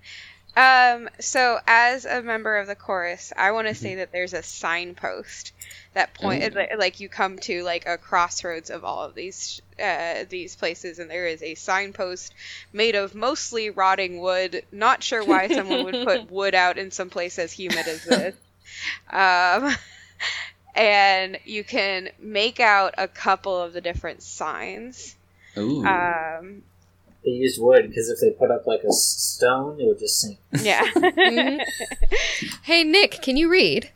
Um, 0.59 1.09
so 1.21 1.61
as 1.69 2.05
a 2.05 2.21
member 2.21 2.57
of 2.57 2.67
the 2.67 2.75
chorus, 2.75 3.33
I 3.37 3.53
want 3.53 3.69
to 3.69 3.77
say 3.77 3.97
that 3.97 4.11
there's 4.11 4.33
a 4.33 4.43
signpost 4.43 5.53
that 5.95 6.15
point 6.15 6.53
like, 6.53 6.77
like 6.77 7.01
you 7.01 7.09
come 7.09 7.39
to 7.39 7.63
like 7.63 7.87
a 7.87 7.97
crossroads 7.97 8.69
of 8.69 8.85
all 8.85 9.05
of 9.05 9.15
these 9.15 9.63
uh, 9.81 10.25
these 10.29 10.57
places 10.57 10.99
and 10.99 11.09
there 11.09 11.29
is 11.29 11.45
a 11.45 11.55
signpost 11.55 12.35
made 12.73 12.97
of 12.97 13.15
mostly 13.15 13.71
rotting 13.71 14.21
wood. 14.21 14.65
Not 14.73 15.05
sure 15.05 15.25
why 15.25 15.47
someone 15.47 15.85
would 15.85 16.05
put 16.05 16.29
wood 16.31 16.57
out 16.57 16.77
in 16.77 16.91
some 16.91 17.09
place 17.09 17.39
as 17.39 17.53
humid 17.53 17.87
as 17.87 18.03
this. 18.05 18.35
Um, 19.11 19.77
and 20.75 21.39
you 21.45 21.63
can 21.63 22.09
make 22.19 22.59
out 22.59 22.95
a 22.99 23.07
couple 23.07 23.57
of 23.57 23.73
the 23.73 23.81
different 23.81 24.25
signs. 24.25 25.15
Ooh. 25.57 25.87
Um, 25.87 26.63
They 27.25 27.31
used 27.33 27.61
wood 27.61 27.89
because 27.89 28.09
if 28.09 28.21
they 28.21 28.31
put 28.31 28.51
up 28.51 28.67
like 28.67 28.83
a 28.85 28.89
s- 28.89 29.15
stone, 29.19 29.81
it 29.81 29.87
would 29.87 29.99
just 29.99 30.21
sink. 30.21 30.39
yeah. 30.63 30.83
Mhm. 30.95 31.61
Hey, 32.63 32.85
Nick, 32.85 33.21
can 33.23 33.37
you 33.37 33.51
read? 33.51 33.91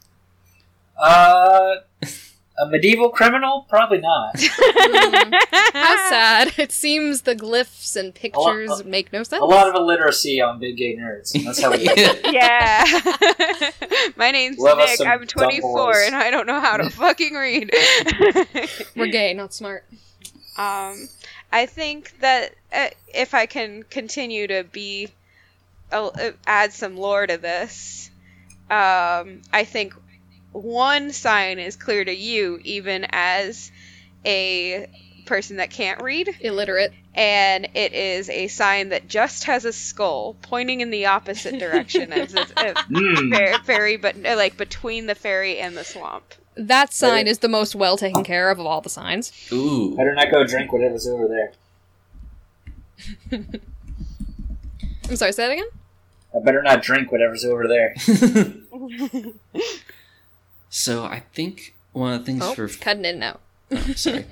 Uh, 1.01 1.77
a 2.59 2.67
medieval 2.69 3.09
criminal? 3.11 3.65
Probably 3.69 3.99
not. 3.99 4.35
Mm, 4.37 5.35
How 5.73 6.09
sad. 6.11 6.53
It 6.59 6.71
seems 6.73 7.23
the 7.23 7.35
glyphs 7.35 7.97
and 7.97 8.15
pictures 8.15 8.81
a- 8.81 8.85
make 8.85 9.13
no 9.13 9.23
sense. 9.23 9.41
A 9.43 9.45
lot 9.45 9.69
of 9.69 9.75
illiteracy 9.75 10.41
on 10.41 10.59
big 10.61 10.77
gay 10.77 10.97
nerds. 10.97 11.33
That's 11.45 11.61
how 11.63 11.71
we. 11.71 11.79
Yeah. 12.33 12.85
Yeah. 12.85 13.71
My 14.17 14.31
name's 14.31 14.59
Love 14.59 14.79
Nick. 14.79 15.01
I'm 15.01 15.27
24 15.27 15.95
and 16.03 16.15
I 16.15 16.31
don't 16.31 16.47
know 16.47 16.61
how 16.61 16.77
to 16.77 16.91
fucking 16.91 17.35
read. 17.35 17.71
We're 18.97 19.07
gay, 19.09 19.33
not 19.35 19.55
smart. 19.55 19.85
um, 20.59 21.09
I 21.53 21.67
think 21.67 22.19
that 22.21 22.55
uh, 22.73 22.89
if 23.15 23.35
I 23.35 23.47
can 23.47 23.83
continue 23.83 24.47
to 24.47 24.65
be 24.65 25.09
uh, 25.93 26.07
uh, 26.07 26.31
add 26.47 26.73
some 26.73 26.97
lore 26.97 27.27
to 27.27 27.37
this, 27.37 28.11
um, 28.71 29.43
I 29.53 29.65
think 29.65 29.95
one 30.53 31.13
sign 31.13 31.59
is 31.59 31.77
clear 31.77 32.05
to 32.05 32.15
you, 32.15 32.59
even 32.65 33.07
as 33.11 33.71
a 34.25 34.87
person 35.27 35.59
that 35.59 35.71
can't 35.71 36.03
read. 36.03 36.29
Illiterate. 36.41 36.93
and 37.15 37.69
it 37.75 37.93
is 37.93 38.31
a 38.31 38.49
sign 38.49 38.89
that 38.89 39.07
just 39.09 39.45
has 39.45 39.65
a 39.67 39.73
skull 39.73 40.35
pointing 40.43 40.81
in 40.81 40.91
the 40.91 41.07
opposite 41.07 41.59
direction 41.59 42.13
as 42.13 42.35
a, 42.35 42.47
a 42.59 42.75
Hmm. 42.75 43.31
fer- 43.31 43.59
ferry, 43.59 43.97
but 43.99 44.17
uh, 44.25 44.37
like 44.37 44.57
between 44.57 45.07
the 45.07 45.15
fairy 45.15 45.59
and 45.59 45.77
the 45.77 45.85
swamp. 45.85 46.25
That 46.55 46.93
sign 46.93 47.27
is 47.27 47.39
the 47.39 47.49
most 47.49 47.75
well 47.75 47.97
taken 47.97 48.25
care 48.25 48.51
of 48.51 48.59
of 48.59 48.67
all 48.67 48.81
the 48.81 48.91
signs. 48.91 49.33
Ooh. 49.53 49.97
Better 49.97 50.15
not 50.15 50.31
go 50.31 50.45
drink 50.45 50.73
whatever's 50.73 51.07
over 51.07 51.29
there. 51.29 51.53
I'm 55.09 55.17
sorry, 55.17 55.33
say 55.33 55.47
that 55.47 55.53
again? 55.53 55.67
I 56.35 56.41
better 56.41 56.63
not 56.63 56.83
drink 56.83 57.13
whatever's 57.13 57.45
over 57.45 57.69
there. 57.69 57.95
so 60.71 61.05
I 61.05 61.23
think 61.35 61.75
one 61.93 62.15
of 62.15 62.21
the 62.21 62.27
things 62.27 62.43
Oh, 62.43 62.55
for 62.55 62.69
cutting 62.69 63.05
in 63.05 63.19
now. 63.19 63.39
oh, 63.71 63.77
sorry, 63.95 64.25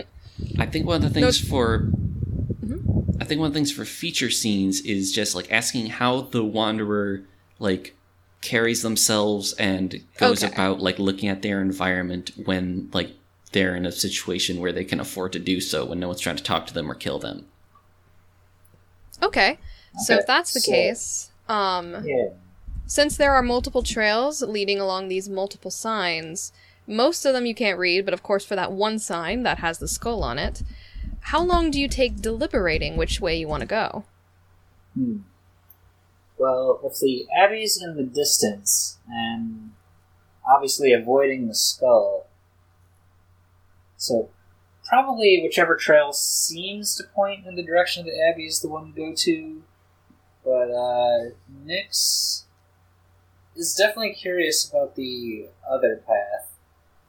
I 0.59 0.67
think 0.67 0.87
one 0.87 0.97
of 0.97 1.03
the 1.03 1.11
things 1.11 1.39
for 1.41 1.81
mm-hmm. 1.81 3.21
I 3.21 3.25
think 3.25 3.41
one 3.41 3.49
of 3.49 3.53
the 3.53 3.59
things 3.59 3.73
for 3.73 3.85
feature 3.85 4.31
scenes 4.31 4.81
is 4.81 5.13
just 5.13 5.35
like 5.35 5.51
asking 5.53 5.87
how 5.87 6.23
the 6.23 6.43
wanderer 6.45 7.23
like 7.59 7.95
carries 8.41 8.83
themselves 8.83 9.53
and 9.55 10.03
goes 10.19 10.43
Okay. 10.43 10.53
about 10.53 10.81
like 10.81 10.99
looking 10.99 11.29
at 11.29 11.43
their 11.43 11.61
environment 11.61 12.31
when 12.45 12.89
like 12.93 13.11
they're 13.53 13.75
in 13.77 13.85
a 13.85 13.93
situation 13.93 14.61
where 14.61 14.73
they 14.73 14.85
can 14.85 15.01
afford 15.01 15.33
to 15.33 15.39
do 15.39 15.61
so 15.61 15.85
when 15.85 16.01
no 16.01 16.09
one's 16.09 16.21
trying 16.21 16.37
to 16.37 16.43
talk 16.43 16.67
to 16.67 16.75
them 16.75 16.91
or 16.91 16.95
kill 16.95 17.19
them. 17.19 17.47
Okay. 19.23 19.59
So 19.99 20.15
Okay, 20.15 20.21
if 20.21 20.27
that's 20.27 20.55
the 20.55 20.61
so- 20.61 20.71
case, 20.73 21.31
um, 21.49 22.05
Yeah. 22.07 22.29
since 22.87 23.17
there 23.17 23.35
are 23.35 23.43
multiple 23.43 23.83
trails 23.83 24.41
leading 24.43 24.79
along 24.81 25.09
these 25.09 25.29
multiple 25.29 25.71
signs, 25.71 26.53
most 26.87 27.25
of 27.25 27.33
them 27.35 27.45
you 27.45 27.55
can't 27.55 27.79
read, 27.79 28.05
but 28.05 28.15
of 28.15 28.23
course 28.23 28.45
for 28.45 28.57
that 28.57 28.73
one 28.73 28.99
sign 28.99 29.43
that 29.43 29.59
has 29.59 29.79
the 29.79 29.89
skull 29.89 30.23
on 30.23 30.39
it, 30.39 30.63
how 31.25 31.43
long 31.43 31.71
do 31.71 31.81
you 31.81 31.89
take 31.89 32.23
deliberating 32.23 32.97
which 32.97 33.21
way 33.21 33.37
you 33.37 33.47
want 33.49 33.61
to 33.61 33.67
go? 33.67 34.05
Hmm. 34.95 35.19
Well, 36.41 36.81
if 36.83 36.99
the 37.01 37.27
abbey's 37.39 37.83
in 37.83 37.97
the 37.97 38.03
distance, 38.03 38.97
and 39.07 39.73
obviously 40.51 40.91
avoiding 40.91 41.47
the 41.47 41.55
skull, 41.55 42.29
so 43.99 44.31
probably 44.89 45.43
whichever 45.43 45.77
trail 45.77 46.15
seems 46.15 46.97
to 46.97 47.05
point 47.05 47.47
in 47.47 47.57
the 47.57 47.63
direction 47.63 48.01
of 48.01 48.07
the 48.07 48.19
abbey 48.27 48.47
is 48.47 48.61
the 48.61 48.69
one 48.69 48.87
to 48.87 48.99
go 48.99 49.15
to. 49.15 49.63
But 50.43 50.71
uh, 50.71 51.31
Nyx 51.67 52.45
is 53.55 53.75
definitely 53.75 54.15
curious 54.15 54.67
about 54.67 54.97
the 54.97 55.49
other 55.71 56.03
path. 56.07 56.53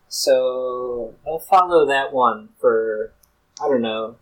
So 0.10 1.16
I'll 1.26 1.40
follow 1.40 1.86
that 1.86 2.12
one 2.12 2.50
for 2.60 3.14
I 3.64 3.70
don't 3.70 3.82
know, 3.82 4.18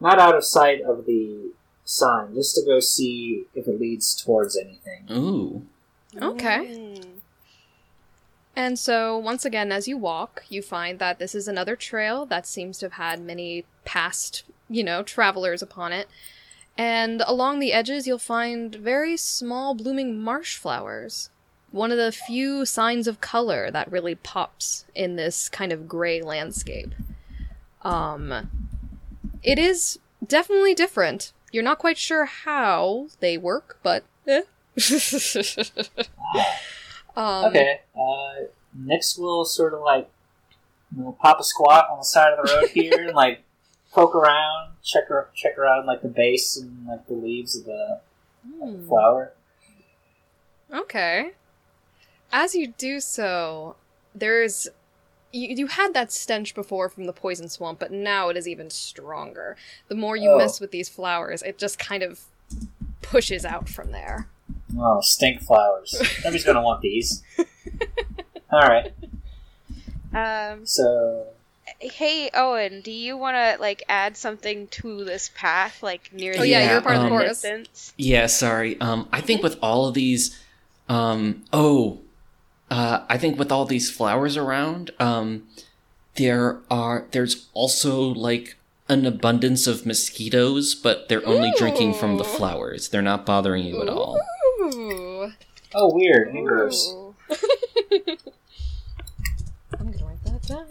not 0.00 0.18
out 0.18 0.36
of 0.36 0.44
sight 0.44 0.82
of 0.82 1.06
the 1.06 1.52
sign, 1.88 2.34
just 2.34 2.54
to 2.54 2.62
go 2.64 2.80
see 2.80 3.46
if 3.54 3.66
it 3.66 3.80
leads 3.80 4.14
towards 4.14 4.56
anything. 4.58 5.06
Ooh. 5.10 5.66
Okay. 6.20 6.66
Mm. 6.66 7.04
And 8.54 8.78
so, 8.78 9.16
once 9.16 9.44
again, 9.44 9.72
as 9.72 9.88
you 9.88 9.96
walk, 9.96 10.44
you 10.48 10.60
find 10.60 10.98
that 10.98 11.18
this 11.18 11.34
is 11.34 11.48
another 11.48 11.76
trail 11.76 12.26
that 12.26 12.46
seems 12.46 12.78
to 12.78 12.86
have 12.86 12.92
had 12.94 13.20
many 13.20 13.64
past, 13.84 14.42
you 14.68 14.84
know, 14.84 15.02
travelers 15.02 15.62
upon 15.62 15.92
it. 15.92 16.08
And 16.76 17.22
along 17.26 17.58
the 17.58 17.72
edges, 17.72 18.06
you'll 18.06 18.18
find 18.18 18.74
very 18.74 19.16
small 19.16 19.74
blooming 19.74 20.20
marsh 20.20 20.56
flowers. 20.56 21.30
One 21.70 21.90
of 21.90 21.98
the 21.98 22.12
few 22.12 22.66
signs 22.66 23.06
of 23.06 23.20
color 23.20 23.70
that 23.70 23.90
really 23.90 24.14
pops 24.14 24.84
in 24.94 25.16
this 25.16 25.48
kind 25.48 25.72
of 25.72 25.88
gray 25.88 26.20
landscape. 26.20 26.94
Um, 27.82 28.50
it 29.42 29.58
is 29.58 29.98
definitely 30.26 30.74
different. 30.74 31.32
You're 31.52 31.64
not 31.64 31.78
quite 31.78 31.98
sure 31.98 32.26
how 32.26 33.08
they 33.20 33.38
work, 33.38 33.78
but 33.82 34.04
eh. 34.26 34.42
um, 37.16 37.46
Okay. 37.46 37.80
Uh, 37.96 38.46
next, 38.74 39.18
we'll 39.18 39.44
sort 39.44 39.74
of 39.74 39.80
like 39.80 40.10
you 40.96 41.02
know, 41.02 41.16
pop 41.20 41.40
a 41.40 41.44
squat 41.44 41.88
on 41.90 41.98
the 41.98 42.04
side 42.04 42.32
of 42.32 42.46
the 42.46 42.54
road 42.54 42.68
here 42.70 43.06
and 43.06 43.14
like 43.14 43.42
poke 43.92 44.14
around, 44.14 44.72
check 44.82 45.04
ar- 45.10 45.30
check 45.34 45.58
around 45.58 45.86
like 45.86 46.02
the 46.02 46.08
base 46.08 46.56
and 46.56 46.86
like 46.86 47.06
the 47.06 47.14
leaves 47.14 47.56
of 47.56 47.64
the 47.64 48.00
hmm. 48.46 48.86
flower. 48.86 49.32
Okay. 50.72 51.32
As 52.32 52.54
you 52.54 52.68
do 52.68 53.00
so, 53.00 53.76
there's. 54.14 54.68
You, 55.32 55.48
you 55.54 55.66
had 55.66 55.92
that 55.94 56.10
stench 56.10 56.54
before 56.54 56.88
from 56.88 57.04
the 57.04 57.12
poison 57.12 57.48
swamp, 57.48 57.78
but 57.78 57.92
now 57.92 58.28
it 58.30 58.36
is 58.36 58.48
even 58.48 58.70
stronger. 58.70 59.56
The 59.88 59.94
more 59.94 60.16
you 60.16 60.30
Oh. 60.32 60.38
mess 60.38 60.60
with 60.60 60.70
these 60.70 60.88
flowers, 60.88 61.42
it 61.42 61.58
just 61.58 61.78
kind 61.78 62.02
of 62.02 62.20
pushes 63.02 63.44
out 63.44 63.68
from 63.68 63.90
there. 63.92 64.28
Oh, 64.78 65.00
stink 65.02 65.42
flowers. 65.42 65.94
Nobody's 66.24 66.44
gonna 66.44 66.62
want 66.62 66.80
these. 66.80 67.22
All 68.50 68.60
right. 68.60 68.92
Um, 70.14 70.64
So 70.64 71.26
hey 71.80 72.30
Owen, 72.32 72.80
do 72.80 72.90
you 72.90 73.16
want 73.16 73.36
to 73.36 73.60
like 73.60 73.82
add 73.90 74.16
something 74.16 74.66
to 74.68 75.04
this 75.04 75.30
path, 75.34 75.82
like 75.82 76.10
near 76.12 76.32
Oh 76.36 76.40
the 76.40 76.48
yeah, 76.48 76.60
Yeah, 76.60 76.72
you're 76.72 76.80
part 76.80 76.96
of 76.96 77.02
the 77.02 77.06
um, 77.08 77.12
chorus. 77.12 77.92
Yeah, 77.98 78.26
sorry. 78.26 78.80
Um, 78.80 79.06
I 79.12 79.20
think 79.20 79.42
with 79.42 79.58
all 79.62 79.86
of 79.86 79.92
these, 79.94 80.38
um, 80.88 81.44
oh, 81.52 82.00
uh, 82.70 83.04
I 83.08 83.18
think 83.18 83.38
with 83.38 83.50
all 83.50 83.64
these 83.64 83.90
flowers 83.90 84.36
around, 84.36 84.90
um, 84.98 85.44
there 86.16 86.58
are 86.70 87.06
there's 87.12 87.48
also 87.54 88.00
like 88.00 88.56
an 88.88 89.06
abundance 89.06 89.66
of 89.66 89.86
mosquitoes, 89.86 90.74
but 90.74 91.08
they're 91.08 91.26
only 91.26 91.52
drinking 91.56 91.94
from 91.94 92.16
the 92.16 92.24
flowers. 92.24 92.88
They're 92.88 93.02
not 93.02 93.26
bothering 93.26 93.64
you 93.64 93.82
at 93.82 93.88
all. 93.88 94.20
Ooh. 94.62 95.32
oh, 95.74 95.94
weird. 95.94 96.32
Gross. 96.44 96.94
I'm 99.78 99.92
gonna 99.92 100.04
write 100.04 100.24
that 100.24 100.42
down. 100.42 100.66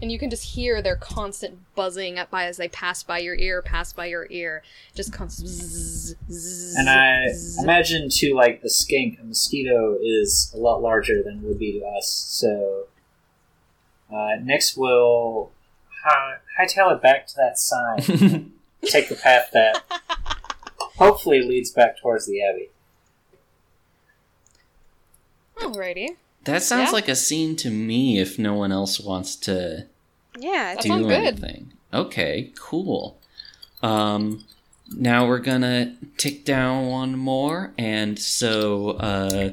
And 0.00 0.12
you 0.12 0.18
can 0.18 0.30
just 0.30 0.44
hear 0.44 0.80
their 0.80 0.94
constant 0.96 1.58
buzzing 1.74 2.18
at 2.18 2.30
by 2.30 2.44
as 2.44 2.56
they 2.56 2.68
pass 2.68 3.02
by 3.02 3.18
your 3.18 3.34
ear, 3.34 3.60
pass 3.62 3.92
by 3.92 4.06
your 4.06 4.26
ear, 4.30 4.62
just 4.94 5.12
constant. 5.12 5.48
Zzz, 5.48 6.14
zzz, 6.30 6.76
And 6.76 6.88
I 6.88 7.26
zzz. 7.32 7.62
imagine 7.62 8.08
too, 8.08 8.34
like 8.34 8.62
the 8.62 8.70
skink, 8.70 9.18
a 9.20 9.24
mosquito 9.24 9.98
is 10.00 10.52
a 10.54 10.58
lot 10.58 10.80
larger 10.82 11.22
than 11.22 11.42
would 11.42 11.58
be 11.58 11.80
to 11.80 11.84
us. 11.84 12.08
So 12.08 12.84
uh, 14.14 14.36
next, 14.40 14.76
we'll 14.76 15.50
hi- 16.04 16.36
hightail 16.60 16.94
it 16.94 17.02
back 17.02 17.26
to 17.26 17.34
that 17.36 17.58
sign. 17.58 18.52
take 18.84 19.08
the 19.08 19.16
path 19.16 19.50
that 19.52 19.82
hopefully 20.78 21.42
leads 21.42 21.72
back 21.72 22.00
towards 22.00 22.26
the 22.26 22.40
abbey. 22.40 22.70
Alrighty. 25.56 26.10
That 26.52 26.62
sounds 26.62 26.88
Yeah. 26.88 26.92
like 26.92 27.08
a 27.08 27.16
scene 27.16 27.56
to 27.56 27.70
me. 27.70 28.18
If 28.18 28.38
no 28.38 28.54
one 28.54 28.72
else 28.72 28.98
wants 29.00 29.36
to 29.36 29.86
Yeah, 30.38 30.74
do 30.80 30.88
sounds 30.88 31.02
good. 31.06 31.12
anything, 31.12 31.72
okay, 31.92 32.52
cool. 32.56 33.18
Um, 33.82 34.44
now 34.90 35.26
we're 35.26 35.38
gonna 35.40 35.94
tick 36.16 36.44
down 36.44 36.86
one 36.88 37.16
more, 37.16 37.72
and 37.78 38.18
so 38.18 38.90
uh, 38.92 39.50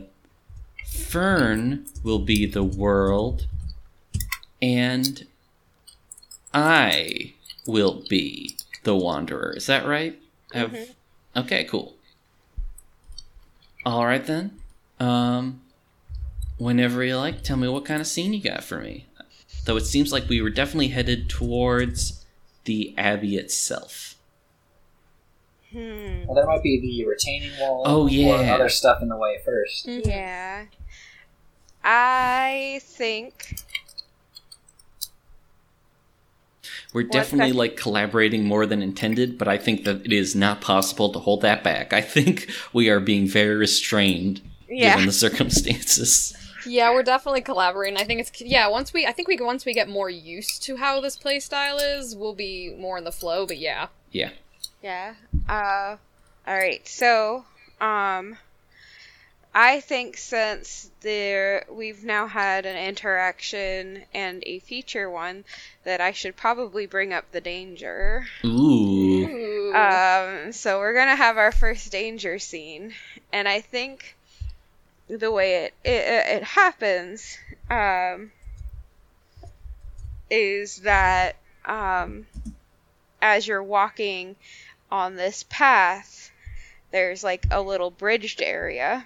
Fern 0.85 1.85
will 2.03 2.19
be 2.19 2.45
the 2.45 2.63
world, 2.63 3.47
and 4.61 5.25
I 6.53 7.33
will 7.65 8.03
be 8.09 8.55
the 8.83 8.95
wanderer. 8.95 9.53
Is 9.57 9.65
that 9.65 9.85
right? 9.85 10.17
Have- 10.53 10.71
Mhm. 10.71 10.89
Okay, 11.35 11.63
cool. 11.65 11.95
All 13.85 14.05
right 14.05 14.25
then. 14.25 14.51
Um, 14.99 15.61
whenever 16.57 17.03
you 17.03 17.17
like, 17.17 17.41
tell 17.43 17.57
me 17.57 17.67
what 17.67 17.85
kind 17.85 18.01
of 18.01 18.07
scene 18.07 18.33
you 18.33 18.41
got 18.41 18.63
for 18.63 18.79
me. 18.79 19.05
Though 19.65 19.77
it 19.77 19.85
seems 19.85 20.11
like 20.11 20.29
we 20.29 20.41
were 20.41 20.49
definitely 20.49 20.89
headed 20.89 21.29
towards 21.29 22.23
the 22.65 22.93
abbey 22.97 23.35
itself. 23.37 24.15
Hmm. 25.71 26.23
Well, 26.25 26.35
there 26.35 26.45
might 26.45 26.63
be 26.63 26.79
the 26.79 27.05
retaining 27.05 27.51
wall. 27.59 27.83
Oh, 27.85 28.05
Or 28.05 28.09
yeah. 28.09 28.55
other 28.55 28.69
stuff 28.69 29.01
in 29.01 29.09
the 29.09 29.17
way 29.17 29.39
first. 29.43 29.87
Mm-hmm. 29.87 30.07
Yeah. 30.09 30.65
I 31.83 32.79
think 32.83 33.55
We're 36.93 37.03
What 37.03 37.11
definitely 37.11 37.51
the- 37.51 37.57
like 37.57 37.75
collaborating 37.75 38.45
more 38.45 38.65
than 38.65 38.81
intended, 38.81 39.37
but 39.37 39.47
I 39.47 39.57
think 39.57 39.83
that 39.83 40.05
it 40.05 40.13
is 40.13 40.33
not 40.35 40.61
possible 40.61 41.11
to 41.11 41.19
hold 41.19 41.41
that 41.41 41.63
back. 41.63 41.91
I 41.91 42.01
think 42.01 42.49
we 42.71 42.89
are 42.89 42.99
being 43.01 43.27
very 43.27 43.55
restrained 43.55 44.41
yeah. 44.69 44.91
given 44.93 45.07
the 45.07 45.11
circumstances. 45.13 46.35
Yeah, 46.65 46.91
we're 46.93 47.03
definitely 47.03 47.41
collaborating. 47.41 47.97
I 47.97 48.03
think 48.03 48.19
it's 48.21 48.41
yeah. 48.41 48.67
Once 48.67 48.93
we, 48.93 49.05
I 49.05 49.11
think 49.11 49.27
we 49.27 49.37
once 49.39 49.65
we 49.65 49.73
get 49.73 49.87
more 49.89 50.09
used 50.09 50.63
to 50.63 50.77
how 50.77 50.99
this 51.01 51.15
play 51.15 51.39
style 51.39 51.77
is, 51.77 52.15
we'll 52.15 52.33
be 52.33 52.73
more 52.77 52.97
in 52.97 53.03
the 53.03 53.11
flow. 53.11 53.45
But 53.45 53.57
yeah, 53.57 53.87
Yeah. 54.11 54.31
Yeah. 54.81 55.15
Uh 55.47 55.97
all 56.47 56.57
right. 56.57 56.87
So, 56.87 57.45
um 57.81 58.37
I 59.57 59.79
think 59.79 60.17
since 60.17 60.91
there 60.99 61.65
we've 61.69 62.03
now 62.03 62.27
had 62.27 62.65
an 62.65 62.75
interaction 62.75 64.03
and 64.13 64.43
a 64.45 64.59
feature 64.59 65.09
one 65.09 65.45
that 65.85 66.01
I 66.01 66.11
should 66.11 66.35
probably 66.35 66.85
bring 66.87 67.13
up 67.13 67.31
the 67.31 67.39
danger. 67.39 68.25
Ooh. 68.43 69.25
Ooh. 69.25 69.73
Um 69.73 70.51
so 70.51 70.79
we're 70.79 70.93
going 70.93 71.07
to 71.07 71.15
have 71.15 71.37
our 71.37 71.51
first 71.51 71.91
danger 71.91 72.37
scene 72.39 72.93
and 73.31 73.47
I 73.47 73.61
think 73.61 74.14
the 75.07 75.31
way 75.31 75.65
it 75.65 75.73
it, 75.83 76.37
it 76.37 76.43
happens 76.43 77.37
um 77.69 78.31
is 80.29 80.77
that 80.77 81.35
um 81.65 82.25
as 83.21 83.47
you're 83.47 83.63
walking 83.63 84.35
on 84.91 85.15
this 85.15 85.43
path, 85.49 86.31
there's 86.91 87.23
like 87.23 87.45
a 87.51 87.61
little 87.61 87.91
bridged 87.91 88.41
area, 88.41 89.05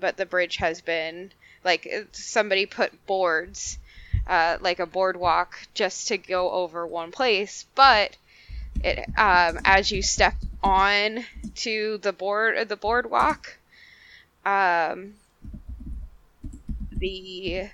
but 0.00 0.16
the 0.16 0.26
bridge 0.26 0.56
has 0.56 0.80
been 0.80 1.30
like 1.64 1.88
somebody 2.12 2.66
put 2.66 3.06
boards, 3.06 3.78
uh, 4.26 4.56
like 4.60 4.78
a 4.78 4.86
boardwalk, 4.86 5.54
just 5.74 6.08
to 6.08 6.16
go 6.18 6.50
over 6.50 6.86
one 6.86 7.12
place. 7.12 7.66
But 7.74 8.16
it, 8.82 8.98
um, 9.18 9.60
as 9.64 9.90
you 9.90 10.02
step 10.02 10.34
on 10.62 11.24
to 11.56 11.98
the 11.98 12.12
board, 12.12 12.68
the 12.68 12.76
boardwalk, 12.76 13.58
um, 14.46 15.14
the 17.00 17.68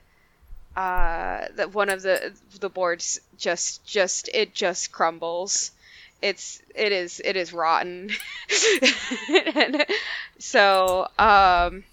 uh, 0.77 1.47
the 1.57 1.69
one 1.69 1.89
of 1.91 2.03
the 2.03 2.33
the 2.61 2.69
boards 2.69 3.21
just 3.39 3.85
just 3.85 4.29
it 4.35 4.55
just 4.55 4.93
crumbles. 4.93 5.73
It's 6.23 6.61
it 6.75 6.93
is 6.93 7.21
it 7.25 7.37
is 7.37 7.53
rotten. 7.53 8.11
So 10.39 11.09
um 11.19 11.85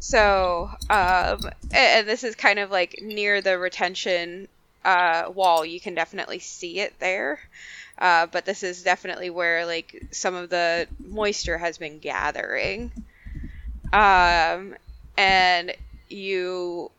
so 0.00 0.70
um 0.90 1.50
and 1.72 2.08
this 2.08 2.24
is 2.24 2.34
kind 2.34 2.58
of 2.58 2.70
like 2.70 3.00
near 3.02 3.40
the 3.40 3.58
retention 3.58 4.48
uh 4.84 5.30
wall. 5.34 5.64
You 5.64 5.80
can 5.80 5.94
definitely 5.94 6.38
see 6.38 6.80
it 6.80 6.94
there. 6.98 7.40
Uh 7.98 8.26
but 8.26 8.44
this 8.44 8.62
is 8.62 8.82
definitely 8.82 9.30
where 9.30 9.66
like 9.66 10.06
some 10.12 10.34
of 10.34 10.50
the 10.50 10.86
moisture 11.04 11.58
has 11.58 11.78
been 11.78 11.98
gathering. 11.98 12.92
Um 13.92 14.74
and 15.18 15.74
you 16.08 16.90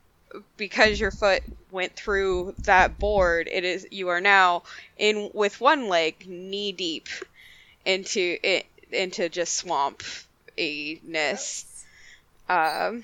because 0.58 1.00
your 1.00 1.10
foot 1.10 1.42
went 1.72 1.96
through 1.96 2.54
that 2.66 3.00
board 3.00 3.50
it 3.52 3.64
is 3.64 3.88
you 3.90 4.10
are 4.10 4.22
now 4.22 4.62
in 4.98 5.32
with 5.34 5.60
one 5.60 5.88
leg 5.88 6.28
knee 6.28 6.72
deep 6.72 7.08
into 7.86 8.38
it 8.44 8.68
into 8.92 9.30
just 9.30 9.56
swamp 9.56 10.04
ness 10.58 11.84
um, 12.50 13.04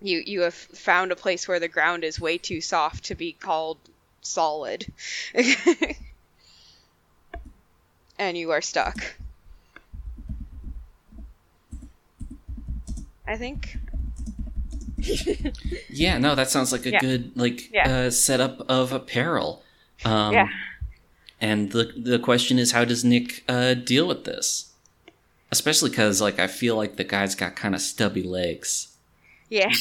you 0.00 0.22
you 0.24 0.42
have 0.42 0.54
found 0.54 1.12
a 1.12 1.16
place 1.16 1.46
where 1.46 1.60
the 1.60 1.68
ground 1.68 2.04
is 2.04 2.20
way 2.20 2.38
too 2.38 2.60
soft 2.60 3.04
to 3.04 3.14
be 3.14 3.32
called 3.32 3.78
solid, 4.22 4.86
and 8.18 8.36
you 8.36 8.50
are 8.50 8.62
stuck. 8.62 8.96
I 13.28 13.36
think. 13.36 13.76
Yeah, 15.88 16.18
no, 16.18 16.34
that 16.34 16.50
sounds 16.50 16.72
like 16.72 16.84
a 16.86 16.90
Yeah. 16.90 17.00
good 17.00 17.36
like 17.36 17.70
Yeah. 17.72 17.88
uh, 18.06 18.10
setup 18.10 18.68
of 18.68 18.92
apparel. 18.92 19.62
Um, 20.04 20.34
Yeah. 20.34 20.48
And 21.40 21.70
the 21.70 21.92
the 21.96 22.18
question 22.18 22.58
is, 22.58 22.72
how 22.72 22.84
does 22.84 23.04
Nick 23.04 23.44
uh, 23.48 23.74
deal 23.74 24.08
with 24.08 24.24
this? 24.24 24.72
Especially 25.52 25.90
because 25.90 26.20
like 26.20 26.38
I 26.40 26.48
feel 26.48 26.76
like 26.76 26.96
the 26.96 27.04
guy's 27.04 27.34
got 27.36 27.54
kind 27.54 27.74
of 27.76 27.80
stubby 27.80 28.22
legs. 28.24 28.88
Yeah. 29.48 29.70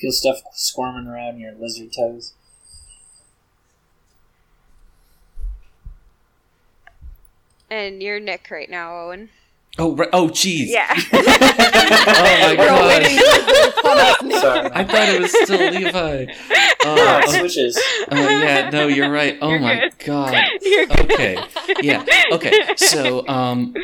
Feel 0.00 0.12
stuff 0.12 0.38
squirming 0.54 1.08
around 1.08 1.40
your 1.40 1.52
lizard 1.54 1.90
toes. 1.92 2.32
and 7.70 8.02
you're 8.02 8.20
Nick 8.20 8.48
right 8.50 8.70
now, 8.70 8.96
Owen. 8.98 9.30
Oh, 9.76 9.94
right. 9.94 10.08
oh, 10.12 10.28
jeez. 10.28 10.66
Yeah. 10.68 10.92
Oh 11.90 12.22
my 12.22 12.54
We're 12.58 12.70
all 12.70 12.86
waiting 12.88 13.16
god. 13.16 13.72
for 13.74 13.88
us, 13.88 14.22
Nick. 14.22 14.38
Sorry. 14.40 14.70
I 14.72 14.84
thought 14.84 15.08
it 15.08 15.20
was 15.20 15.32
still 15.32 15.70
Levi. 15.70 16.26
It 16.28 16.76
oh, 16.84 17.22
switches. 17.26 17.80
oh, 18.10 18.28
yeah, 18.28 18.70
no, 18.70 18.86
you're 18.88 19.10
right. 19.10 19.38
Oh 19.40 19.50
You're 19.50 19.60
my 19.60 19.74
good. 19.80 19.98
god. 20.04 20.34
You're 20.62 20.86
good. 20.86 21.12
Okay. 21.12 21.44
Yeah. 21.82 22.04
Okay. 22.32 22.52
So, 22.76 23.26
um, 23.28 23.74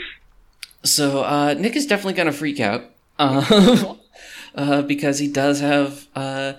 so 0.82 1.22
uh, 1.22 1.54
Nick 1.54 1.76
is 1.76 1.86
definitely 1.86 2.14
gonna 2.14 2.32
freak 2.32 2.60
out, 2.60 2.84
um, 3.18 3.98
uh, 4.54 4.82
because 4.82 5.18
he 5.18 5.28
does 5.28 5.60
have 5.60 6.06
uh, 6.14 6.54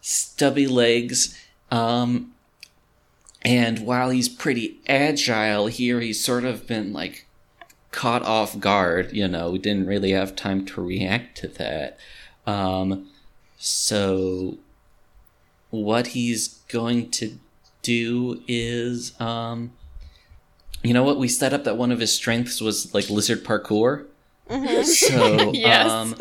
stubby 0.00 0.66
legs, 0.66 1.38
um, 1.70 2.32
and 3.42 3.80
while 3.80 4.10
he's 4.10 4.28
pretty 4.28 4.78
agile 4.88 5.66
here, 5.68 6.00
he's 6.00 6.22
sort 6.22 6.44
of 6.44 6.66
been 6.66 6.92
like 6.92 7.26
caught 7.90 8.22
off 8.22 8.58
guard. 8.60 9.12
You 9.12 9.28
know, 9.28 9.50
we 9.52 9.58
didn't 9.58 9.86
really 9.86 10.12
have 10.12 10.36
time 10.36 10.64
to 10.66 10.82
react 10.82 11.36
to 11.38 11.48
that. 11.48 11.98
Um, 12.46 13.08
so, 13.58 14.58
what 15.70 16.08
he's 16.08 16.48
going 16.68 17.10
to 17.12 17.38
do 17.82 18.42
is, 18.48 19.18
um, 19.20 19.72
you 20.82 20.94
know 20.94 21.02
what? 21.02 21.18
We 21.18 21.28
set 21.28 21.52
up 21.52 21.64
that 21.64 21.76
one 21.76 21.90
of 21.92 22.00
his 22.00 22.12
strengths 22.12 22.60
was 22.60 22.94
like 22.94 23.10
lizard 23.10 23.44
parkour. 23.44 24.06
Mhm. 24.48 24.84
So, 24.84 25.52
Yes. 25.54 25.90
um, 25.90 26.14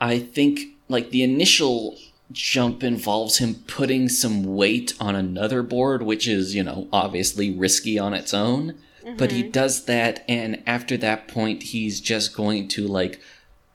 I 0.00 0.18
think 0.18 0.60
like 0.88 1.10
the 1.10 1.22
initial 1.22 1.96
jump 2.30 2.82
involves 2.82 3.38
him 3.38 3.56
putting 3.66 4.08
some 4.08 4.56
weight 4.56 4.94
on 4.98 5.14
another 5.14 5.62
board, 5.62 6.02
which 6.02 6.26
is, 6.26 6.54
you 6.54 6.62
know, 6.62 6.88
obviously 6.92 7.50
risky 7.50 7.98
on 7.98 8.14
its 8.14 8.32
own. 8.32 8.74
But 9.18 9.32
he 9.32 9.42
does 9.42 9.84
that, 9.86 10.24
and 10.28 10.62
after 10.66 10.96
that 10.98 11.26
point, 11.28 11.62
he's 11.64 12.00
just 12.00 12.34
going 12.36 12.68
to 12.68 12.86
like. 12.86 13.20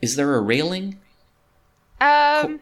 Is 0.01 0.15
there 0.15 0.35
a 0.35 0.41
railing? 0.41 0.99
Um. 1.99 2.59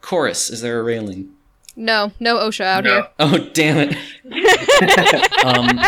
Chorus, 0.00 0.50
is 0.50 0.60
there 0.62 0.80
a 0.80 0.82
railing? 0.82 1.32
No, 1.76 2.12
no 2.20 2.36
OSHA 2.36 2.64
out 2.64 2.84
No. 2.84 2.90
here. 2.90 3.08
Oh, 3.20 3.38
damn 3.54 3.78
it. 3.78 3.96
Um, 5.44 5.78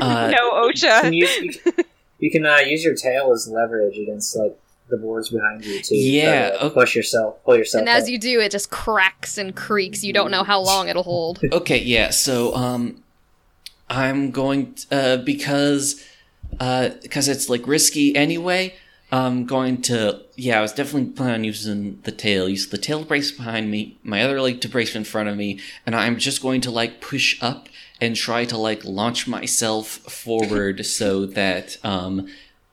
uh, 0.00 0.30
no 0.30 0.52
OSHA. 0.68 1.00
can 1.02 1.12
you 1.12 1.26
can, 1.28 1.84
you 2.18 2.30
can 2.30 2.46
uh, 2.46 2.56
use 2.58 2.82
your 2.84 2.94
tail 2.94 3.32
as 3.32 3.48
leverage 3.48 3.96
against 3.98 4.34
like 4.36 4.58
the 4.88 4.96
boards 4.96 5.28
behind 5.28 5.64
you 5.64 5.80
too. 5.82 5.94
Yeah, 5.96 6.48
Try 6.50 6.58
to 6.58 6.64
okay. 6.66 6.74
push 6.74 6.96
yourself, 6.96 7.44
pull 7.44 7.56
yourself. 7.56 7.80
And 7.80 7.88
as 7.88 8.04
up. 8.04 8.10
you 8.10 8.18
do, 8.18 8.40
it 8.40 8.50
just 8.50 8.70
cracks 8.70 9.36
and 9.38 9.54
creaks. 9.54 10.02
You 10.02 10.12
don't 10.12 10.30
know 10.30 10.42
how 10.44 10.60
long 10.60 10.88
it'll 10.88 11.02
hold. 11.02 11.40
Okay, 11.52 11.78
yeah. 11.82 12.10
So, 12.10 12.54
um, 12.54 13.02
I'm 13.90 14.30
going 14.30 14.76
uh, 14.90 15.18
because 15.18 16.04
uh, 16.60 16.90
because 17.02 17.28
it's 17.28 17.48
like 17.48 17.66
risky 17.66 18.14
anyway. 18.14 18.74
I'm 19.10 19.46
going 19.46 19.80
to 19.82 20.22
yeah. 20.36 20.58
I 20.58 20.62
was 20.62 20.72
definitely 20.72 21.12
planning 21.12 21.34
on 21.34 21.44
using 21.44 22.00
the 22.02 22.12
tail. 22.12 22.48
Use 22.48 22.68
the 22.68 22.76
tail 22.76 23.04
brace 23.04 23.32
behind 23.32 23.70
me, 23.70 23.96
my 24.02 24.22
other 24.22 24.40
leg 24.40 24.60
to 24.62 24.68
brace 24.68 24.94
in 24.94 25.04
front 25.04 25.28
of 25.28 25.36
me, 25.36 25.60
and 25.86 25.96
I'm 25.96 26.18
just 26.18 26.42
going 26.42 26.60
to 26.62 26.70
like 26.70 27.00
push 27.00 27.42
up 27.42 27.68
and 28.00 28.14
try 28.14 28.44
to 28.44 28.56
like 28.56 28.84
launch 28.84 29.26
myself 29.26 29.88
forward 29.88 30.84
so 30.84 31.24
that 31.26 31.78
um, 31.82 32.28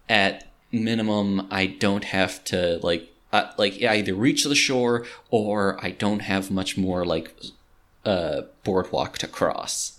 at 0.09 0.47
minimum 0.72 1.47
I 1.49 1.68
don't 1.68 2.03
have 2.03 2.43
to 2.45 2.80
like 2.84 3.09
uh, 3.32 3.51
like 3.57 3.82
either 3.82 4.13
reach 4.13 4.43
the 4.43 4.55
shore 4.55 5.05
or 5.30 5.78
I 5.84 5.91
don't 5.91 6.22
have 6.22 6.51
much 6.51 6.78
more 6.78 7.05
like 7.05 7.34
uh, 8.05 8.41
boardwalk 8.63 9.18
to 9.20 9.28
cross. 9.28 9.95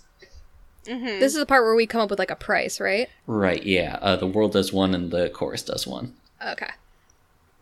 Mhm. 0.87 1.19
This 1.19 1.33
is 1.33 1.39
the 1.39 1.45
part 1.45 1.63
where 1.63 1.75
we 1.75 1.85
come 1.85 2.01
up 2.01 2.09
with 2.09 2.19
like 2.19 2.31
a 2.31 2.35
price, 2.35 2.79
right? 2.79 3.09
Right, 3.27 3.63
yeah. 3.63 3.99
Uh, 4.01 4.15
the 4.15 4.27
world 4.27 4.53
does 4.53 4.71
one 4.71 4.95
and 4.95 5.11
the 5.11 5.29
chorus 5.29 5.63
does 5.63 5.85
one. 5.85 6.15
Okay. 6.45 6.69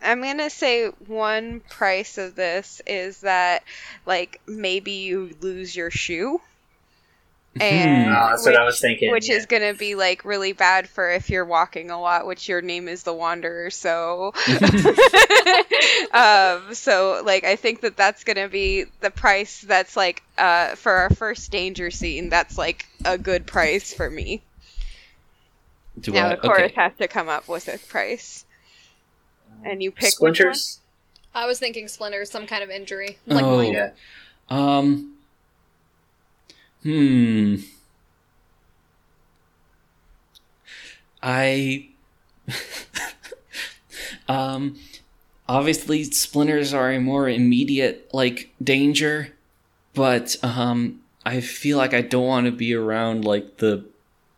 I'm 0.01 0.21
gonna 0.21 0.49
say 0.51 0.87
one 1.07 1.61
price 1.61 2.17
of 2.19 2.35
this 2.35 2.81
is 2.85 3.21
that 3.21 3.63
like 4.05 4.39
maybe 4.45 4.91
you 4.91 5.35
lose 5.41 5.75
your 5.75 5.89
shoe. 5.89 6.41
And 7.59 8.09
Oh, 8.11 8.27
that's 8.31 8.45
what 8.45 8.57
I 8.57 8.65
was 8.65 8.81
thinking. 8.81 9.11
which 9.11 9.29
yeah. 9.29 9.35
is 9.37 9.45
gonna 9.45 9.73
be 9.73 9.95
like 9.95 10.25
really 10.25 10.51
bad 10.51 10.89
for 10.89 11.09
if 11.11 11.29
you're 11.29 11.45
walking 11.45 11.89
a 11.89 11.99
lot, 11.99 12.27
which 12.27 12.49
your 12.49 12.61
name 12.61 12.87
is 12.89 13.03
the 13.03 13.13
Wanderer. 13.13 13.69
So, 13.69 14.33
um, 16.11 16.73
so 16.73 17.21
like 17.25 17.43
I 17.45 17.55
think 17.55 17.81
that 17.81 17.95
that's 17.97 18.23
gonna 18.23 18.49
be 18.49 18.85
the 19.01 19.09
price. 19.09 19.61
That's 19.61 19.95
like 19.95 20.21
uh 20.37 20.75
for 20.75 20.91
our 20.91 21.09
first 21.09 21.51
danger 21.51 21.91
scene. 21.91 22.29
That's 22.29 22.57
like 22.57 22.85
a 23.05 23.17
good 23.17 23.45
price 23.47 23.93
for 23.93 24.09
me. 24.09 24.41
Do 25.99 26.11
now 26.11 26.27
I? 26.27 26.29
the 26.35 26.37
chorus 26.41 26.59
Okay. 26.71 26.73
has 26.75 26.91
to 26.99 27.07
come 27.07 27.29
up 27.29 27.47
with 27.47 27.67
a 27.69 27.77
price, 27.87 28.45
and 29.63 29.81
you 29.81 29.91
pick 29.91 30.19
which 30.19 30.37
splinters. 30.39 30.79
I 31.33 31.45
was 31.47 31.59
thinking 31.59 31.87
splinters, 31.87 32.29
some 32.29 32.47
kind 32.47 32.63
of 32.63 32.69
injury. 32.69 33.17
Like 33.27 33.43
Oh. 33.45 33.57
minor. 33.57 33.93
Um. 34.49 35.14
Hmm. 36.85 37.55
I. 41.23 41.87
um. 44.29 44.77
Obviously, 45.47 46.03
splinters 46.05 46.73
are 46.73 46.91
a 46.91 46.99
more 46.99 47.29
immediate 47.29 48.09
like 48.13 48.51
danger, 48.63 49.33
but 49.93 50.35
um, 50.43 51.01
I 51.25 51.41
feel 51.41 51.77
like 51.77 51.93
I 51.93 52.01
don't 52.01 52.25
want 52.25 52.45
to 52.45 52.51
be 52.51 52.73
around 52.73 53.25
like 53.25 53.57
the 53.57 53.85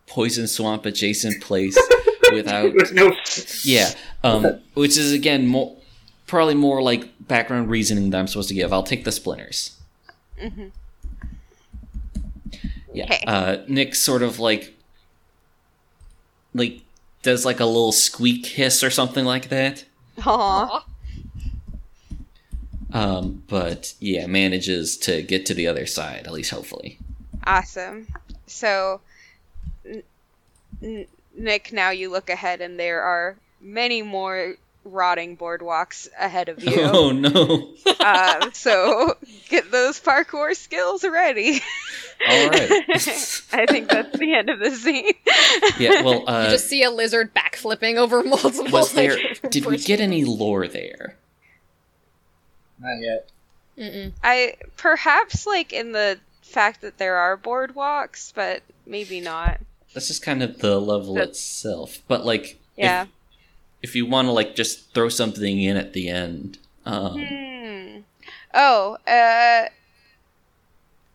poison 0.08 0.48
swamp 0.48 0.86
adjacent 0.86 1.42
place 1.42 1.78
without 2.34 2.74
With 2.74 2.94
no. 2.94 3.14
Yeah, 3.64 3.94
um, 4.24 4.60
which 4.74 4.98
is 4.98 5.12
again 5.14 5.48
more 5.48 5.76
probably 6.28 6.56
more 6.56 6.82
like 6.82 7.10
background 7.28 7.70
reasoning 7.70 8.10
that 8.10 8.18
I'm 8.20 8.28
supposed 8.28 8.50
to 8.50 8.56
give. 8.56 8.72
I'll 8.72 8.84
take 8.84 9.04
the 9.06 9.12
splinters. 9.12 9.78
Mhm. 10.42 10.72
Yeah, 12.98 13.06
Okay. 13.06 13.24
uh, 13.28 13.58
Nick 13.68 13.96
sort 13.96 14.22
of 14.24 14.40
like 14.40 14.74
like 16.54 16.82
does 17.24 17.46
like 17.46 17.60
a 17.60 17.66
little 17.66 17.92
squeak 17.92 18.46
hiss 18.46 18.84
or 18.84 18.90
something 18.90 19.26
like 19.26 19.50
that. 19.50 19.86
Aw. 20.26 20.84
Aw. 20.84 20.86
Um, 22.94 23.44
but 23.48 23.94
yeah, 24.00 24.28
manages 24.28 24.98
to 25.00 25.22
get 25.22 25.46
to 25.48 25.54
the 25.54 25.68
other 25.68 25.86
side 25.86 26.26
at 26.26 26.32
least 26.34 26.52
hopefully. 26.52 26.98
Awesome. 27.46 28.08
So, 28.48 29.02
N- 29.86 30.04
N- 30.82 31.06
Nick, 31.38 31.72
now 31.74 31.90
you 31.92 32.10
look 32.10 32.30
ahead, 32.30 32.62
and 32.62 32.80
there 32.80 33.02
are 33.02 33.38
many 33.62 34.02
more 34.02 34.56
rotting 34.92 35.38
boardwalks 35.38 36.08
ahead 36.18 36.50
of 36.50 36.64
you. 36.64 36.82
Oh 36.82 37.12
no! 37.12 37.74
uh, 38.00 38.50
so, 38.54 39.16
get 39.50 39.72
those 39.72 40.00
parkour 40.00 40.56
skills 40.56 41.04
ready. 41.04 41.60
All 42.28 42.50
right. 42.50 42.72
I 43.54 43.66
think 43.68 43.90
that's 43.90 44.18
the 44.18 44.34
end 44.36 44.50
of 44.50 44.60
the 44.60 44.72
scene. 44.72 45.14
yeah. 45.80 46.02
Well, 46.02 46.20
You 46.22 46.26
uh, 46.26 46.50
just 46.50 46.68
see 46.68 46.84
a 46.84 46.90
lizard 46.92 47.34
backflipping 47.36 47.98
over 47.98 48.24
multiple. 48.24 48.72
was 48.72 48.94
there? 48.94 49.16
like, 49.18 49.50
Did 49.52 49.66
we 49.66 49.78
get 49.78 50.00
any 50.00 50.26
lore 50.26 50.68
there? 50.68 51.16
Not 52.80 53.00
yet. 53.02 53.30
Mm-mm. 53.78 54.14
I 54.24 54.56
perhaps 54.78 55.46
like 55.46 55.74
in 55.74 55.92
the 55.92 56.18
fact 56.42 56.82
that 56.82 56.98
there 56.98 57.18
are 57.18 57.38
boardwalks, 57.38 58.34
but 58.34 58.62
maybe 58.86 59.20
not. 59.22 59.60
That's 59.94 60.08
just 60.08 60.22
kind 60.24 60.42
of 60.44 60.60
the 60.60 60.80
level 60.80 61.14
That's- 61.16 61.38
itself. 61.38 62.00
But 62.08 62.26
like, 62.26 62.60
Yeah. 62.76 63.04
if, 63.04 63.08
if 63.82 63.96
you 63.96 64.06
want 64.06 64.28
to 64.28 64.32
like 64.32 64.56
just 64.56 64.94
throw 64.94 65.10
something 65.10 65.62
in 65.62 65.78
at 65.78 65.94
the 65.94 66.10
end, 66.10 66.58
um, 66.86 67.26
Hmm. 67.26 68.00
Oh, 68.54 68.98
uh, 69.08 69.68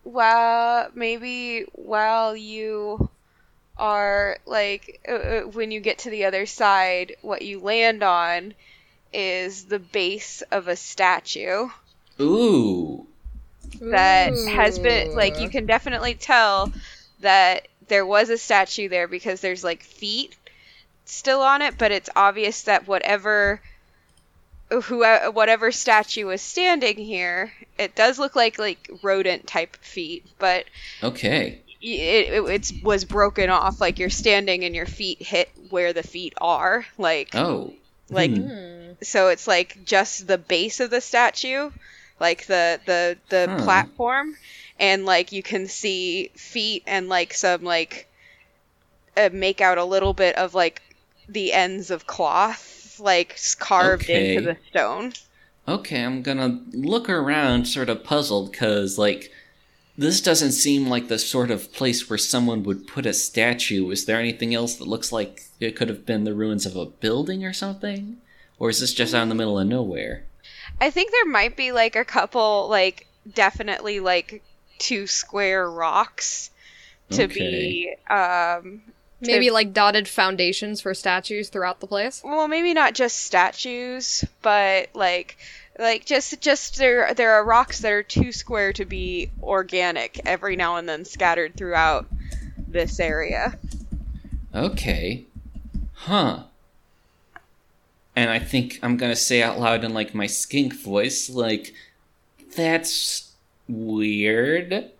while 0.03 0.89
maybe 0.93 1.65
while 1.73 2.35
you 2.35 3.09
are 3.77 4.37
like 4.45 5.01
uh, 5.07 5.13
uh, 5.13 5.41
when 5.41 5.71
you 5.71 5.79
get 5.79 5.99
to 5.99 6.09
the 6.09 6.25
other 6.25 6.45
side, 6.45 7.15
what 7.21 7.41
you 7.41 7.59
land 7.59 8.03
on 8.03 8.53
is 9.11 9.65
the 9.65 9.79
base 9.79 10.41
of 10.51 10.67
a 10.67 10.75
statue 10.75 11.67
Ooh. 12.19 13.05
that 13.79 14.33
has 14.33 14.79
been 14.79 15.15
like 15.15 15.39
you 15.39 15.49
can 15.49 15.65
definitely 15.65 16.15
tell 16.15 16.71
that 17.19 17.67
there 17.87 18.05
was 18.05 18.29
a 18.29 18.37
statue 18.37 18.89
there 18.89 19.07
because 19.07 19.41
there's 19.41 19.63
like 19.63 19.83
feet 19.83 20.35
still 21.05 21.41
on 21.41 21.61
it, 21.61 21.77
but 21.77 21.91
it's 21.91 22.09
obvious 22.15 22.63
that 22.63 22.87
whatever 22.87 23.61
who 24.69 25.03
whatever 25.31 25.71
statue 25.71 26.25
was 26.25 26.41
standing 26.41 26.97
here, 26.97 27.53
it 27.77 27.95
does 27.95 28.17
look 28.19 28.35
like 28.35 28.57
like 28.57 28.89
rodent 29.03 29.47
type 29.47 29.75
feet, 29.77 30.25
but 30.39 30.65
Okay. 31.03 31.61
it, 31.81 32.33
it 32.33 32.43
it's 32.49 32.73
was 32.81 33.05
broken 33.05 33.49
off 33.49 33.81
like 33.81 33.99
you're 33.99 34.09
standing 34.09 34.63
and 34.63 34.75
your 34.75 34.85
feet 34.85 35.21
hit 35.21 35.49
where 35.69 35.93
the 35.93 36.03
feet 36.03 36.33
are 36.39 36.85
like 36.97 37.33
Oh. 37.33 37.73
Like-. 38.09 38.35
Hmm. 38.35 38.93
so 39.03 39.29
it's 39.29 39.47
like 39.47 39.83
just 39.85 40.27
the 40.27 40.37
base 40.37 40.79
of 40.79 40.89
the 40.89 41.01
statue 41.01 41.71
like 42.19 42.45
the 42.47 42.79
the 42.85 43.17
the 43.29 43.49
Huh. 43.49 43.57
platform 43.57 44.35
and 44.79 45.05
like 45.05 45.31
you 45.31 45.43
can 45.43 45.67
see 45.67 46.29
feet 46.35 46.83
and 46.87 47.09
like 47.09 47.33
some 47.33 47.63
like 47.63 48.07
uh, 49.17 49.29
make 49.31 49.61
out 49.61 49.77
a 49.77 49.83
little 49.85 50.13
bit 50.13 50.35
of 50.37 50.53
like 50.53 50.81
the 51.27 51.53
ends 51.53 51.89
of 51.91 52.07
cloth 52.07 52.99
like 52.99 53.39
carved 53.59 54.03
Okay. 54.03 54.35
into 54.35 54.41
the 54.41 54.57
stone 54.69 55.13
Okay, 55.67 56.03
I'm 56.03 56.21
gonna 56.23 56.61
look 56.73 57.09
around 57.09 57.65
sort 57.67 57.87
of 57.89 58.03
puzzled 58.03 58.51
because, 58.51 58.97
like, 58.97 59.31
this 59.97 60.19
doesn't 60.21 60.51
seem 60.51 60.87
like 60.89 61.07
the 61.07 61.17
sort 61.19 61.51
of 61.51 61.71
place 61.71 62.09
where 62.09 62.17
someone 62.17 62.63
would 62.63 62.85
put 62.87 63.05
a 63.05 63.13
statue. 63.13 63.89
Is 63.91 64.05
there 64.05 64.19
anything 64.19 64.53
else 64.53 64.75
that 64.75 64.87
looks 64.87 65.11
like 65.13 65.43
it 65.61 65.75
could 65.77 65.87
have 65.89 66.05
been 66.05 66.25
the 66.25 66.33
ruins 66.33 66.65
of 66.65 66.75
a 66.75 66.85
building 66.85 67.45
or 67.45 67.53
something? 67.53 68.17
Or 68.59 68.69
is 68.69 68.79
this 68.81 68.93
just 68.93 69.13
out 69.15 69.23
in 69.23 69.29
the 69.29 69.35
middle 69.35 69.57
of 69.59 69.67
nowhere? 69.67 70.25
i 70.81 70.89
think 70.89 71.11
there 71.11 71.25
might 71.25 71.55
be 71.55 71.71
like 71.71 71.95
a 71.95 72.05
couple 72.05 72.67
like 72.69 73.07
definitely 73.33 73.99
like 73.99 74.43
two 74.79 75.07
square 75.07 75.69
rocks 75.69 76.49
to 77.09 77.27
be 77.27 77.93
um 78.09 78.81
Maybe 79.25 79.49
like 79.51 79.73
dotted 79.73 80.07
foundations 80.07 80.81
for 80.81 80.93
statues 80.93 81.49
throughout 81.49 81.79
the 81.79 81.87
place. 81.87 82.21
well 82.23 82.47
maybe 82.47 82.73
not 82.73 82.93
just 82.93 83.17
statues 83.19 84.23
but 84.41 84.89
like 84.93 85.37
like 85.79 86.05
just 86.05 86.39
just 86.41 86.77
there 86.77 87.13
there 87.13 87.33
are 87.33 87.43
rocks 87.43 87.79
that 87.79 87.91
are 87.91 88.03
too 88.03 88.31
square 88.31 88.73
to 88.73 88.85
be 88.85 89.31
organic 89.41 90.19
every 90.25 90.55
now 90.55 90.75
and 90.75 90.87
then 90.87 91.03
scattered 91.05 91.55
throughout 91.55 92.05
this 92.67 92.99
area 92.99 93.57
Okay. 94.55 95.25
Huh. 95.93 96.43
And 98.15 98.29
I 98.29 98.39
think 98.39 98.79
I'm 98.83 98.97
gonna 98.97 99.15
say 99.15 99.41
out 99.41 99.59
loud 99.59 99.83
in 99.83 99.93
like 99.93 100.13
my 100.13 100.27
skink 100.27 100.75
voice, 100.75 101.29
like, 101.29 101.73
that's 102.55 103.31
weird. 103.67 104.91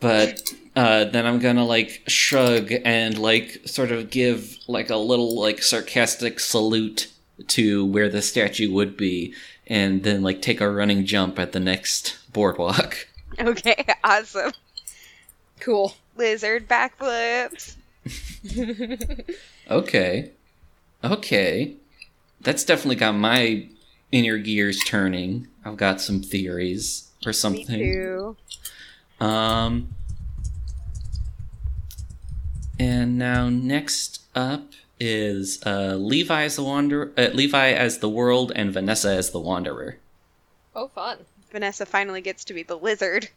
But 0.00 0.52
uh, 0.76 1.04
then 1.04 1.26
I'm 1.26 1.38
gonna 1.38 1.64
like 1.64 2.02
shrug 2.06 2.72
and 2.84 3.18
like 3.18 3.62
sort 3.66 3.90
of 3.92 4.10
give 4.10 4.58
like 4.68 4.90
a 4.90 4.96
little 4.96 5.38
like 5.40 5.62
sarcastic 5.62 6.38
salute 6.40 7.10
to 7.48 7.84
where 7.86 8.08
the 8.08 8.22
statue 8.22 8.72
would 8.72 8.96
be, 8.96 9.34
and 9.66 10.02
then 10.02 10.22
like 10.22 10.42
take 10.42 10.60
a 10.60 10.70
running 10.70 11.04
jump 11.04 11.38
at 11.38 11.52
the 11.52 11.60
next 11.60 12.18
boardwalk. 12.32 13.06
okay 13.40 13.84
awesome 14.02 14.52
Cool. 15.60 15.94
lizard 16.16 16.68
backflips 16.68 17.76
Okay. 19.70 20.30
Okay. 21.04 21.74
That's 22.40 22.64
definitely 22.64 22.96
got 22.96 23.12
my 23.12 23.66
inner 24.12 24.38
gears 24.38 24.78
turning. 24.86 25.48
I've 25.64 25.76
got 25.76 26.00
some 26.00 26.22
theories 26.22 27.10
or 27.26 27.30
me 27.30 27.32
something. 27.34 28.36
Too 29.18 29.24
Um 29.24 29.94
and 32.78 33.18
now 33.18 33.48
next 33.48 34.22
up 34.34 34.72
is 35.00 35.60
uh 35.64 35.94
Levi 35.96 36.44
as 36.44 36.56
the 36.56 36.64
wanderer 36.64 37.12
uh, 37.16 37.28
Levi 37.32 37.70
as 37.70 37.98
the 37.98 38.08
world 38.08 38.52
and 38.54 38.72
Vanessa 38.72 39.10
as 39.10 39.30
the 39.30 39.40
wanderer. 39.40 39.98
Oh, 40.74 40.88
fun. 40.88 41.18
vanessa 41.50 41.86
finally 41.86 42.20
gets 42.20 42.44
to 42.44 42.54
be 42.54 42.62
the 42.62 42.76
lizard 42.76 43.30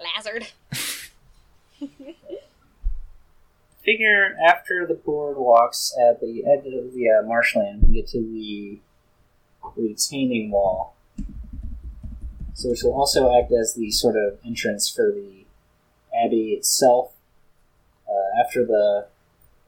Lazard. 0.00 0.46
Figure 3.84 4.36
after 4.48 4.86
the 4.86 4.94
boardwalks 4.94 5.92
at 6.08 6.20
the 6.20 6.42
edge 6.46 6.66
of 6.66 6.94
the 6.94 7.10
uh, 7.10 7.22
marshland, 7.26 7.82
we 7.86 7.96
get 7.96 8.08
to 8.08 8.18
the 8.18 8.78
retaining 9.76 10.50
wall. 10.50 10.93
So, 12.54 12.70
which 12.70 12.82
will 12.82 12.94
also 12.94 13.36
act 13.36 13.52
as 13.52 13.74
the 13.74 13.90
sort 13.90 14.16
of 14.16 14.38
entrance 14.44 14.88
for 14.88 15.10
the 15.10 15.44
abbey 16.14 16.52
itself. 16.52 17.12
Uh, 18.08 18.40
after 18.40 18.64
the 18.64 19.06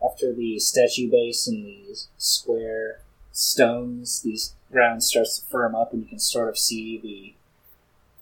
after 0.05 0.33
the 0.33 0.59
statue 0.59 1.11
base 1.11 1.47
and 1.49 1.67
these 1.67 2.09
square 2.17 3.01
stones, 3.33 4.23
these 4.23 4.55
ground 4.71 5.03
starts 5.03 5.39
to 5.39 5.51
firm 5.51 5.75
up, 5.75 5.93
and 5.93 6.03
you 6.03 6.09
can 6.09 6.19
sort 6.19 6.49
of 6.49 6.59
see 6.59 6.99
the 6.99 7.35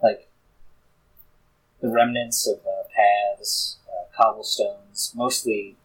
like 0.02 0.28
the 1.80 1.88
remnants 1.88 2.46
of 2.46 2.60
uh, 2.60 2.88
paths, 2.94 3.76
uh, 3.88 4.04
cobblestones, 4.16 5.12
mostly 5.14 5.76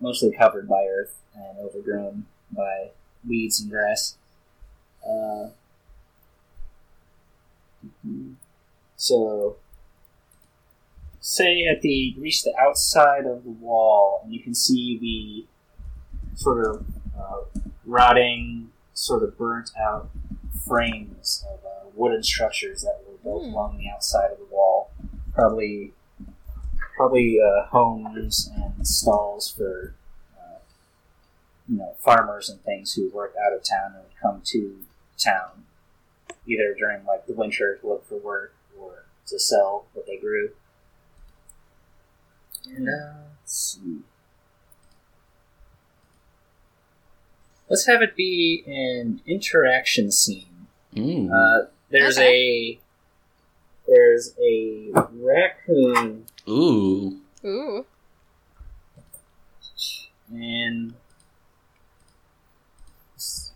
mostly 0.00 0.30
covered 0.30 0.68
by 0.68 0.86
earth 0.86 1.16
and 1.34 1.58
overgrown 1.58 2.26
by 2.50 2.90
weeds 3.26 3.60
and 3.60 3.70
grass. 3.70 4.16
Uh, 5.06 5.48
so, 8.96 9.56
say 11.20 11.64
at 11.66 11.82
the 11.82 12.14
reach 12.18 12.42
the 12.42 12.54
outside 12.58 13.26
of 13.26 13.44
the 13.44 13.50
wall, 13.50 14.20
and 14.24 14.32
you 14.32 14.40
can 14.40 14.54
see 14.54 14.98
the 14.98 16.36
sort 16.36 16.64
of 16.66 16.86
uh, 17.18 17.60
rotting, 17.84 18.70
sort 18.94 19.22
of 19.22 19.36
burnt 19.38 19.70
out 19.78 20.10
frames 20.66 21.44
of 21.50 21.58
uh, 21.64 21.88
wooden 21.94 22.22
structures 22.22 22.82
that 22.82 23.00
were 23.06 23.16
built 23.22 23.44
Hmm. 23.44 23.52
along 23.54 23.78
the 23.78 23.88
outside 23.88 24.30
of 24.32 24.38
the 24.38 24.46
wall. 24.54 24.90
Probably, 25.34 25.92
probably 26.96 27.38
uh, 27.40 27.66
homes 27.66 28.50
and 28.54 28.86
stalls 28.86 29.48
for 29.50 29.94
uh, 30.36 30.58
you 31.68 31.78
know 31.78 31.94
farmers 32.00 32.48
and 32.48 32.60
things 32.62 32.94
who 32.94 33.08
work 33.10 33.34
out 33.46 33.52
of 33.52 33.62
town 33.62 33.92
and 33.94 34.02
would 34.04 34.16
come 34.20 34.42
to 34.46 34.78
town 35.16 35.64
either 36.48 36.74
during 36.74 37.04
like 37.04 37.26
the 37.26 37.34
winter 37.34 37.76
to 37.76 37.86
look 37.86 38.08
for 38.08 38.16
work 38.16 38.54
or 38.78 39.04
to 39.26 39.38
sell 39.38 39.84
what 39.92 40.06
they 40.06 40.16
grew. 40.16 40.50
And 42.66 42.88
uh, 42.88 43.18
let's 43.40 43.78
see. 43.82 43.98
Let's 47.68 47.86
have 47.86 48.00
it 48.02 48.16
be 48.16 48.64
an 48.66 49.20
interaction 49.26 50.10
scene. 50.10 50.66
Ooh. 50.96 51.30
Uh, 51.30 51.66
there's 51.90 52.18
a 52.18 52.78
there's 53.86 54.34
a 54.42 54.90
raccoon 55.12 56.26
Ooh. 56.48 57.20
Ooh. 57.44 57.86
and 60.30 60.94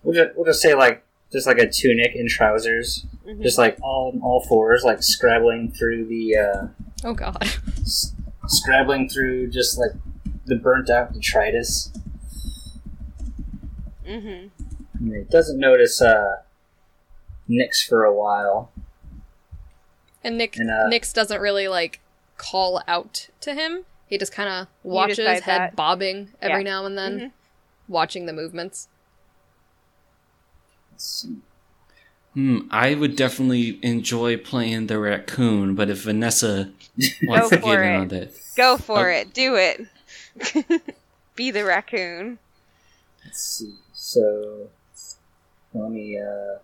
we'll 0.03 0.14
just, 0.14 0.36
we'll 0.36 0.47
just 0.47 0.62
say 0.62 0.74
like 0.74 1.05
just 1.33 1.47
like 1.47 1.59
a 1.59 1.68
tunic 1.68 2.14
and 2.14 2.28
trousers, 2.28 3.07
Mhm. 3.26 3.43
just 3.43 3.59
like 3.59 3.76
all 3.83 4.18
all 4.22 4.43
fours, 4.45 4.85
like 4.85 5.03
scrabbling 5.03 5.70
through 5.72 6.05
the 6.07 6.37
uh, 6.37 6.66
Oh, 7.05 7.14
God. 7.14 7.43
s- 7.80 8.14
scrabbling 8.47 9.09
through 9.09 9.49
just 9.51 9.78
like 9.78 9.93
the 10.47 10.57
burnt 10.57 10.91
out 10.91 11.12
detritus. 11.12 11.91
Mm-hmm. 14.07 14.49
And 15.05 15.12
it 15.14 15.30
doesn't 15.30 15.59
notice 15.59 16.01
uh, 16.03 16.43
Nyx 17.49 17.87
for 17.87 18.05
a 18.05 18.14
while. 18.14 18.70
And 20.24 20.39
Nick 20.39 20.57
And, 20.59 20.70
uh, 20.70 20.89
Nix 20.89 21.12
doesn't 21.12 21.41
really 21.41 21.68
like 21.68 22.01
call 22.37 22.83
out 22.87 23.28
to 23.41 23.55
him. 23.55 23.85
He 24.07 24.18
just 24.18 24.33
kind 24.33 24.49
of 24.49 24.66
watches, 24.83 25.16
decide 25.18 25.43
head 25.43 25.61
that. 25.61 25.76
bobbing 25.76 26.30
every 26.41 26.59
Yeah. 26.64 26.70
now 26.70 26.87
and 26.87 26.99
then, 26.99 27.18
Mhm. 27.18 27.30
watching 27.89 28.26
the 28.26 28.33
movements. 28.33 28.89
Let's. 31.03 31.26
Hmm, 32.34 32.61
I 32.70 32.94
would 32.94 33.14
definitely 33.16 33.78
enjoy 33.82 34.38
playing 34.38 34.86
the 34.86 34.98
raccoon, 34.98 35.74
but 35.74 35.90
if 35.90 36.05
Vanessa 36.05 36.72
wants 37.24 37.50
to 37.50 37.59
get 37.59 37.80
in 37.80 37.94
on 37.94 38.09
that. 38.09 38.32
Go 38.57 38.78
for 38.78 39.11
Oh. 39.11 39.14
it. 39.14 39.34
Do 39.34 39.57
it. 39.57 39.86
Be 41.36 41.50
the 41.50 41.64
raccoon. 41.64 42.38
Let's 43.24 43.40
see. 43.42 43.74
So 43.92 44.70
let 45.74 45.90
me 45.90 46.18
uh, 46.18 46.59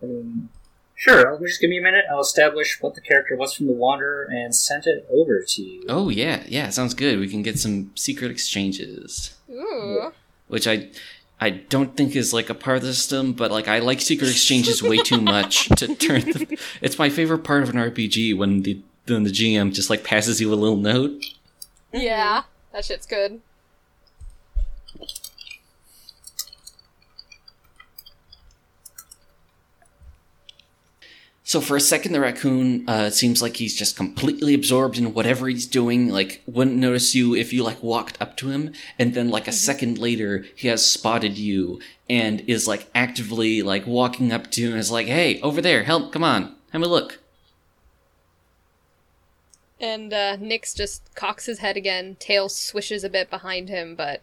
let 0.00 0.10
me 0.10 0.48
Sure, 0.94 1.36
just 1.44 1.60
give 1.60 1.68
me 1.68 1.78
a 1.78 1.82
minute. 1.82 2.04
I'll 2.10 2.20
establish 2.20 2.80
what 2.80 2.94
the 2.94 3.00
character 3.00 3.34
was 3.34 3.52
from 3.54 3.66
the 3.66 3.72
Wanderer 3.72 4.28
and 4.30 4.54
send 4.54 4.86
it 4.86 5.04
over 5.10 5.42
to 5.42 5.62
you. 5.62 5.82
Oh 5.88 6.08
yeah, 6.10 6.44
yeah, 6.46 6.70
sounds 6.70 6.94
good. 6.94 7.18
We 7.18 7.28
can 7.28 7.42
get 7.42 7.58
some 7.58 7.90
secret 7.96 8.30
exchanges, 8.30 9.34
Ooh. 9.50 10.12
which 10.46 10.68
I 10.68 10.90
I 11.42 11.50
don't 11.50 11.96
think 11.96 12.14
is 12.14 12.32
like 12.32 12.50
a 12.50 12.54
part 12.54 12.76
of 12.76 12.82
the 12.84 12.94
system, 12.94 13.32
but 13.32 13.50
like 13.50 13.66
I 13.66 13.80
like 13.80 14.00
secret 14.00 14.30
exchanges 14.30 14.80
way 14.80 14.98
too 14.98 15.20
much 15.20 15.68
to 15.76 15.92
turn. 15.92 16.20
The, 16.20 16.56
it's 16.80 17.00
my 17.00 17.08
favorite 17.08 17.40
part 17.40 17.64
of 17.64 17.70
an 17.70 17.74
RPG 17.74 18.36
when 18.38 18.62
the 18.62 18.80
when 19.08 19.24
the 19.24 19.30
GM 19.30 19.74
just 19.74 19.90
like 19.90 20.04
passes 20.04 20.40
you 20.40 20.52
a 20.52 20.54
little 20.54 20.76
note. 20.76 21.20
Yeah, 21.92 22.44
that 22.72 22.84
shit's 22.84 23.06
good. 23.06 23.40
So 31.52 31.60
for 31.60 31.76
a 31.76 31.80
second, 31.80 32.12
the 32.12 32.20
raccoon 32.20 32.88
uh, 32.88 33.10
seems 33.10 33.42
like 33.42 33.58
he's 33.58 33.76
just 33.76 33.94
completely 33.94 34.54
absorbed 34.54 34.96
in 34.96 35.12
whatever 35.12 35.48
he's 35.48 35.66
doing. 35.66 36.08
Like 36.08 36.42
wouldn't 36.46 36.78
notice 36.78 37.14
you 37.14 37.34
if 37.34 37.52
you 37.52 37.62
like 37.62 37.82
walked 37.82 38.16
up 38.22 38.38
to 38.38 38.48
him, 38.48 38.72
and 38.98 39.12
then 39.12 39.28
like 39.28 39.46
a 39.46 39.52
second 39.52 39.98
later, 39.98 40.46
he 40.56 40.68
has 40.68 40.90
spotted 40.90 41.36
you 41.36 41.78
and 42.08 42.40
is 42.48 42.66
like 42.66 42.88
actively 42.94 43.60
like 43.60 43.86
walking 43.86 44.32
up 44.32 44.50
to 44.52 44.62
you 44.62 44.70
and 44.70 44.78
is 44.78 44.90
like, 44.90 45.08
"Hey, 45.08 45.42
over 45.42 45.60
there, 45.60 45.82
help! 45.82 46.10
Come 46.10 46.24
on, 46.24 46.56
have 46.72 46.80
a 46.80 46.86
look." 46.86 47.18
And 49.78 50.10
uh, 50.10 50.38
Nyx 50.38 50.74
just 50.74 51.14
cocks 51.14 51.44
his 51.44 51.58
head 51.58 51.76
again, 51.76 52.16
tail 52.18 52.48
swishes 52.48 53.04
a 53.04 53.10
bit 53.10 53.28
behind 53.28 53.68
him, 53.68 53.94
but 53.94 54.22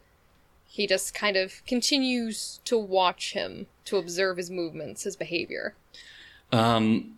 he 0.66 0.88
just 0.88 1.14
kind 1.14 1.38
of 1.38 1.64
continues 1.68 2.60
to 2.66 2.76
watch 2.76 3.34
him, 3.34 3.68
to 3.86 3.98
observe 3.98 4.38
his 4.38 4.50
movements, 4.50 5.04
his 5.04 5.16
behavior. 5.16 5.76
Um, 6.52 7.18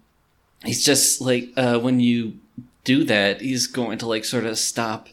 he's 0.64 0.84
just 0.84 1.22
like 1.22 1.49
uh, 1.57 1.80
when 1.80 1.99
you 1.99 2.38
do 2.84 3.03
that, 3.05 3.41
he's 3.41 3.68
going 3.68 3.97
to 3.99 4.07
like 4.07 4.26
sort 4.26 4.45
of 4.45 4.57
stop 4.57 5.07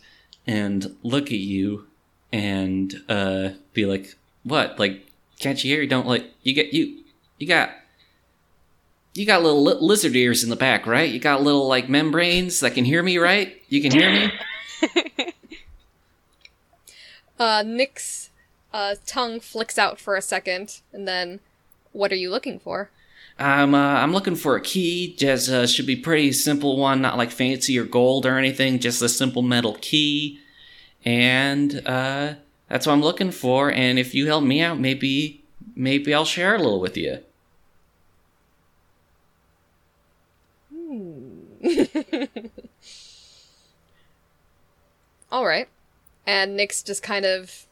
and 0.47 0.97
look 1.03 1.27
at 1.27 1.33
you 1.33 1.87
and 2.33 3.03
uh, 3.09 3.51
be 3.73 3.87
like, 3.87 4.17
"What? 4.43 4.79
Like, 4.79 5.07
can't 5.39 5.63
you 5.63 5.73
hear? 5.73 5.83
You 5.83 5.89
don't 5.89 6.07
like 6.07 6.27
you 6.43 6.53
get 6.55 6.73
you 6.73 7.03
you 7.39 7.47
got." 7.47 7.71
You 9.15 9.27
got 9.27 9.43
little 9.43 9.65
li- 9.65 9.79
lizard 9.81 10.15
ears 10.15 10.45
in 10.45 10.51
the 10.51 10.55
back, 10.55 10.87
right? 10.87 11.11
You 11.11 11.19
got 11.19 11.43
little 11.43 11.67
like 11.67 11.89
membranes 11.89 12.61
that 12.61 12.75
can 12.75 12.85
hear 12.85 13.03
me, 13.03 13.19
right? 13.19 13.61
You 13.69 13.83
can 13.83 13.91
hear 13.91 14.13
me. 14.13 14.31
Uh, 17.39 17.63
Nyx's 17.63 18.31
uh, 18.73 18.97
tongue 19.07 19.41
flicks 19.41 19.79
out 19.79 20.01
for 20.01 20.17
a 20.17 20.23
second, 20.23 20.81
and 20.93 21.07
then, 21.07 21.41
what 21.93 22.13
are 22.13 22.17
you 22.17 22.31
looking 22.31 22.59
for? 22.59 22.91
I'm 23.39 23.75
uh, 23.75 23.79
I'm 23.79 24.13
looking 24.13 24.35
for 24.37 24.57
a 24.57 24.61
key. 24.61 25.15
Just 25.17 25.49
uh, 25.49 25.67
should 25.67 25.87
be 25.87 25.97
pretty 25.97 26.33
simple 26.33 26.77
one, 26.77 27.01
not 27.01 27.17
like 27.17 27.31
fancy 27.31 27.79
or 27.79 27.85
gold 27.85 28.27
or 28.27 28.37
anything. 28.37 28.79
Just 28.81 29.01
a 29.01 29.09
simple 29.09 29.43
metal 29.43 29.77
key, 29.81 30.41
and 31.05 31.83
uh, 31.87 32.35
that's 32.69 32.87
what 32.87 32.93
I'm 32.93 33.03
looking 33.03 33.31
for. 33.31 33.71
And 33.71 33.99
if 33.99 34.15
you 34.15 34.27
help 34.27 34.43
me 34.45 34.61
out, 34.61 34.81
maybe 34.81 35.43
maybe 35.77 36.13
I'll 36.13 36.25
share 36.25 36.57
a 36.57 36.59
little 36.59 36.81
with 36.81 36.97
you. 36.97 37.19
All 45.31 45.47
right. 45.47 45.69
And 46.27 46.59
Nyx 46.59 46.85
just 46.85 47.03
kind 47.03 47.25
of, 47.25 47.67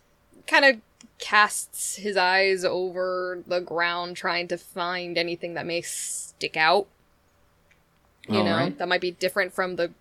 kind 0.46 0.64
of 0.64 0.76
casts 1.18 1.96
his 1.96 2.16
eyes 2.16 2.64
over 2.64 3.42
the 3.46 3.60
ground, 3.60 4.16
trying 4.16 4.48
to 4.48 4.58
find 4.58 5.16
anything 5.18 5.54
that 5.54 5.66
may 5.66 5.82
stick 5.82 6.56
out. 6.56 6.86
You 8.28 8.38
All 8.38 8.44
know, 8.44 8.56
right. 8.56 8.76
that 8.78 8.88
might 8.88 9.00
be 9.00 9.12
different 9.12 9.52
from 9.52 9.76
the 9.76 9.92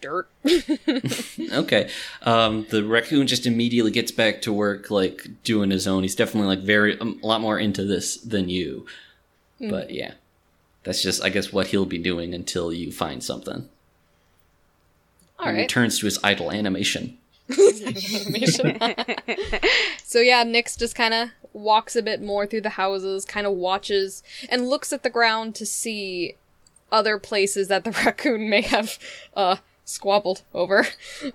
dirt. 0.00 0.28
Okay. 1.52 1.90
Um, 2.22 2.66
the 2.70 2.84
raccoon 2.84 3.26
just 3.26 3.46
immediately 3.46 3.90
gets 3.90 4.12
back 4.12 4.42
to 4.42 4.52
work, 4.52 4.90
like 4.90 5.26
doing 5.44 5.70
his 5.70 5.86
own. 5.86 6.02
He's 6.02 6.14
definitely 6.14 6.48
like 6.56 6.64
very 6.64 6.98
um, 7.00 7.18
a 7.22 7.26
lot 7.26 7.40
more 7.40 7.58
into 7.58 7.84
this 7.84 8.16
than 8.16 8.48
you. 8.48 8.86
But 9.60 9.90
yeah, 9.90 10.14
that's 10.84 11.02
just 11.02 11.22
I 11.22 11.28
guess 11.28 11.52
what 11.52 11.68
he'll 11.68 11.86
be 11.86 11.98
doing 11.98 12.34
until 12.34 12.72
you 12.72 12.90
find 12.92 13.22
something. 13.22 13.68
All 15.38 15.46
He 15.46 15.52
right. 15.52 15.58
returns 15.62 15.98
to 15.98 16.06
his 16.06 16.18
idle 16.22 16.50
animation. 16.52 17.18
Animation. 17.50 18.78
so 20.04 20.20
yeah, 20.20 20.44
Nyx 20.44 20.78
just 20.78 20.94
kind 20.94 21.14
of 21.14 21.28
walks 21.52 21.96
a 21.96 22.02
bit 22.02 22.22
more 22.22 22.46
through 22.46 22.62
the 22.62 22.70
houses, 22.70 23.24
kind 23.24 23.46
of 23.46 23.54
watches 23.54 24.22
and 24.48 24.68
looks 24.68 24.92
at 24.92 25.02
the 25.02 25.10
ground 25.10 25.54
to 25.56 25.66
see 25.66 26.36
other 26.90 27.18
places 27.18 27.68
that 27.68 27.84
the 27.84 27.90
raccoon 28.04 28.48
may 28.48 28.62
have 28.62 28.98
uh 29.36 29.56
squabbled 29.84 30.42
over. 30.54 30.86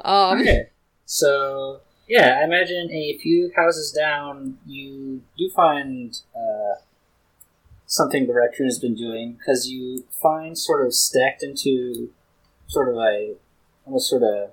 Um 0.01 0.41
Okay. 0.41 0.69
So, 1.05 1.79
yeah, 2.07 2.37
I 2.41 2.43
imagine 2.43 2.91
a 2.91 3.17
few 3.17 3.51
houses 3.55 3.93
down, 3.93 4.57
you 4.65 5.21
do 5.37 5.49
find 5.55 6.19
uh, 6.35 6.81
something 7.85 8.27
the 8.27 8.33
raccoon 8.33 8.65
has 8.65 8.77
been 8.77 8.93
doing 8.93 9.37
because 9.37 9.69
you 9.69 10.03
find 10.21 10.57
sort 10.57 10.85
of 10.85 10.93
stacked 10.93 11.41
into 11.41 12.09
sort 12.67 12.89
of 12.89 12.95
a 12.97 13.35
almost 13.85 14.09
sort 14.09 14.23
of 14.23 14.51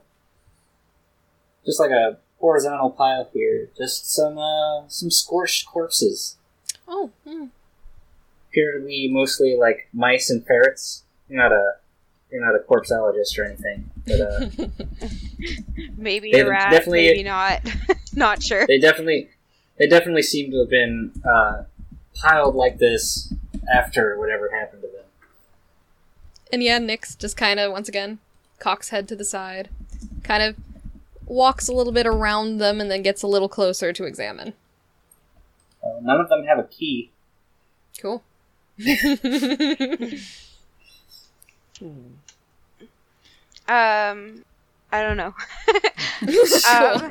just 1.64 1.80
like 1.80 1.90
a 1.90 2.18
horizontal 2.38 2.90
pile 2.90 3.28
here, 3.32 3.70
just 3.76 4.12
some 4.12 4.38
uh, 4.38 4.86
some 4.88 5.10
scorched 5.10 5.66
corpses. 5.66 6.36
Oh, 6.86 7.10
hmm. 7.26 7.46
Appear 8.50 8.78
to 8.78 8.84
be 8.84 9.10
mostly 9.12 9.56
like 9.56 9.88
mice 9.92 10.30
and 10.30 10.46
ferrets. 10.46 11.04
You're 11.28 11.42
not 11.42 11.52
a 11.52 11.74
you're 12.30 12.44
not 12.44 12.54
a 12.54 12.58
corpseologist 12.58 13.38
or 13.38 13.44
anything, 13.44 13.90
but 14.06 14.20
uh, 14.20 14.48
maybe 15.96 16.32
a 16.32 16.48
rat, 16.48 16.70
definitely- 16.70 17.06
maybe 17.06 17.22
not. 17.22 17.60
not 18.14 18.42
sure. 18.42 18.66
they 18.66 18.78
definitely 18.78 19.28
they 19.78 19.88
definitely 19.88 20.22
seem 20.22 20.50
to 20.50 20.58
have 20.58 20.70
been 20.70 21.12
uh, 21.28 21.64
piled 22.14 22.54
like 22.54 22.78
this 22.78 23.32
after 23.72 24.18
whatever 24.18 24.50
happened 24.50 24.82
to 24.82 24.88
them. 24.88 25.04
And 26.52 26.62
yeah, 26.62 26.78
Nyx 26.78 27.18
just 27.18 27.36
kind 27.36 27.58
of 27.58 27.72
once 27.72 27.88
again 27.88 28.18
cocks 28.58 28.90
head 28.90 29.08
to 29.08 29.16
the 29.16 29.24
side, 29.24 29.68
kind 30.22 30.42
of 30.42 30.56
walks 31.26 31.68
a 31.68 31.72
little 31.72 31.92
bit 31.92 32.06
around 32.06 32.58
them 32.58 32.80
and 32.80 32.90
then 32.90 33.02
gets 33.02 33.22
a 33.22 33.26
little 33.26 33.48
closer 33.48 33.92
to 33.92 34.04
examine. 34.04 34.52
Uh, 35.82 36.00
none 36.02 36.20
of 36.20 36.28
them 36.28 36.44
have 36.44 36.58
a 36.58 36.64
key. 36.64 37.10
Cool. 38.00 38.22
Um, 43.66 44.44
I 44.92 45.02
don't 45.02 45.16
know. 45.16 45.34
Um, 46.22 46.30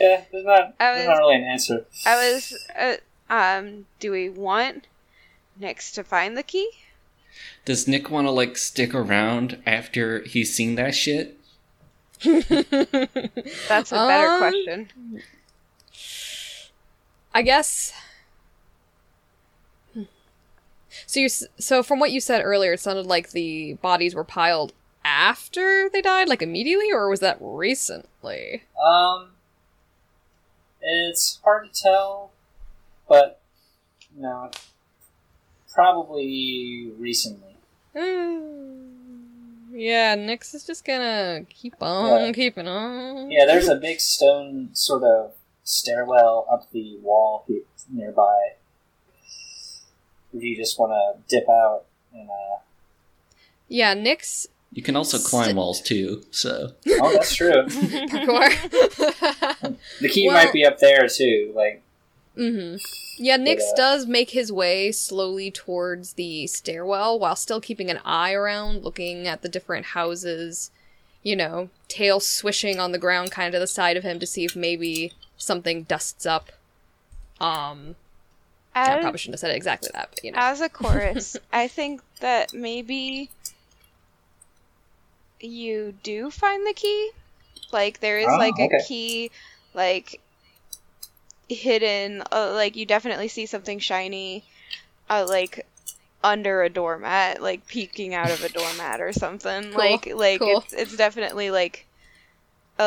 yeah, 0.00 0.24
there's 0.30 0.44
not 0.44 0.74
I 0.78 0.94
there's 0.94 0.98
was- 0.98 1.06
not 1.06 1.18
really 1.18 1.36
an 1.36 1.44
answer. 1.44 1.86
I 2.04 2.16
was. 2.32 2.66
Uh, 2.78 2.96
um, 3.30 3.86
do 3.98 4.10
we 4.10 4.28
want 4.28 4.86
next 5.58 5.92
to 5.92 6.04
find 6.04 6.36
the 6.36 6.42
key? 6.42 6.68
Does 7.64 7.86
Nyx 7.86 8.10
want 8.10 8.26
to 8.26 8.30
like 8.30 8.58
stick 8.58 8.94
around 8.94 9.62
after 9.64 10.20
he's 10.24 10.52
seen 10.52 10.74
that 10.74 10.94
shit? 10.94 11.38
That's 13.68 13.92
a 13.92 13.96
better 13.96 14.28
Um, 14.28 14.38
question. 14.38 14.88
I 17.34 17.42
guess. 17.42 17.92
So 21.06 21.20
you 21.20 21.28
so 21.28 21.82
from 21.82 21.98
what 22.00 22.10
you 22.10 22.20
said 22.20 22.42
earlier, 22.44 22.72
it 22.72 22.80
sounded 22.80 23.06
like 23.06 23.30
the 23.30 23.74
bodies 23.74 24.14
were 24.14 24.24
piled 24.24 24.72
after 25.04 25.88
they 25.88 26.02
died, 26.02 26.28
like 26.28 26.42
immediately, 26.42 26.90
or 26.92 27.08
was 27.08 27.20
that 27.20 27.38
recently? 27.40 28.64
Um, 28.84 29.30
it's 30.80 31.38
hard 31.44 31.72
to 31.72 31.82
tell, 31.82 32.32
but 33.08 33.40
no, 34.16 34.50
probably 35.72 36.90
recently. 36.98 37.56
Hmm. 37.96 38.99
Yeah, 39.80 40.14
Nyx 40.16 40.54
is 40.54 40.66
just 40.66 40.84
gonna 40.84 41.44
keep 41.48 41.74
on 41.80 42.20
Yeah. 42.26 42.32
keeping 42.32 42.68
on. 42.68 43.30
Yeah, 43.30 43.46
there's 43.46 43.68
a 43.68 43.76
big 43.76 44.00
stone 44.00 44.70
sort 44.74 45.02
of 45.02 45.32
stairwell 45.64 46.46
up 46.52 46.70
the 46.72 46.98
wall 46.98 47.44
here, 47.48 47.62
nearby. 47.90 48.56
If 50.34 50.42
you 50.42 50.56
just 50.56 50.78
want 50.78 50.92
to 50.92 51.22
dip 51.34 51.48
out 51.48 51.84
and 52.12 52.28
uh, 52.28 52.58
Yeah, 53.68 53.94
Nyx 53.94 54.46
You 54.72 54.82
can 54.82 54.94
also 54.96 55.18
climb 55.18 55.56
walls 55.56 55.80
too. 55.80 56.22
So 56.30 56.72
oh, 56.88 57.12
that's 57.12 57.34
true. 57.34 57.50
parkour. 57.66 58.48
The 60.00 60.08
key 60.08 60.28
Well- 60.28 60.36
might 60.44 60.52
be 60.52 60.64
up 60.64 60.78
there 60.78 61.08
too. 61.08 61.52
Like, 61.56 61.82
hmm 62.40 62.76
Yeah, 63.18 63.36
Nyx 63.36 63.60
uh, 63.60 63.76
does 63.76 64.06
make 64.06 64.30
his 64.30 64.50
way 64.50 64.92
slowly 64.92 65.50
towards 65.50 66.14
the 66.14 66.46
stairwell 66.46 67.18
while 67.18 67.36
still 67.36 67.60
keeping 67.60 67.90
an 67.90 68.00
eye 68.04 68.32
around, 68.32 68.82
looking 68.82 69.28
at 69.28 69.42
the 69.42 69.48
different 69.48 69.86
houses, 69.86 70.70
you 71.22 71.36
know, 71.36 71.68
tail 71.88 72.18
swishing 72.18 72.80
on 72.80 72.92
the 72.92 72.98
ground 72.98 73.30
kind 73.30 73.48
of 73.48 73.52
to 73.52 73.58
the 73.58 73.66
side 73.66 73.98
of 73.98 74.04
him 74.04 74.18
to 74.20 74.26
see 74.26 74.46
if 74.46 74.56
maybe 74.56 75.12
something 75.36 75.82
dusts 75.82 76.24
up. 76.24 76.50
Um, 77.40 77.96
I 78.74 79.00
probably 79.00 79.18
shouldn't 79.18 79.34
have 79.34 79.40
said 79.40 79.50
it 79.50 79.56
exactly 79.56 79.90
that, 79.92 80.08
but 80.10 80.24
you 80.24 80.32
know. 80.32 80.38
as 80.38 80.62
a 80.62 80.70
chorus, 80.70 81.36
I 81.52 81.68
think 81.68 82.00
that 82.20 82.54
maybe 82.54 83.28
you 85.40 85.94
do 86.02 86.30
find 86.30 86.66
the 86.66 86.72
key. 86.72 87.10
Like 87.70 88.00
there 88.00 88.18
is 88.18 88.28
Oh, 88.28 88.38
like 88.38 88.54
a 88.58 88.82
key, 88.88 89.30
like 89.74 90.20
hidden. 91.54 92.22
Uh, 92.32 92.52
like 92.54 92.76
you 92.76 92.86
definitely 92.86 93.28
see 93.28 93.46
something 93.46 93.78
shiny, 93.78 94.44
uh, 95.08 95.26
like 95.28 95.66
under 96.22 96.62
a 96.62 96.68
doormat, 96.70 97.42
like 97.42 97.66
peeking 97.66 98.14
out 98.14 98.30
of 98.30 98.42
a 98.44 98.48
doormat 98.48 99.00
or 99.00 99.12
something. 99.12 99.70
Cool, 99.72 99.78
Like 99.78 100.06
like 100.14 100.40
cool. 100.40 100.58
it's 100.64 100.72
it's 100.72 100.96
definitely 100.96 101.50
like. 101.50 101.86
Uh, 102.78 102.82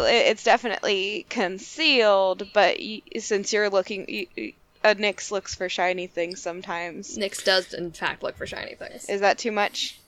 uh, 0.00 0.06
it's 0.08 0.42
definitely 0.42 1.26
concealed, 1.28 2.48
but 2.54 2.78
y- 2.80 3.02
since 3.18 3.52
you're 3.52 3.68
looking, 3.68 4.06
y 4.08 4.26
y- 4.38 4.54
uh, 4.82 4.94
Nyx 4.94 5.30
looks 5.30 5.54
for 5.54 5.68
shiny 5.68 6.06
things 6.06 6.40
sometimes. 6.40 7.18
Nyx 7.18 7.44
does, 7.44 7.74
in 7.74 7.92
fact, 7.92 8.22
look 8.22 8.36
for 8.38 8.46
shiny 8.46 8.74
things. 8.74 9.06
Is 9.10 9.20
that 9.20 9.36
too 9.36 9.52
much? 9.52 9.98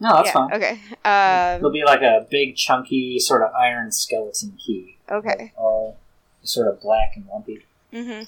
No, 0.00 0.14
that's 0.14 0.28
yeah. 0.28 0.32
fine. 0.32 0.52
Okay. 0.54 0.80
It'll 1.58 1.68
Um, 1.68 1.72
be 1.72 1.84
like 1.84 2.02
a 2.02 2.26
big, 2.28 2.56
chunky, 2.56 3.20
sort 3.20 3.42
of 3.42 3.52
iron 3.54 3.92
skeleton 3.92 4.58
key. 4.66 4.96
okay. 5.08 5.52
All 5.56 5.96
sort 6.42 6.68
of 6.68 6.80
black 6.80 7.12
and 7.16 7.26
lumpy. 7.26 7.66
Mm-hmm. 7.92 8.24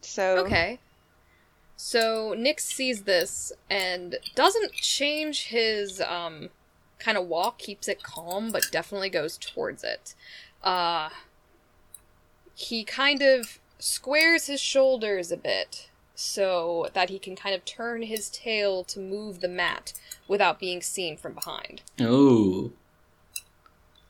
So. 0.00 0.38
Okay. 0.38 0.78
So 1.76 2.34
Nyx 2.36 2.60
sees 2.60 3.02
this 3.02 3.52
and 3.68 4.16
doesn't 4.34 4.72
change 4.72 5.46
his 5.46 6.00
um 6.00 6.50
kind 6.98 7.18
of 7.18 7.26
walk, 7.26 7.58
keeps 7.58 7.88
it 7.88 8.02
calm, 8.02 8.50
but 8.50 8.68
definitely 8.70 9.10
goes 9.10 9.36
towards 9.36 9.82
it. 9.82 10.14
Uh 10.62 11.10
he 12.54 12.84
kind 12.84 13.20
of 13.22 13.58
squares 13.78 14.46
his 14.46 14.60
shoulders 14.60 15.32
a 15.32 15.36
bit 15.36 15.90
so 16.14 16.88
that 16.94 17.10
he 17.10 17.18
can 17.18 17.34
kind 17.34 17.54
of 17.54 17.64
turn 17.64 18.02
his 18.02 18.30
tail 18.30 18.84
to 18.84 19.00
move 19.00 19.40
the 19.40 19.48
mat 19.48 19.92
without 20.28 20.60
being 20.60 20.80
seen 20.80 21.16
from 21.16 21.32
behind. 21.32 21.82
Oh. 22.00 22.70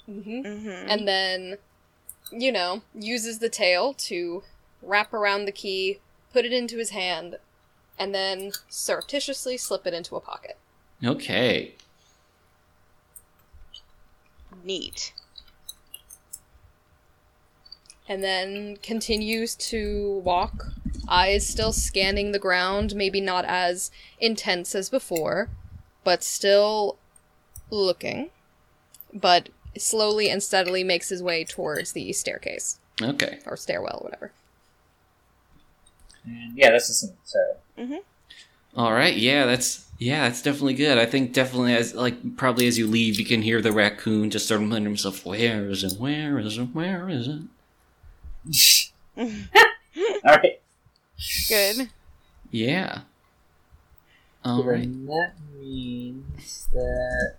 Mm-hmm. 0.09 0.47
Mm-hmm. 0.47 0.91
and 0.91 1.09
then 1.09 1.57
you 2.31 2.51
know 2.53 2.83
uses 2.95 3.39
the 3.39 3.49
tail 3.49 3.93
to 3.95 4.43
wrap 4.83 5.13
around 5.13 5.45
the 5.45 5.53
key 5.53 5.99
put 6.33 6.45
it 6.45 6.53
into 6.53 6.79
his 6.79 6.91
hand 6.91 7.37
and 7.99 8.15
then 8.15 8.51
surreptitiously 8.69 9.57
slip 9.57 9.87
it 9.87 9.95
into 9.95 10.17
a 10.17 10.21
pocket 10.21 10.57
Okay. 11.05 11.75
Neat. 14.65 15.13
and 18.09 18.23
then 18.23 18.77
continues 18.83 19.55
to 19.55 20.21
walk 20.25 20.67
eyes 21.09 21.47
still 21.47 21.73
scanning 21.73 22.33
the 22.33 22.39
ground 22.39 22.95
maybe 22.95 23.21
not 23.21 23.45
as 23.47 23.91
intense 24.21 24.75
as 24.75 24.89
before 24.91 25.49
but 26.05 26.23
still 26.23 26.97
looking 27.71 28.31
but 29.13 29.49
slowly 29.79 30.29
and 30.31 30.43
steadily 30.43 30.85
makes 30.85 31.09
his 31.09 31.23
way 31.23 31.45
towards 31.45 31.93
the 31.93 32.13
staircase 32.13 32.79
Okay. 33.03 33.39
or 33.47 33.57
stairwell 33.57 34.01
whatever 34.03 34.33
And 36.25 36.57
yeah, 36.57 36.71
that's 36.71 36.89
the 36.89 36.95
scene. 36.95 37.17
So 37.25 37.39
All 38.77 38.93
right. 38.93 39.15
Yeah, 39.17 39.47
that's 39.47 39.87
yeah, 39.99 40.23
that's 40.29 40.43
definitely 40.43 40.75
good. 40.75 40.99
I 40.99 41.07
think 41.07 41.33
definitely 41.33 41.75
as 41.75 41.95
like 41.95 42.37
probably 42.37 42.67
as 42.67 42.79
you 42.79 42.87
leave, 42.87 43.19
you 43.19 43.25
can 43.25 43.43
hear 43.43 43.61
the 43.63 43.73
raccoon 43.73 44.31
just 44.31 44.49
sort 44.49 44.61
of 44.63 44.69
wondering 44.69 44.85
himself, 44.87 45.25
"Where 45.25 45.69
is 45.71 45.85
it? 45.85 45.93
Where 45.99 46.39
is 46.39 46.59
it? 46.59 46.65
Where 46.75 47.09
is 47.09 47.29
it?" 47.29 47.43
all 50.25 50.37
right. 50.37 50.61
Good. 51.49 51.91
Yeah. 52.51 53.03
All 54.45 54.65
right. 54.65 54.85
And 54.85 55.09
that 55.09 55.35
means 55.59 56.69
that 56.73 57.37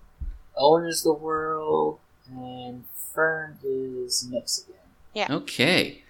Owen 0.58 0.86
is 0.88 1.04
the 1.04 1.14
world 1.14 2.00
and 2.30 2.84
Fern 3.14 3.58
is 3.64 4.28
Nyx 4.32 4.66
again. 4.66 4.82
Yeah. 5.14 5.28
Okay. 5.30 6.04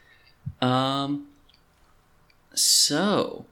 Um. 0.61 1.28
So. 2.53 3.45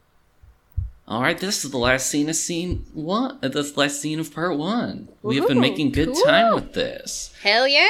All 1.08 1.22
right. 1.22 1.38
This 1.38 1.66
is 1.66 1.72
the 1.72 1.78
last 1.78 2.08
scene 2.10 2.30
of 2.30 2.36
scene 2.36 2.86
one. 2.94 3.38
Uh, 3.44 3.50
the 3.50 3.72
last 3.76 4.02
scene 4.02 4.20
of 4.20 4.34
part 4.34 4.58
one. 4.58 5.10
We 5.22 5.36
have 5.38 5.48
been 5.48 5.60
making 5.60 5.92
good 5.92 6.14
cool. 6.14 6.24
time 6.24 6.56
with 6.56 6.74
this. 6.74 7.34
hell 7.44 7.68
yeah 7.68 7.88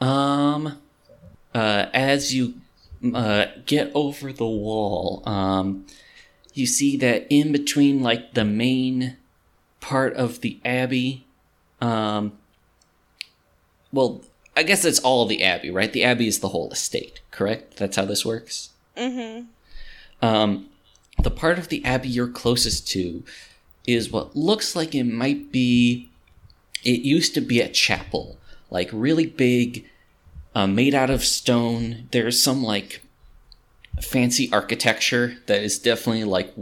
Um, 0.00 0.78
uh, 1.54 1.86
as 1.94 2.34
you 2.34 2.54
uh, 3.14 3.46
get 3.64 3.90
over 3.94 4.32
the 4.32 4.46
wall, 4.46 5.22
um, 5.26 5.86
you 6.52 6.66
see 6.66 6.96
that 6.96 7.26
in 7.30 7.52
between, 7.52 8.02
like 8.02 8.34
the 8.34 8.44
main 8.44 9.16
part 9.80 10.14
of 10.14 10.40
the 10.40 10.58
abbey, 10.64 11.26
um, 11.80 12.32
well, 13.96 14.20
I 14.56 14.62
guess 14.62 14.84
it's 14.84 15.00
all 15.00 15.26
the 15.26 15.42
abbey, 15.42 15.70
right? 15.70 15.92
The 15.92 16.04
abbey 16.04 16.28
is 16.28 16.40
the 16.40 16.48
whole 16.48 16.70
estate, 16.70 17.20
correct? 17.30 17.76
That's 17.76 17.96
how 17.96 18.04
this 18.04 18.24
works. 18.24 18.70
Mm-hmm. 18.96 19.46
Um, 20.24 20.68
the 21.22 21.30
part 21.30 21.58
of 21.58 21.68
the 21.68 21.84
abbey 21.84 22.08
you're 22.08 22.28
closest 22.28 22.86
to 22.88 23.24
is 23.86 24.10
what 24.10 24.36
looks 24.36 24.76
like 24.76 24.94
it 24.94 25.04
might 25.04 25.50
be. 25.50 26.10
It 26.84 27.00
used 27.00 27.34
to 27.34 27.40
be 27.40 27.60
a 27.60 27.68
chapel, 27.68 28.38
like 28.70 28.90
really 28.92 29.26
big, 29.26 29.86
uh, 30.54 30.66
made 30.66 30.94
out 30.94 31.10
of 31.10 31.24
stone. 31.24 32.08
There's 32.12 32.42
some 32.42 32.62
like 32.62 33.02
fancy 34.00 34.50
architecture 34.52 35.38
that 35.46 35.62
is 35.62 35.78
definitely 35.78 36.24
like 36.24 36.54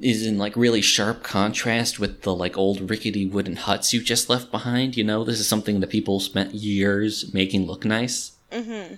is 0.00 0.26
in 0.26 0.38
like 0.38 0.56
really 0.56 0.80
sharp 0.80 1.22
contrast 1.22 2.00
with 2.00 2.22
the 2.22 2.34
like 2.34 2.56
old 2.56 2.90
rickety 2.90 3.26
wooden 3.26 3.56
huts 3.56 3.92
you 3.92 4.02
just 4.02 4.28
left 4.28 4.50
behind. 4.50 4.96
You 4.96 5.04
know, 5.04 5.24
this 5.24 5.40
is 5.40 5.48
something 5.48 5.80
that 5.80 5.90
people 5.90 6.20
spent 6.20 6.54
years 6.54 7.32
making 7.32 7.66
look 7.66 7.84
nice. 7.84 8.32
Mm-hmm. 8.50 8.94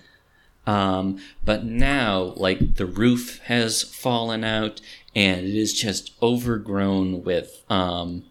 Um, 0.67 1.19
but 1.45 1.63
now, 1.63 2.33
like, 2.35 2.75
the 2.75 2.85
roof 2.85 3.39
has 3.45 3.83
fallen 3.83 4.43
out 4.43 4.81
and 5.15 5.45
it 5.47 5.55
is 5.55 5.73
just 5.73 6.11
overgrown 6.21 7.23
with, 7.23 7.63
um, 7.69 8.25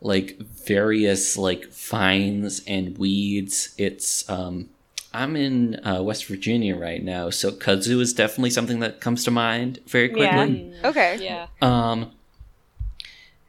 like, 0.00 0.38
various, 0.38 1.36
like, 1.36 1.70
vines 1.70 2.62
and 2.66 2.96
weeds. 2.96 3.74
It's, 3.76 4.28
um, 4.30 4.70
I'm 5.12 5.34
in 5.36 5.84
uh, 5.84 6.02
West 6.02 6.26
Virginia 6.26 6.76
right 6.76 7.02
now, 7.02 7.30
so 7.30 7.50
kudzu 7.50 8.00
is 8.00 8.12
definitely 8.12 8.50
something 8.50 8.80
that 8.80 9.00
comes 9.00 9.24
to 9.24 9.30
mind 9.30 9.80
very 9.86 10.08
Yeah. 10.08 10.46
quickly. 10.46 10.72
Okay. 10.84 11.18
yeah 11.20 11.46
Um, 11.60 12.12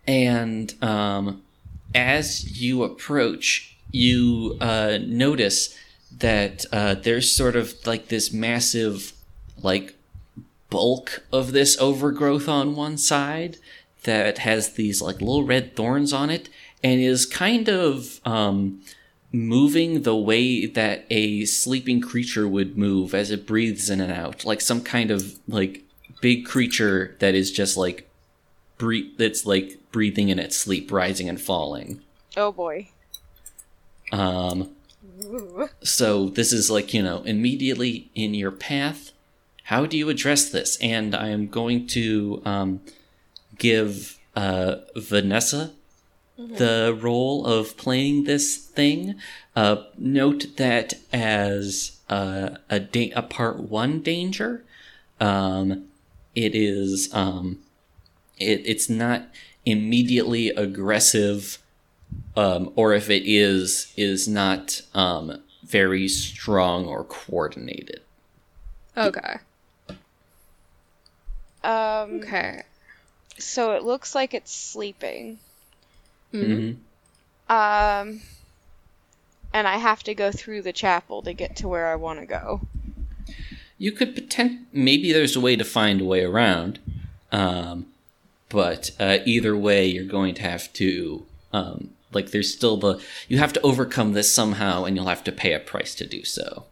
and 0.07 0.73
um, 0.83 1.43
as 1.93 2.59
you 2.61 2.83
approach, 2.83 3.75
you 3.91 4.57
uh, 4.59 4.97
notice 5.05 5.77
that 6.17 6.65
uh, 6.71 6.95
there's 6.95 7.31
sort 7.31 7.55
of 7.55 7.75
like 7.85 8.07
this 8.07 8.33
massive, 8.33 9.13
like, 9.61 9.95
bulk 10.69 11.23
of 11.33 11.51
this 11.51 11.77
overgrowth 11.79 12.47
on 12.47 12.75
one 12.75 12.97
side 12.97 13.57
that 14.03 14.39
has 14.39 14.73
these 14.73 15.01
like 15.01 15.19
little 15.19 15.43
red 15.43 15.75
thorns 15.75 16.13
on 16.13 16.29
it 16.29 16.47
and 16.81 17.01
is 17.01 17.25
kind 17.25 17.67
of 17.69 18.19
um, 18.25 18.81
moving 19.31 20.01
the 20.01 20.15
way 20.15 20.65
that 20.65 21.05
a 21.09 21.45
sleeping 21.45 22.01
creature 22.01 22.47
would 22.47 22.77
move 22.77 23.13
as 23.13 23.31
it 23.31 23.47
breathes 23.47 23.89
in 23.89 24.01
and 24.01 24.11
out, 24.11 24.45
like 24.45 24.61
some 24.61 24.81
kind 24.81 25.11
of 25.11 25.39
like 25.47 25.83
big 26.21 26.45
creature 26.45 27.15
that 27.19 27.33
is 27.33 27.51
just 27.51 27.77
like 27.77 28.09
breathe 28.77 29.17
that's 29.17 29.45
like 29.45 29.79
breathing 29.91 30.29
in 30.29 30.39
its 30.39 30.57
sleep, 30.57 30.91
rising 30.91 31.29
and 31.29 31.41
falling. 31.41 32.01
Oh 32.35 32.51
boy. 32.51 32.89
Um, 34.11 34.71
so 35.83 36.29
this 36.29 36.51
is 36.51 36.69
like 36.69 36.93
you 36.93 37.01
know 37.01 37.21
immediately 37.23 38.09
in 38.15 38.33
your 38.33 38.51
path. 38.51 39.11
How 39.65 39.85
do 39.85 39.97
you 39.97 40.09
address 40.09 40.49
this? 40.49 40.77
And 40.81 41.15
I 41.15 41.29
am 41.29 41.47
going 41.47 41.87
to 41.87 42.41
um, 42.43 42.81
give 43.57 44.19
uh, 44.35 44.77
Vanessa 44.95 45.71
the 46.47 46.97
role 46.99 47.45
of 47.45 47.77
playing 47.77 48.23
this 48.25 48.57
thing. 48.57 49.15
Uh, 49.55 49.83
note 49.97 50.57
that 50.57 50.93
as 51.11 51.99
uh, 52.09 52.51
a 52.69 52.79
da- 52.79 53.11
a 53.15 53.21
part 53.21 53.57
one 53.59 54.01
danger, 54.01 54.63
um, 55.19 55.85
it 56.35 56.55
is 56.55 57.13
um, 57.13 57.59
it, 58.37 58.61
it's 58.65 58.89
not 58.89 59.27
immediately 59.65 60.49
aggressive 60.49 61.59
um, 62.35 62.71
or 62.75 62.93
if 62.93 63.09
it 63.09 63.23
is 63.25 63.93
is 63.95 64.27
not 64.27 64.81
um, 64.93 65.41
very 65.63 66.07
strong 66.07 66.85
or 66.85 67.03
coordinated 67.03 68.01
okay 68.97 69.37
Um. 71.63 72.19
okay 72.19 72.63
So 73.37 73.73
it 73.73 73.83
looks 73.83 74.15
like 74.15 74.33
it's 74.33 74.53
sleeping. 74.53 75.39
Mhm. 76.33 76.77
Mhm. 77.49 77.53
Um. 77.53 78.21
And 79.53 79.67
I 79.67 79.77
have 79.77 80.01
to 80.03 80.15
go 80.15 80.31
through 80.31 80.61
the 80.61 80.71
chapel 80.71 81.21
to 81.23 81.33
get 81.33 81.57
to 81.57 81.67
where 81.67 81.87
I 81.87 81.95
want 81.95 82.19
to 82.19 82.25
go. 82.25 82.61
you 83.77 83.91
could 83.91 84.13
pretend 84.13 84.67
maybe 84.71 85.11
there's 85.11 85.35
a 85.35 85.39
way 85.39 85.55
to 85.55 85.63
find 85.65 86.01
a 86.01 86.05
way 86.05 86.23
around 86.23 86.77
um, 87.31 87.87
but 88.49 88.91
uh, 88.99 89.17
either 89.25 89.55
way, 89.57 89.87
you're 89.87 90.03
going 90.03 90.35
to 90.35 90.41
have 90.41 90.71
to 90.73 91.25
um, 91.53 91.91
like 92.11 92.31
there's 92.31 92.53
still 92.53 92.77
the 92.77 92.99
you 93.29 93.37
have 93.37 93.53
to 93.53 93.61
overcome 93.61 94.13
this 94.13 94.31
somehow, 94.33 94.83
and 94.83 94.95
you'll 94.95 95.07
have 95.07 95.23
to 95.23 95.31
pay 95.31 95.53
a 95.53 95.59
price 95.59 95.95
to 95.95 96.05
do 96.05 96.23
so. 96.25 96.65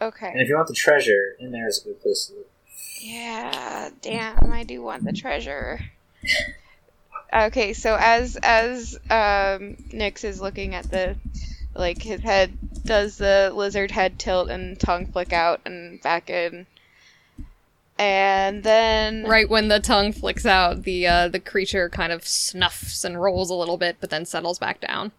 Okay. 0.00 0.30
And 0.32 0.40
if 0.40 0.48
you 0.48 0.56
want 0.56 0.68
the 0.68 0.74
treasure, 0.74 1.36
in 1.38 1.52
there 1.52 1.68
is 1.68 1.82
a 1.82 1.84
good 1.88 2.00
place 2.02 2.26
to 2.26 2.34
look. 2.34 2.46
Yeah, 3.00 3.90
damn, 4.00 4.50
I 4.50 4.64
do 4.64 4.82
want 4.82 5.04
the 5.04 5.12
treasure. 5.12 5.80
Okay, 7.32 7.72
so 7.74 7.96
as 7.98 8.36
as 8.42 8.94
um 9.10 9.76
Nyx 9.92 10.24
is 10.24 10.40
looking 10.40 10.74
at 10.74 10.90
the 10.90 11.16
like 11.74 12.02
his 12.02 12.20
head 12.20 12.52
does 12.84 13.16
the 13.18 13.52
lizard 13.54 13.90
head 13.92 14.18
tilt 14.18 14.50
and 14.50 14.78
tongue 14.78 15.06
flick 15.06 15.32
out 15.32 15.60
and 15.64 16.00
back 16.02 16.28
in. 16.30 16.66
And 17.98 18.62
then 18.64 19.24
Right 19.24 19.48
when 19.48 19.68
the 19.68 19.78
tongue 19.78 20.12
flicks 20.12 20.46
out, 20.46 20.82
the 20.84 21.06
uh, 21.06 21.28
the 21.28 21.38
creature 21.40 21.88
kind 21.88 22.12
of 22.12 22.26
snuffs 22.26 23.04
and 23.04 23.20
rolls 23.20 23.50
a 23.50 23.54
little 23.54 23.76
bit, 23.76 23.96
but 24.00 24.10
then 24.10 24.24
settles 24.24 24.58
back 24.58 24.80
down. 24.80 25.12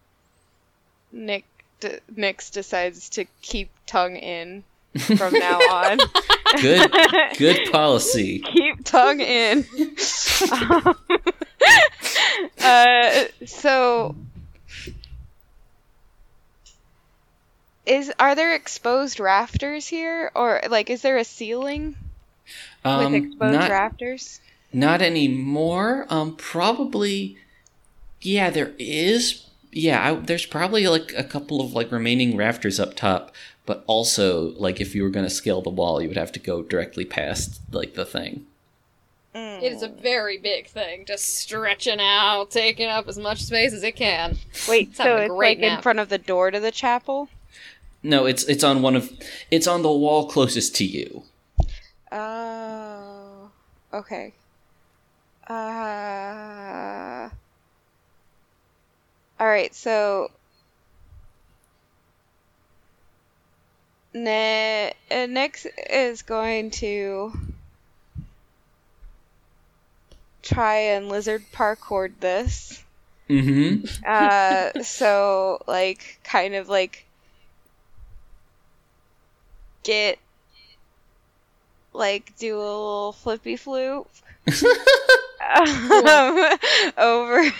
Nick 1.12 1.44
d- 1.80 1.98
Nyx 2.14 2.50
decides 2.50 3.08
to 3.10 3.24
keep 3.40 3.70
tongue 3.86 4.16
in 4.16 4.64
from 5.16 5.32
now 5.34 5.58
on. 5.58 5.98
Good, 6.60 6.90
good 7.38 7.60
policy. 7.72 8.40
keep 8.40 8.84
tongue 8.84 9.20
in. 9.20 9.64
Um, 10.50 10.94
uh, 12.60 13.24
so, 13.46 14.14
is 17.86 18.12
are 18.18 18.34
there 18.34 18.54
exposed 18.54 19.18
rafters 19.20 19.86
here, 19.86 20.30
or 20.34 20.60
like 20.68 20.90
is 20.90 21.02
there 21.02 21.16
a 21.18 21.24
ceiling 21.24 21.96
Um, 22.84 23.12
with 23.12 23.24
exposed 23.24 23.58
not, 23.58 23.70
rafters? 23.70 24.40
not 24.72 25.02
anymore. 25.02 26.06
Um, 26.08 26.36
probably. 26.36 27.36
Yeah, 28.20 28.50
there 28.50 28.72
is. 28.78 29.46
Yeah, 29.72 30.12
I, 30.12 30.14
there's 30.14 30.46
probably 30.46 30.86
like 30.86 31.12
a 31.16 31.24
couple 31.24 31.60
of 31.60 31.72
like 31.72 31.90
remaining 31.90 32.36
rafters 32.36 32.78
up 32.78 32.94
top, 32.94 33.34
but 33.66 33.82
also 33.86 34.50
like 34.58 34.80
if 34.80 34.94
you 34.94 35.02
were 35.02 35.10
going 35.10 35.26
to 35.26 35.30
scale 35.30 35.60
the 35.62 35.70
wall, 35.70 36.00
you 36.00 36.08
would 36.08 36.16
have 36.16 36.32
to 36.32 36.38
go 36.38 36.62
directly 36.62 37.04
past 37.04 37.60
like 37.72 37.94
the 37.94 38.04
thing. 38.04 38.46
It 39.34 39.72
is 39.72 39.82
a 39.82 39.88
very 39.88 40.36
big 40.36 40.66
thing, 40.66 41.06
just 41.06 41.36
stretching 41.38 42.00
out, 42.00 42.50
taking 42.50 42.88
up 42.88 43.08
as 43.08 43.16
much 43.18 43.42
space 43.42 43.72
as 43.72 43.82
it 43.82 43.96
can. 43.96 44.36
Wait, 44.68 44.88
It's 44.88 44.96
so 44.98 45.16
it's 45.16 45.30
great 45.32 45.58
like 45.60 45.72
in 45.72 45.80
front 45.82 46.00
of 46.00 46.10
the 46.10 46.18
door 46.18 46.50
to 46.50 46.60
the 46.60 46.70
chapel? 46.70 47.28
No, 48.02 48.26
it's 48.26 48.44
it's 48.44 48.64
on 48.64 48.82
one 48.82 48.96
of 48.96 49.10
it's 49.50 49.66
on 49.66 49.82
the 49.82 49.90
wall 49.90 50.28
closest 50.28 50.76
to 50.76 50.84
you. 50.84 51.22
Oh, 52.10 53.50
okay. 53.94 54.34
Uh. 55.48 57.30
All 59.40 59.48
right, 59.48 59.74
so 59.74 60.30
ne- 64.14 64.92
uh, 65.10 65.14
Nyx 65.14 65.66
is 65.90 66.22
going 66.22 66.70
to 66.72 67.32
try 70.42 70.76
and 70.76 71.08
lizard 71.08 71.44
parkour 71.52 72.12
this. 72.20 72.82
Mm-hmm. 73.28 73.86
Uh, 74.06 74.82
so 74.82 75.62
like 75.66 76.20
kind 76.24 76.54
of 76.54 76.68
like 76.68 77.06
get 79.82 80.18
like 81.92 82.32
do 82.38 82.56
a 82.56 82.58
little 82.58 83.12
flippy 83.12 83.56
floop 83.56 84.06
um, 85.52 86.58
over 86.98 87.40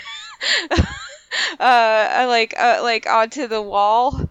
uh 1.59 2.25
like 2.27 2.53
uh, 2.57 2.79
like 2.81 3.07
onto 3.07 3.47
the 3.47 3.61
wall 3.61 4.29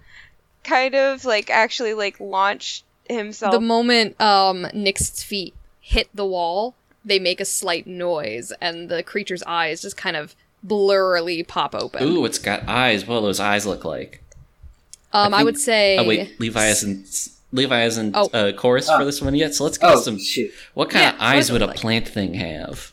kind 0.65 0.95
of 0.95 1.25
like 1.25 1.51
actually 1.51 1.95
like 1.95 2.19
launch 2.21 2.83
himself 3.09 3.53
The 3.53 3.61
moment 3.61 4.21
um 4.21 4.67
Nyx's 4.73 5.23
feet 5.23 5.55
hit 5.81 6.09
the 6.15 6.27
wall, 6.27 6.75
they 7.05 7.19
make 7.19 7.41
a 7.41 7.45
slight 7.45 7.87
noise, 7.87 8.53
and 8.61 8.89
the 8.89 9.03
creature's 9.03 9.43
eyes 9.45 9.83
just 9.83 9.97
kind 9.97 10.17
of 10.17 10.35
blurrily 10.67 11.47
pop 11.47 11.75
open. 11.75 12.03
Ooh, 12.07 12.25
it's 12.25 12.39
got 12.39 12.69
eyes. 12.69 13.07
What 13.07 13.21
do 13.21 13.27
those 13.27 13.41
eyes 13.41 13.67
look 13.67 13.85
like? 13.85 14.23
um, 15.13 15.35
I, 15.35 15.39
think- 15.39 15.45
would 15.47 15.59
say. 15.59 15.99
Oh 15.99 16.05
wait, 16.07 16.39
Levi 16.41 16.63
hasn't 16.65 17.29
Levi 17.53 17.81
hasn't 17.81 18.15
Oh. 18.17 18.31
uh, 18.33 18.53
chorus 18.53 18.89
Oh. 18.89 18.99
for 18.99 19.05
this 19.05 19.21
one 19.21 19.35
yet. 19.35 19.55
So 19.55 19.65
let's 19.65 19.77
get 19.79 19.91
Oh 19.91 20.01
some. 20.01 20.19
shoot! 20.19 20.51
What 20.75 20.89
kind 20.91 21.03
Yeah, 21.03 21.15
of 21.15 21.21
eyes 21.21 21.51
would 21.53 21.61
a 21.63 21.67
like? 21.67 21.77
plant 21.77 22.09
thing 22.09 22.35
have? 22.35 22.93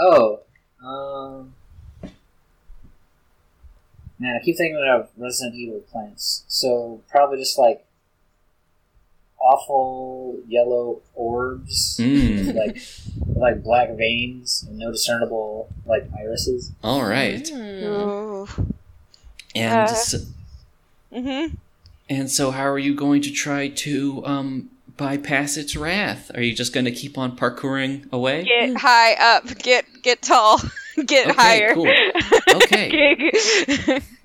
Oh, 0.00 0.40
um, 0.82 1.54
man, 4.18 4.38
I 4.40 4.44
keep 4.44 4.56
thinking 4.56 4.82
of 4.88 5.08
Resident 5.16 5.54
Evil 5.56 5.80
plants. 5.80 6.44
So 6.48 7.02
probably 7.10 7.38
just 7.38 7.58
like 7.58 7.84
awful 9.40 10.38
yellow 10.46 11.00
orbs, 11.14 11.98
Mm. 12.00 12.54
like 12.60 12.78
like 13.36 13.62
black 13.62 13.90
veins 13.96 14.64
and 14.68 14.78
no 14.78 14.90
discernible 14.92 15.68
like 15.86 16.08
irises. 16.18 16.72
All 16.82 17.02
right. 17.04 17.50
Ooh. 17.52 18.46
and 19.54 19.88
Uh. 19.88 19.94
so, 19.94 20.18
Mm-hmm. 21.12 21.54
and 22.10 22.30
so 22.30 22.50
how 22.50 22.66
are 22.68 22.78
you 22.78 22.94
going 22.94 23.22
to 23.22 23.30
try 23.30 23.68
to 23.68 24.22
um 24.26 24.70
bypass 24.98 25.56
its 25.56 25.74
wrath? 25.76 26.30
Are 26.34 26.42
you 26.42 26.54
just 26.54 26.74
going 26.74 26.84
to 26.84 26.90
keep 26.92 27.16
on 27.16 27.36
parkouring 27.36 28.10
away? 28.12 28.44
Get 28.44 28.76
high 28.76 29.14
up. 29.14 29.46
Get 29.58 29.86
get 30.02 30.20
tall. 30.20 30.60
Get 31.06 31.28
Okay, 31.28 31.36
higher. 31.36 31.74
cool. 31.74 31.86
Okay. 32.56 33.20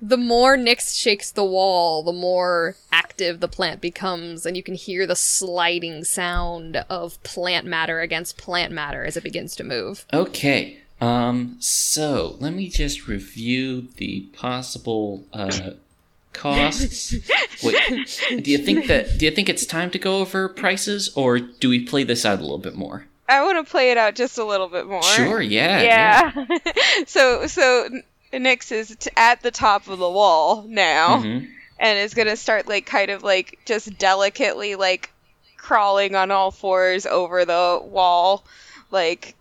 The 0.02 0.16
more 0.16 0.56
Nyx 0.56 0.98
shakes 1.00 1.30
the 1.30 1.44
wall, 1.44 2.02
the 2.02 2.12
more 2.12 2.74
active 2.92 3.38
the 3.40 3.48
plant 3.48 3.80
becomes, 3.80 4.44
and 4.44 4.56
you 4.56 4.62
can 4.62 4.74
hear 4.74 5.06
the 5.06 5.14
sliding 5.16 6.02
sound 6.04 6.76
of 6.90 7.22
plant 7.22 7.66
matter 7.66 8.00
against 8.00 8.36
plant 8.38 8.72
matter 8.72 9.04
as 9.04 9.16
it 9.16 9.22
begins 9.22 9.54
to 9.56 9.64
move. 9.64 10.04
Okay. 10.12 10.78
Um. 11.00 11.56
So 11.60 12.36
let 12.40 12.52
me 12.54 12.68
just 12.68 13.06
review 13.06 13.88
the 13.96 14.22
possible 14.32 15.24
uh 15.32 15.70
costs. 16.34 17.14
Wait. 17.64 18.42
Do 18.42 18.50
you 18.50 18.58
think 18.58 18.86
that? 18.88 19.16
Do 19.18 19.24
you 19.24 19.30
think 19.30 19.48
it's 19.48 19.64
time 19.64 19.90
to 19.92 19.98
go 19.98 20.18
over 20.18 20.48
prices, 20.48 21.10
or 21.16 21.38
do 21.38 21.68
we 21.68 21.84
play 21.86 22.04
this 22.04 22.24
out 22.26 22.38
a 22.38 22.42
little 22.42 22.58
bit 22.58 22.74
more? 22.74 23.06
I 23.28 23.42
want 23.42 23.64
to 23.64 23.70
play 23.70 23.90
it 23.90 23.96
out 23.96 24.14
just 24.16 24.36
a 24.36 24.44
little 24.44 24.68
bit 24.68 24.86
more. 24.86 25.02
Sure. 25.02 25.40
Yeah. 25.40 25.80
Yeah. 25.80 26.44
Yeah. 26.50 26.72
so 27.06 27.46
so 27.46 27.88
Nyx 28.32 28.70
is 28.72 28.96
t- 28.98 29.10
at 29.16 29.40
the 29.42 29.50
top 29.50 29.88
of 29.88 29.98
the 29.98 30.10
wall 30.10 30.64
now, 30.68 31.18
Mhm. 31.22 31.48
and 31.78 31.98
is 31.98 32.12
gonna 32.14 32.36
start 32.36 32.68
like 32.68 32.84
kind 32.84 33.10
of 33.10 33.22
like 33.22 33.58
just 33.64 33.96
delicately 33.98 34.74
like 34.74 35.10
crawling 35.56 36.14
on 36.14 36.30
all 36.30 36.50
fours 36.50 37.06
over 37.06 37.44
the 37.46 37.80
wall, 37.82 38.44
like 38.90 39.34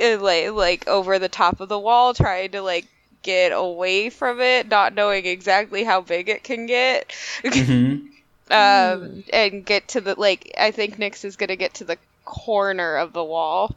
uh, 0.00 0.18
like 0.20 0.50
like 0.52 0.88
over 0.88 1.18
the 1.20 1.28
top 1.28 1.60
of 1.60 1.68
the 1.68 1.78
wall, 1.78 2.14
trying 2.14 2.50
to 2.52 2.62
like 2.62 2.86
get 3.22 3.52
away 3.52 4.10
from 4.10 4.40
it, 4.40 4.68
not 4.68 4.94
knowing 4.94 5.26
exactly 5.26 5.84
how 5.84 6.00
big 6.00 6.28
it 6.28 6.44
can 6.44 6.66
get. 6.66 7.08
Mhm. 7.42 8.08
um, 8.50 9.24
and 9.32 9.64
get 9.64 9.88
to 9.88 10.00
the 10.00 10.18
like. 10.18 10.52
I 10.58 10.70
think 10.70 10.98
Nyx 10.98 11.24
is 11.24 11.36
gonna 11.36 11.56
get 11.56 11.74
to 11.74 11.84
the 11.84 11.98
corner 12.24 12.96
of 12.96 13.12
the 13.12 13.24
wall. 13.24 13.74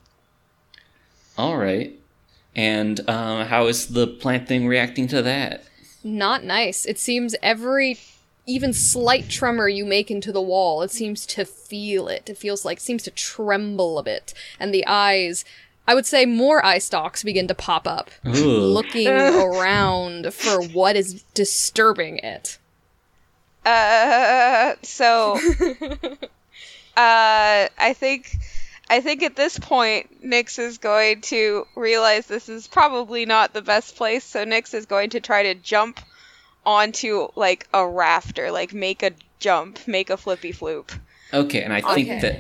All 1.38 1.58
right. 1.58 1.98
And 2.56 3.00
um, 3.10 3.48
how 3.48 3.68
is 3.68 3.88
the 3.88 4.08
plant 4.08 4.48
thing 4.48 4.68
reacting 4.68 5.08
to 5.08 5.22
that? 5.22 5.64
Not 6.04 6.44
nice. 6.44 6.86
It 6.86 7.00
seems 7.00 7.36
every 7.42 7.98
even 8.46 8.74
slight 8.74 9.30
tremor 9.30 9.68
you 9.68 9.86
make 9.86 10.10
into 10.10 10.32
the 10.32 10.42
wall, 10.42 10.82
it 10.82 10.92
seems 10.92 11.26
to 11.28 11.46
feel 11.46 12.08
it. 12.08 12.30
It 12.30 12.38
feels 12.38 12.66
like 12.66 12.80
seems 12.80 13.04
to 13.04 13.12
tremble 13.12 14.00
a 14.00 14.04
bit. 14.04 14.34
And 14.60 14.74
the 14.74 14.86
eyes 14.88 15.46
I 15.88 15.96
would 15.96 16.06
say 16.06 16.26
more 16.26 16.64
eye 16.66 16.78
stalks 16.78 17.24
begin 17.24 17.48
to 17.48 17.56
pop 17.56 17.88
up, 17.88 18.12
Ooh. 18.28 18.32
looking 18.32 19.08
around 19.18 20.34
for 20.34 20.62
what 20.62 20.96
is 20.96 21.24
disturbing 21.34 22.20
it. 22.20 22.58
Uh, 23.66 24.74
so, 24.84 25.40
uh, 26.98 27.68
I 27.78 27.96
think, 27.96 28.38
I 28.90 29.02
think 29.02 29.24
at 29.24 29.36
this 29.36 29.58
point, 29.60 30.24
Nyx 30.24 30.60
is 30.60 30.78
going 30.78 31.22
to 31.22 31.68
realize 31.76 32.26
this 32.26 32.50
is 32.50 32.68
probably 32.68 33.26
not 33.26 33.54
the 33.54 33.62
best 33.62 33.96
place. 33.96 34.24
So 34.24 34.46
Nyx 34.46 34.74
is 34.74 34.86
going 34.86 35.12
to 35.12 35.20
try 35.20 35.44
to 35.44 35.56
jump 35.56 36.00
onto 36.66 37.28
like 37.36 37.68
a 37.74 37.86
rafter, 37.88 38.52
like 38.52 38.74
make 38.74 39.04
a 39.04 39.12
jump, 39.40 39.80
make 39.88 40.10
a 40.10 40.18
flippy 40.18 40.54
floop. 40.54 40.98
Okay, 41.34 41.64
and 41.64 41.74
I 41.74 41.82
think 41.82 42.10
Okay. 42.10 42.20
that, 42.20 42.40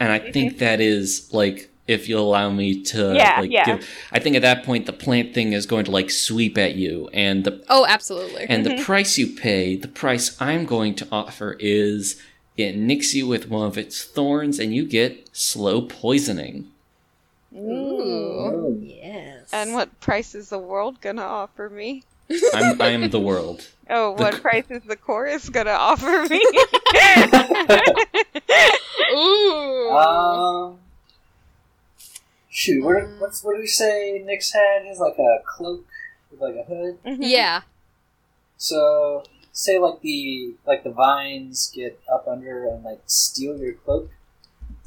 and 0.00 0.12
I 0.12 0.30
think 0.32 0.58
that 0.58 0.80
is 0.80 1.32
like, 1.32 1.70
if 1.88 2.08
you'll 2.08 2.28
allow 2.28 2.50
me 2.50 2.82
to, 2.84 3.14
Yeah, 3.14 3.40
like, 3.40 3.50
yeah. 3.50 3.64
give, 3.64 3.88
I 4.12 4.18
think 4.20 4.36
at 4.36 4.42
that 4.42 4.64
point 4.64 4.86
the 4.86 4.92
plant 4.92 5.34
thing 5.34 5.52
is 5.52 5.66
going 5.66 5.84
to 5.86 5.90
like 5.90 6.10
sweep 6.10 6.56
at 6.58 6.74
you, 6.76 7.08
and 7.12 7.44
the 7.44 7.62
Oh, 7.68 7.84
absolutely. 7.86 8.46
and 8.48 8.64
the 8.64 8.82
price 8.82 9.18
you 9.18 9.26
pay, 9.34 9.76
the 9.76 9.88
price 9.88 10.40
I'm 10.40 10.64
going 10.64 10.94
to 10.96 11.08
offer 11.10 11.56
is 11.60 12.20
it 12.56 12.76
nicks 12.76 13.14
you 13.14 13.26
with 13.26 13.48
one 13.48 13.66
of 13.66 13.78
its 13.78 14.04
thorns, 14.04 14.58
and 14.58 14.74
you 14.74 14.86
get 14.86 15.28
slow 15.32 15.82
poisoning. 15.82 16.68
Ooh. 17.54 17.58
Ooh. 17.58 18.80
Yes. 18.82 19.48
And 19.52 19.74
what 19.74 19.98
price 20.00 20.34
is 20.34 20.48
the 20.50 20.58
world 20.58 21.00
gonna 21.00 21.22
offer 21.22 21.68
me? 21.68 22.04
I'm 22.54 22.80
I 22.80 22.88
am 22.88 23.10
the 23.10 23.20
world. 23.20 23.66
Oh, 23.90 24.12
what 24.12 24.34
c- 24.34 24.40
price 24.40 24.64
is 24.70 24.82
the 24.84 24.96
chorus 24.96 25.50
gonna 25.50 25.72
offer 25.72 26.26
me? 26.30 26.40
Ooh. 29.12 29.90
Um. 29.90 30.78
Shoot, 32.54 32.84
what, 32.84 33.08
what's 33.18 33.42
what 33.42 33.54
did 33.54 33.60
we 33.60 33.66
say? 33.66 34.22
Nyx 34.22 34.52
had 34.52 34.86
is 34.86 34.98
like 34.98 35.18
a 35.18 35.38
cloak 35.46 35.86
with 36.30 36.38
like 36.40 36.54
a 36.54 36.64
hood. 36.64 36.98
Mm-hmm. 37.02 37.22
yeah. 37.22 37.62
So 38.58 39.24
say 39.52 39.78
like 39.78 40.02
the 40.02 40.54
like 40.66 40.84
the 40.84 40.90
vines 40.90 41.72
get 41.74 41.98
up 42.12 42.26
under 42.28 42.68
and 42.68 42.84
like 42.84 43.00
steal 43.06 43.56
your 43.56 43.72
cloak. 43.72 44.10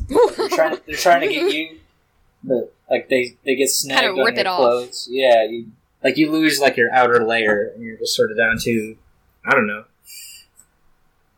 They're 0.08 0.50
trying 0.50 0.78
they're 0.86 0.96
trying 0.96 1.22
to 1.22 1.28
get 1.28 1.52
you, 1.56 1.80
but 2.44 2.72
like 2.88 3.10
they 3.10 3.36
they 3.44 3.56
get 3.56 3.70
snagged 3.72 4.02
Kinda 4.02 4.22
on 4.22 4.26
rip 4.26 4.36
your 4.36 4.42
it 4.42 4.48
off. 4.48 4.58
clothes. 4.60 5.08
Yeah, 5.10 5.46
you 5.46 5.72
like 6.04 6.18
you 6.18 6.32
lose 6.32 6.60
like 6.60 6.78
your 6.78 6.94
outer 6.94 7.26
layer 7.26 7.72
and 7.74 7.84
you're 7.84 7.98
just 7.98 8.16
sort 8.16 8.30
of 8.30 8.38
down 8.38 8.60
to 8.60 8.96
I 9.44 9.52
don't 9.56 9.66
know 9.66 9.86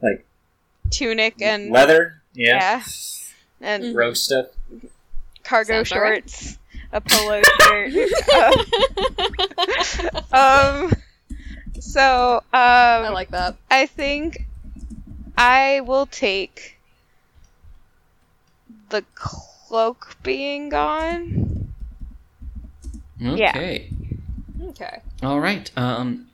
like 0.01 0.25
Tunic 0.91 1.41
and 1.41 1.71
leather. 1.71 2.21
Yeah, 2.33 2.83
yeah, 3.61 3.75
and 3.75 3.95
rogue 3.95 4.17
stuff. 4.17 4.47
Cargo 5.47 5.83
Sounds 5.83 5.91
alright. 5.93 6.29
shorts, 6.29 6.57
a 6.91 7.01
polo 7.01 7.41
shirt. 7.61 7.93
um, 10.33 10.93
so 11.79 12.35
um, 12.37 12.41
I 12.53 13.09
like 13.09 13.29
that. 13.31 13.55
I 13.71 13.85
think 13.85 14.45
I 15.37 15.81
will 15.81 16.05
take 16.05 16.77
the 18.89 19.03
cloak 19.15 20.17
being 20.21 20.69
gone. 20.69 21.73
Yeah. 23.19 23.49
Okay. 23.49 23.89
Okay. 24.69 25.01
All 25.23 25.39
right. 25.39 25.71
Um, 25.77 26.27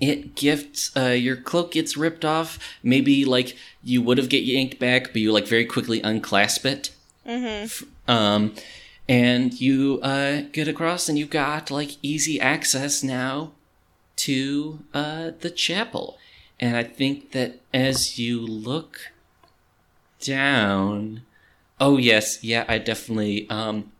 it 0.00 0.34
gets 0.34 0.96
uh, 0.96 1.08
your 1.10 1.36
cloak 1.36 1.72
gets 1.72 1.96
ripped 1.96 2.24
off. 2.24 2.58
Maybe 2.82 3.24
like 3.24 3.56
you 3.82 4.02
would 4.02 4.18
have 4.18 4.28
get 4.28 4.44
yanked 4.44 4.78
back, 4.78 5.08
but 5.08 5.16
you 5.16 5.32
like 5.32 5.46
very 5.46 5.64
quickly 5.64 6.00
unclasp 6.02 6.66
it. 6.66 6.90
Mm-hmm. 7.26 7.86
Um, 8.10 8.54
and 9.08 9.58
you 9.60 10.00
uh, 10.02 10.42
get 10.52 10.68
across, 10.68 11.08
and 11.08 11.18
you've 11.18 11.30
got 11.30 11.70
like 11.70 11.96
easy 12.02 12.40
access 12.40 13.02
now 13.02 13.52
to 14.16 14.80
uh, 14.92 15.30
the 15.40 15.50
chapel. 15.50 16.18
And 16.58 16.76
I 16.76 16.84
think 16.84 17.32
that 17.32 17.60
as 17.72 18.18
you 18.18 18.40
look 18.40 19.12
down, 20.20 21.22
oh 21.80 21.96
yes, 21.96 22.44
yeah, 22.44 22.64
I 22.68 22.78
definitely 22.78 23.48
um, 23.48 23.92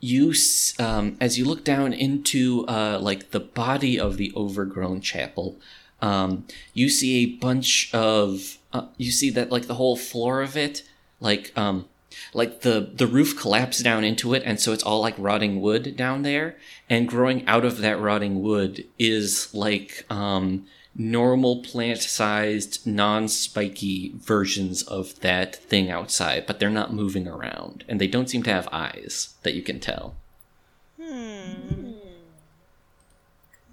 you 0.00 0.34
um, 0.78 1.16
as 1.20 1.38
you 1.38 1.44
look 1.44 1.62
down 1.62 1.92
into 1.92 2.64
uh, 2.66 2.98
like 3.00 3.30
the 3.30 3.40
body 3.40 4.00
of 4.00 4.16
the 4.16 4.32
overgrown 4.34 5.00
chapel 5.00 5.56
um, 6.02 6.46
you 6.72 6.88
see 6.88 7.22
a 7.22 7.26
bunch 7.26 7.92
of 7.94 8.58
uh, 8.72 8.86
you 8.96 9.10
see 9.10 9.30
that 9.30 9.50
like 9.50 9.66
the 9.66 9.74
whole 9.74 9.96
floor 9.96 10.40
of 10.40 10.56
it 10.56 10.82
like 11.20 11.52
um, 11.56 11.86
like 12.34 12.60
the 12.62 12.90
the 12.94 13.06
roof 13.06 13.38
collapsed 13.38 13.82
down 13.84 14.04
into 14.04 14.34
it 14.34 14.42
and 14.44 14.58
so 14.60 14.72
it's 14.72 14.82
all 14.82 15.00
like 15.00 15.14
rotting 15.18 15.60
wood 15.60 15.96
down 15.96 16.22
there 16.22 16.56
and 16.88 17.08
growing 17.08 17.46
out 17.46 17.64
of 17.64 17.78
that 17.78 18.00
rotting 18.00 18.42
wood 18.42 18.84
is 18.98 19.52
like 19.54 20.04
um, 20.10 20.66
normal 20.96 21.62
plant 21.62 21.98
sized 21.98 22.86
non-spiky 22.86 24.12
versions 24.16 24.82
of 24.82 25.18
that 25.20 25.54
thing 25.56 25.90
outside 25.90 26.46
but 26.46 26.58
they're 26.58 26.68
not 26.70 26.92
moving 26.92 27.28
around 27.28 27.84
and 27.88 28.00
they 28.00 28.06
don't 28.08 28.28
seem 28.30 28.42
to 28.42 28.50
have 28.52 28.68
eyes 28.72 29.34
that 29.42 29.54
you 29.54 29.62
can 29.62 29.78
tell 29.80 30.14
Hmm. 31.00 31.92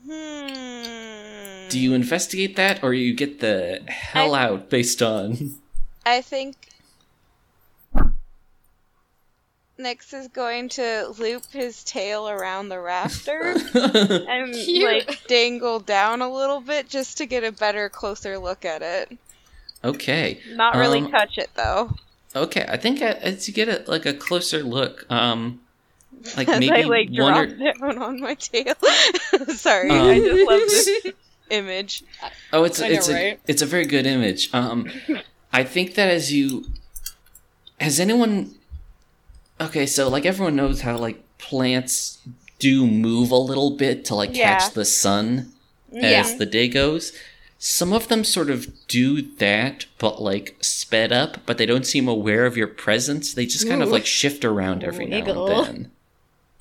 Hmm. 0.05 1.67
do 1.69 1.79
you 1.79 1.93
investigate 1.93 2.55
that 2.55 2.83
or 2.83 2.93
you 2.93 3.13
get 3.13 3.39
the 3.39 3.81
hell 3.87 4.33
I- 4.35 4.43
out 4.45 4.69
based 4.69 5.01
on 5.01 5.55
I 6.05 6.21
think 6.21 6.66
Nyx 9.79 10.13
is 10.13 10.27
going 10.29 10.69
to 10.69 11.13
loop 11.19 11.43
his 11.51 11.83
tail 11.83 12.27
around 12.27 12.69
the 12.69 12.79
rafter 12.79 13.55
and 13.73 14.53
Cute. 14.53 14.83
like 15.07 15.27
dangle 15.27 15.79
down 15.79 16.21
a 16.21 16.31
little 16.31 16.61
bit 16.61 16.89
just 16.89 17.17
to 17.17 17.25
get 17.25 17.43
a 17.43 17.51
better, 17.51 17.87
closer 17.89 18.37
look 18.39 18.65
at 18.65 18.81
it. 18.81 19.17
okay 19.83 20.39
Not 20.53 20.75
really 20.75 20.99
Um, 20.99 21.11
touch 21.11 21.37
it 21.37 21.49
though. 21.55 21.91
okay 22.35 22.65
i 22.67 22.77
think 22.77 23.01
a- 23.01 23.23
as 23.23 23.47
you 23.47 23.53
get 23.53 23.69
a, 23.69 23.83
like 23.89 24.05
a 24.07 24.13
closer 24.13 24.63
look 24.63 25.05
um 25.11 25.61
like 26.35 26.49
As 26.49 26.59
maybe 26.59 26.71
I 26.71 26.81
like 26.81 27.09
one 27.11 27.33
drop 27.33 27.81
or 27.81 27.93
down 27.93 28.01
on 28.01 28.19
my 28.19 28.33
tail. 28.33 28.73
Sorry, 29.49 29.91
Um, 29.91 30.07
I 30.09 30.19
just 30.19 30.47
love 30.49 30.59
this 30.61 31.13
image. 31.51 32.03
Oh, 32.51 32.63
it's 32.63 32.81
I 32.81 32.87
know, 32.87 32.93
it's 32.95 33.07
a 33.09 33.13
right? 33.13 33.39
it's 33.45 33.61
a 33.61 33.65
very 33.67 33.85
good 33.85 34.07
image. 34.07 34.51
Um, 34.53 34.89
I 35.53 35.63
think 35.63 35.93
that 35.93 36.09
as 36.09 36.33
you 36.33 36.65
has 37.79 37.99
anyone 37.99 38.55
okay, 39.59 39.85
so 39.85 40.07
like 40.09 40.25
everyone 40.25 40.55
knows 40.55 40.81
how 40.81 40.97
like 40.97 41.21
plants 41.37 42.19
do 42.59 42.87
move 42.87 43.31
a 43.31 43.35
little 43.37 43.71
bit 43.71 44.03
to 44.05 44.15
like 44.15 44.35
Yeah. 44.35 44.57
catch 44.59 44.73
the 44.73 44.85
sun 44.85 45.51
Yeah. 45.91 46.21
as 46.21 46.37
the 46.37 46.45
day 46.45 46.67
goes. 46.67 47.13
Some 47.59 47.91
of 47.91 48.07
them 48.07 48.23
sort 48.23 48.49
of 48.51 48.67
do 48.87 49.21
that, 49.37 49.85
but 49.97 50.21
like 50.21 50.55
sped 50.61 51.11
up, 51.11 51.37
but 51.45 51.57
they 51.57 51.65
don't 51.65 51.85
seem 51.87 52.07
aware 52.07 52.45
of 52.45 52.55
your 52.55 52.67
presence. 52.67 53.33
They 53.33 53.45
just 53.47 53.67
kind 53.67 53.81
of 53.81 53.89
like 53.89 54.05
shift 54.05 54.45
around 54.45 54.83
every 54.83 55.05
now 55.07 55.17
Wiggle. 55.17 55.47
and 55.63 55.89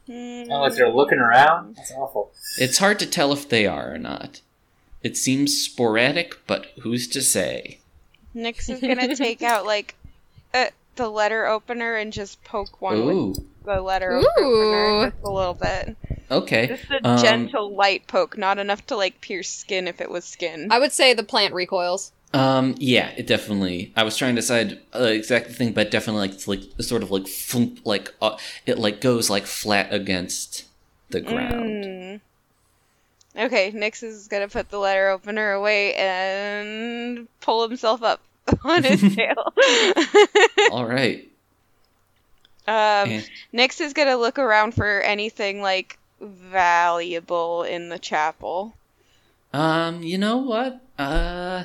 then. 0.09 0.47
Unless 0.49 0.49
Oh, 0.51 0.65
if 0.67 0.75
they're 0.77 0.89
looking 0.93 1.19
around, 1.19 1.77
that's 1.77 1.93
awful. 1.93 2.31
It's 2.59 2.79
hard 2.79 2.99
to 3.01 3.07
tell 3.07 3.33
if 3.33 3.49
they 3.49 3.67
are 3.67 3.93
or 3.95 3.99
not. 3.99 4.41
It 5.03 5.17
seems 5.17 5.61
sporadic, 5.61 6.35
but 6.47 6.67
who's 6.81 7.07
to 7.09 7.21
say? 7.21 7.79
Nyx 8.35 8.71
is 8.71 8.81
gonna 8.81 9.15
take 9.17 9.43
out 9.43 9.67
like 9.67 9.95
uh, 10.55 10.67
the 10.97 11.09
letter 11.09 11.47
opener 11.47 11.95
and 11.97 12.13
just 12.13 12.43
poke 12.45 12.81
one 12.81 13.07
with 13.07 13.45
the 13.65 13.81
letter 13.81 14.13
Ooh. 14.19 14.27
opener 14.39 15.11
just 15.11 15.25
a 15.25 15.31
little 15.31 15.55
bit. 15.55 15.97
okay. 16.31 16.67
Just 16.67 16.91
a 16.91 17.09
Um, 17.09 17.19
gentle 17.19 17.75
light 17.75 18.07
poke, 18.07 18.37
not 18.37 18.59
enough 18.59 18.85
to 18.87 18.97
like 18.97 19.21
pierce 19.21 19.49
skin 19.51 19.87
if 19.89 20.01
it 20.01 20.11
was 20.11 20.25
skin. 20.25 20.69
I 20.71 20.79
would 20.79 20.93
say 20.93 21.15
the 21.15 21.23
plant 21.23 21.55
recoils. 21.55 22.13
Um, 22.33 22.75
yeah, 22.79 23.11
it 23.17 23.27
definitely. 23.27 23.93
I 23.97 24.03
was 24.03 24.17
trying 24.17 24.35
to 24.35 24.41
decide 24.43 24.81
uh, 24.95 25.05
exact 25.05 25.53
thing, 25.53 25.73
but 25.73 25.91
definitely 25.91 26.23
like 26.23 26.33
it's 26.33 26.49
like 26.49 26.61
sort 26.81 27.03
of 27.03 27.11
like 27.11 27.29
flump, 27.29 27.81
like 27.87 28.13
uh, 28.21 28.37
it 28.67 28.79
like 28.79 29.01
goes 29.01 29.31
like 29.31 29.47
flat 29.47 29.93
against 29.93 30.65
the 31.11 31.21
ground. 31.21 31.85
Mm. 31.85 32.21
Okay, 33.39 33.71
Nyx 33.71 34.03
is 34.03 34.29
gonna 34.29 34.49
put 34.49 34.71
the 34.71 34.79
letter 34.79 35.09
opener 35.11 35.53
away 35.53 35.95
and 35.95 37.29
pull 37.41 37.67
himself 37.69 38.03
up 38.03 38.21
on 38.65 38.83
his 38.85 39.01
tail. 39.17 39.53
All 40.71 40.87
right. 40.87 41.29
um, 42.67 43.11
And- 43.11 43.31
Nyx 43.55 43.81
is 43.81 43.93
gonna 43.93 44.17
look 44.17 44.39
around 44.39 44.75
for 44.75 45.01
anything 45.01 45.61
like 45.63 45.99
valuable 46.21 47.63
in 47.63 47.89
the 47.89 47.99
chapel. 47.99 48.75
Um, 49.53 50.03
you 50.03 50.19
know 50.19 50.37
what? 50.39 50.81
Uh, 50.99 51.65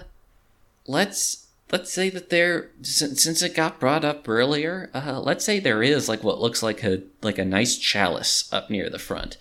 let's 0.88 1.48
let's 1.72 1.92
say 1.92 2.10
that 2.10 2.30
there 2.30 2.70
since, 2.82 3.24
since 3.24 3.42
it 3.42 3.56
got 3.56 3.80
brought 3.80 4.04
up 4.06 4.28
earlier. 4.28 4.90
Uh, 4.94 5.20
let's 5.20 5.44
say 5.46 5.60
there 5.60 5.82
is 5.84 6.08
like 6.10 6.24
what 6.24 6.40
looks 6.42 6.62
like 6.62 6.84
a 6.84 7.02
like 7.22 7.38
a 7.38 7.46
nice 7.46 7.78
chalice 7.78 8.52
up 8.54 8.70
near 8.70 8.90
the 8.90 9.00
front. 9.00 9.38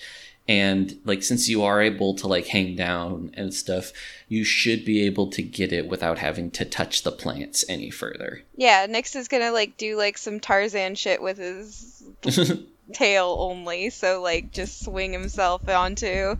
And 0.51 0.99
like 1.05 1.23
since 1.23 1.49
you 1.49 1.63
are 1.63 1.81
able 1.81 2.17
to 2.17 2.27
like 2.27 2.49
hang 2.49 2.75
down 2.75 3.31
and 3.35 3.55
stuff, 3.55 3.93
you 4.27 4.43
should 4.43 4.85
be 4.85 5.07
able 5.07 5.29
to 5.29 5.43
get 5.43 5.73
it 5.73 5.87
without 5.89 6.19
having 6.19 6.51
to 6.51 6.65
touch 6.65 7.05
the 7.05 7.13
plants 7.13 7.65
any 7.69 7.89
further. 7.89 8.43
Yeah, 8.57 8.89
Nyx 8.89 9.15
is 9.15 9.29
gonna 9.29 9.53
like 9.53 9.77
do 9.77 9.97
like 9.97 10.19
some 10.19 10.41
Tarzan 10.41 10.97
shit 10.97 11.23
with 11.23 11.39
his 11.39 12.03
tail 12.93 13.37
only, 13.39 13.91
so 13.91 14.23
like 14.23 14.51
just 14.51 14.85
swing 14.85 15.13
himself 15.13 15.69
onto 15.69 16.35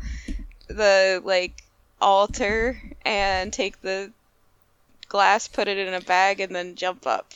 the 0.67 1.23
like 1.25 1.63
altar 2.01 2.83
and 3.05 3.53
take 3.53 3.81
the 3.81 4.11
glass, 5.09 5.47
put 5.47 5.69
it 5.69 5.79
in 5.79 5.95
a 5.95 6.01
bag, 6.01 6.41
and 6.41 6.53
then 6.53 6.75
jump 6.75 7.07
up 7.07 7.33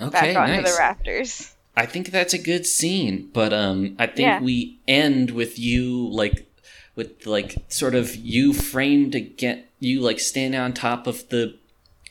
okay, 0.00 0.32
back 0.32 0.36
onto 0.36 0.62
nice. 0.62 0.72
the 0.72 0.78
rafters. 0.78 1.53
I 1.76 1.86
think 1.86 2.10
that's 2.10 2.34
a 2.34 2.38
good 2.38 2.66
scene, 2.66 3.30
but 3.32 3.52
um, 3.52 3.96
I 3.98 4.06
think 4.06 4.26
Yeah. 4.26 4.40
we 4.40 4.78
end 4.86 5.30
with 5.32 5.58
you 5.58 6.08
like, 6.08 6.46
with 6.94 7.26
like 7.26 7.56
sort 7.68 7.94
of 7.94 8.14
you 8.14 8.52
framed 8.52 9.14
again, 9.14 9.64
you 9.80 10.00
like 10.00 10.20
standing 10.20 10.60
on 10.60 10.72
top 10.72 11.06
of 11.06 11.28
the 11.30 11.56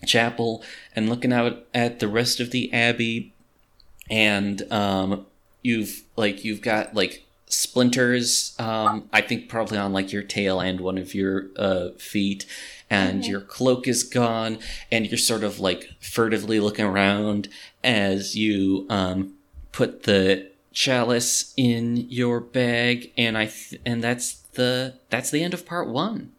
chapel 0.06 0.62
and 0.96 1.10
looking 1.10 1.32
out 1.32 1.66
at 1.74 2.00
the 2.00 2.10
rest 2.10 2.40
of 2.42 2.52
the 2.52 2.72
abbey, 2.74 3.34
and 4.10 4.70
um, 4.72 5.26
you've 5.62 6.04
like 6.18 6.44
you've 6.44 6.62
got 6.62 6.94
like 6.94 7.24
splinters. 7.48 8.56
Um, 8.60 9.08
I 9.14 9.22
think 9.22 9.48
probably 9.48 9.78
on 9.78 9.94
like 9.94 10.12
your 10.12 10.24
tail 10.24 10.60
and 10.60 10.82
one 10.82 10.98
of 10.98 11.14
your 11.16 11.48
uh 11.58 11.90
feet. 11.98 12.46
And 12.90 13.26
your 13.26 13.42
cloak 13.42 13.88
is 13.88 14.04
gone, 14.04 14.60
and 14.92 15.08
you're 15.08 15.18
sort 15.18 15.44
of 15.44 15.60
like 15.60 15.90
furtively 16.00 16.60
looking 16.60 16.86
around 16.86 17.50
as 17.84 18.36
you 18.36 18.86
um, 18.88 19.34
put 19.74 20.04
the 20.04 20.50
chalice 20.72 21.54
in 21.58 21.98
your 22.10 22.40
bag, 22.40 23.12
and 23.18 23.38
I 23.38 23.48
th- 23.48 23.82
and 23.86 24.02
that's 24.02 24.36
the 24.54 24.96
that's 25.10 25.30
the 25.30 25.44
end 25.44 25.54
of 25.54 25.66
part 25.66 25.90
one. 25.90 26.32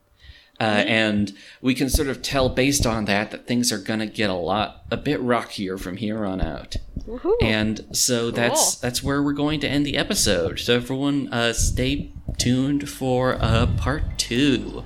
Uh, 0.60 0.84
and 0.86 1.32
we 1.60 1.74
can 1.74 1.90
sort 1.90 2.06
of 2.06 2.22
tell 2.22 2.48
based 2.48 2.86
on 2.86 3.06
that 3.06 3.32
that 3.32 3.46
things 3.46 3.72
are 3.72 3.78
gonna 3.78 4.06
get 4.06 4.30
a 4.30 4.34
lot 4.34 4.84
a 4.90 4.96
bit 4.96 5.20
rockier 5.20 5.76
from 5.76 5.96
here 5.98 6.24
on 6.24 6.40
out. 6.40 6.76
Woohoo. 7.06 7.34
And 7.42 7.84
so 7.92 8.30
that's 8.30 8.76
that's 8.76 9.02
where 9.02 9.22
we're 9.22 9.32
going 9.32 9.60
to 9.60 9.68
end 9.68 9.84
the 9.84 9.96
episode. 9.96 10.58
So 10.60 10.76
everyone, 10.76 11.28
uh, 11.32 11.52
stay 11.52 12.12
tuned 12.38 12.88
for 12.88 13.36
uh, 13.40 13.66
part 13.76 14.16
two 14.16 14.84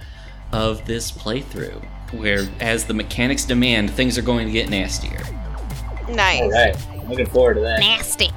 of 0.52 0.86
this 0.86 1.12
playthrough, 1.12 1.84
where 2.12 2.48
as 2.60 2.86
the 2.86 2.94
mechanics 2.94 3.44
demand, 3.44 3.90
things 3.90 4.18
are 4.18 4.22
going 4.22 4.46
to 4.46 4.52
get 4.52 4.70
nastier. 4.70 5.22
Nice. 6.08 6.86
All 7.08 7.14
right, 7.14 7.20
I'm 7.20 7.24
looking 7.24 7.32
forward 7.32 7.54
to 7.54 7.60
that. 7.60 7.80
Nasty. 7.80 8.30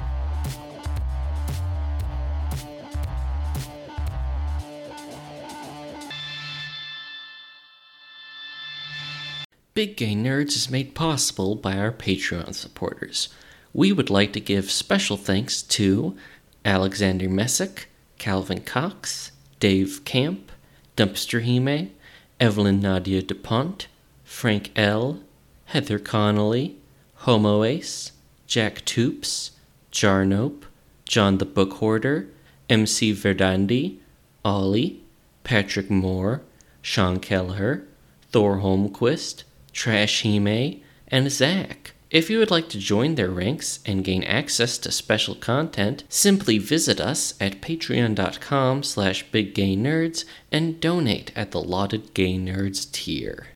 Big 9.74 9.96
Gay 9.96 10.14
Nerds 10.14 10.54
is 10.56 10.70
made 10.70 10.94
possible 10.94 11.54
by 11.54 11.76
our 11.76 11.90
Patreon 11.92 12.54
supporters. 12.54 13.28
We 13.74 13.92
would 13.92 14.10
like 14.10 14.32
to 14.34 14.40
give 14.40 14.70
special 14.70 15.16
thanks 15.16 15.62
to 15.62 16.16
Alexander 16.64 17.28
Messick, 17.28 17.88
Calvin 18.18 18.60
Cox, 18.60 19.32
Dave 19.60 20.02
Camp, 20.04 20.52
Dumpster 20.96 21.42
Hime, 21.44 21.90
Evelyn 22.38 22.80
Nadia 22.80 23.22
DuPont, 23.22 23.88
Frank 24.24 24.70
L., 24.76 25.20
Heather 25.66 25.98
Connolly, 25.98 26.76
Homo 27.16 27.64
Ace, 27.64 28.11
Jack 28.52 28.84
Toops, 28.84 29.52
Jarnope, 29.92 30.64
John 31.06 31.38
the 31.38 31.46
Book 31.46 31.72
Hoarder, 31.72 32.28
MC 32.68 33.14
Verdandi, 33.14 33.96
Ollie, 34.44 35.00
Patrick 35.42 35.90
Moore, 35.90 36.42
Sean 36.82 37.18
Kelleher, 37.18 37.84
Thor 38.30 38.58
Holmquist, 38.58 39.44
Trash 39.72 40.22
Hime, 40.22 40.82
and 41.08 41.32
Zach. 41.32 41.94
If 42.10 42.28
you 42.28 42.40
would 42.40 42.50
like 42.50 42.68
to 42.68 42.78
join 42.78 43.14
their 43.14 43.30
ranks 43.30 43.78
and 43.86 44.04
gain 44.04 44.22
access 44.22 44.76
to 44.76 44.92
special 44.92 45.34
content, 45.34 46.04
simply 46.10 46.58
visit 46.58 47.00
us 47.00 47.32
at 47.40 47.62
patreon.com 47.62 48.82
slash 48.82 49.24
biggaynerds 49.30 50.26
and 50.52 50.78
donate 50.78 51.32
at 51.34 51.52
the 51.52 51.62
lauded 51.62 52.12
gay 52.12 52.36
nerds 52.36 52.92
tier. 52.92 53.46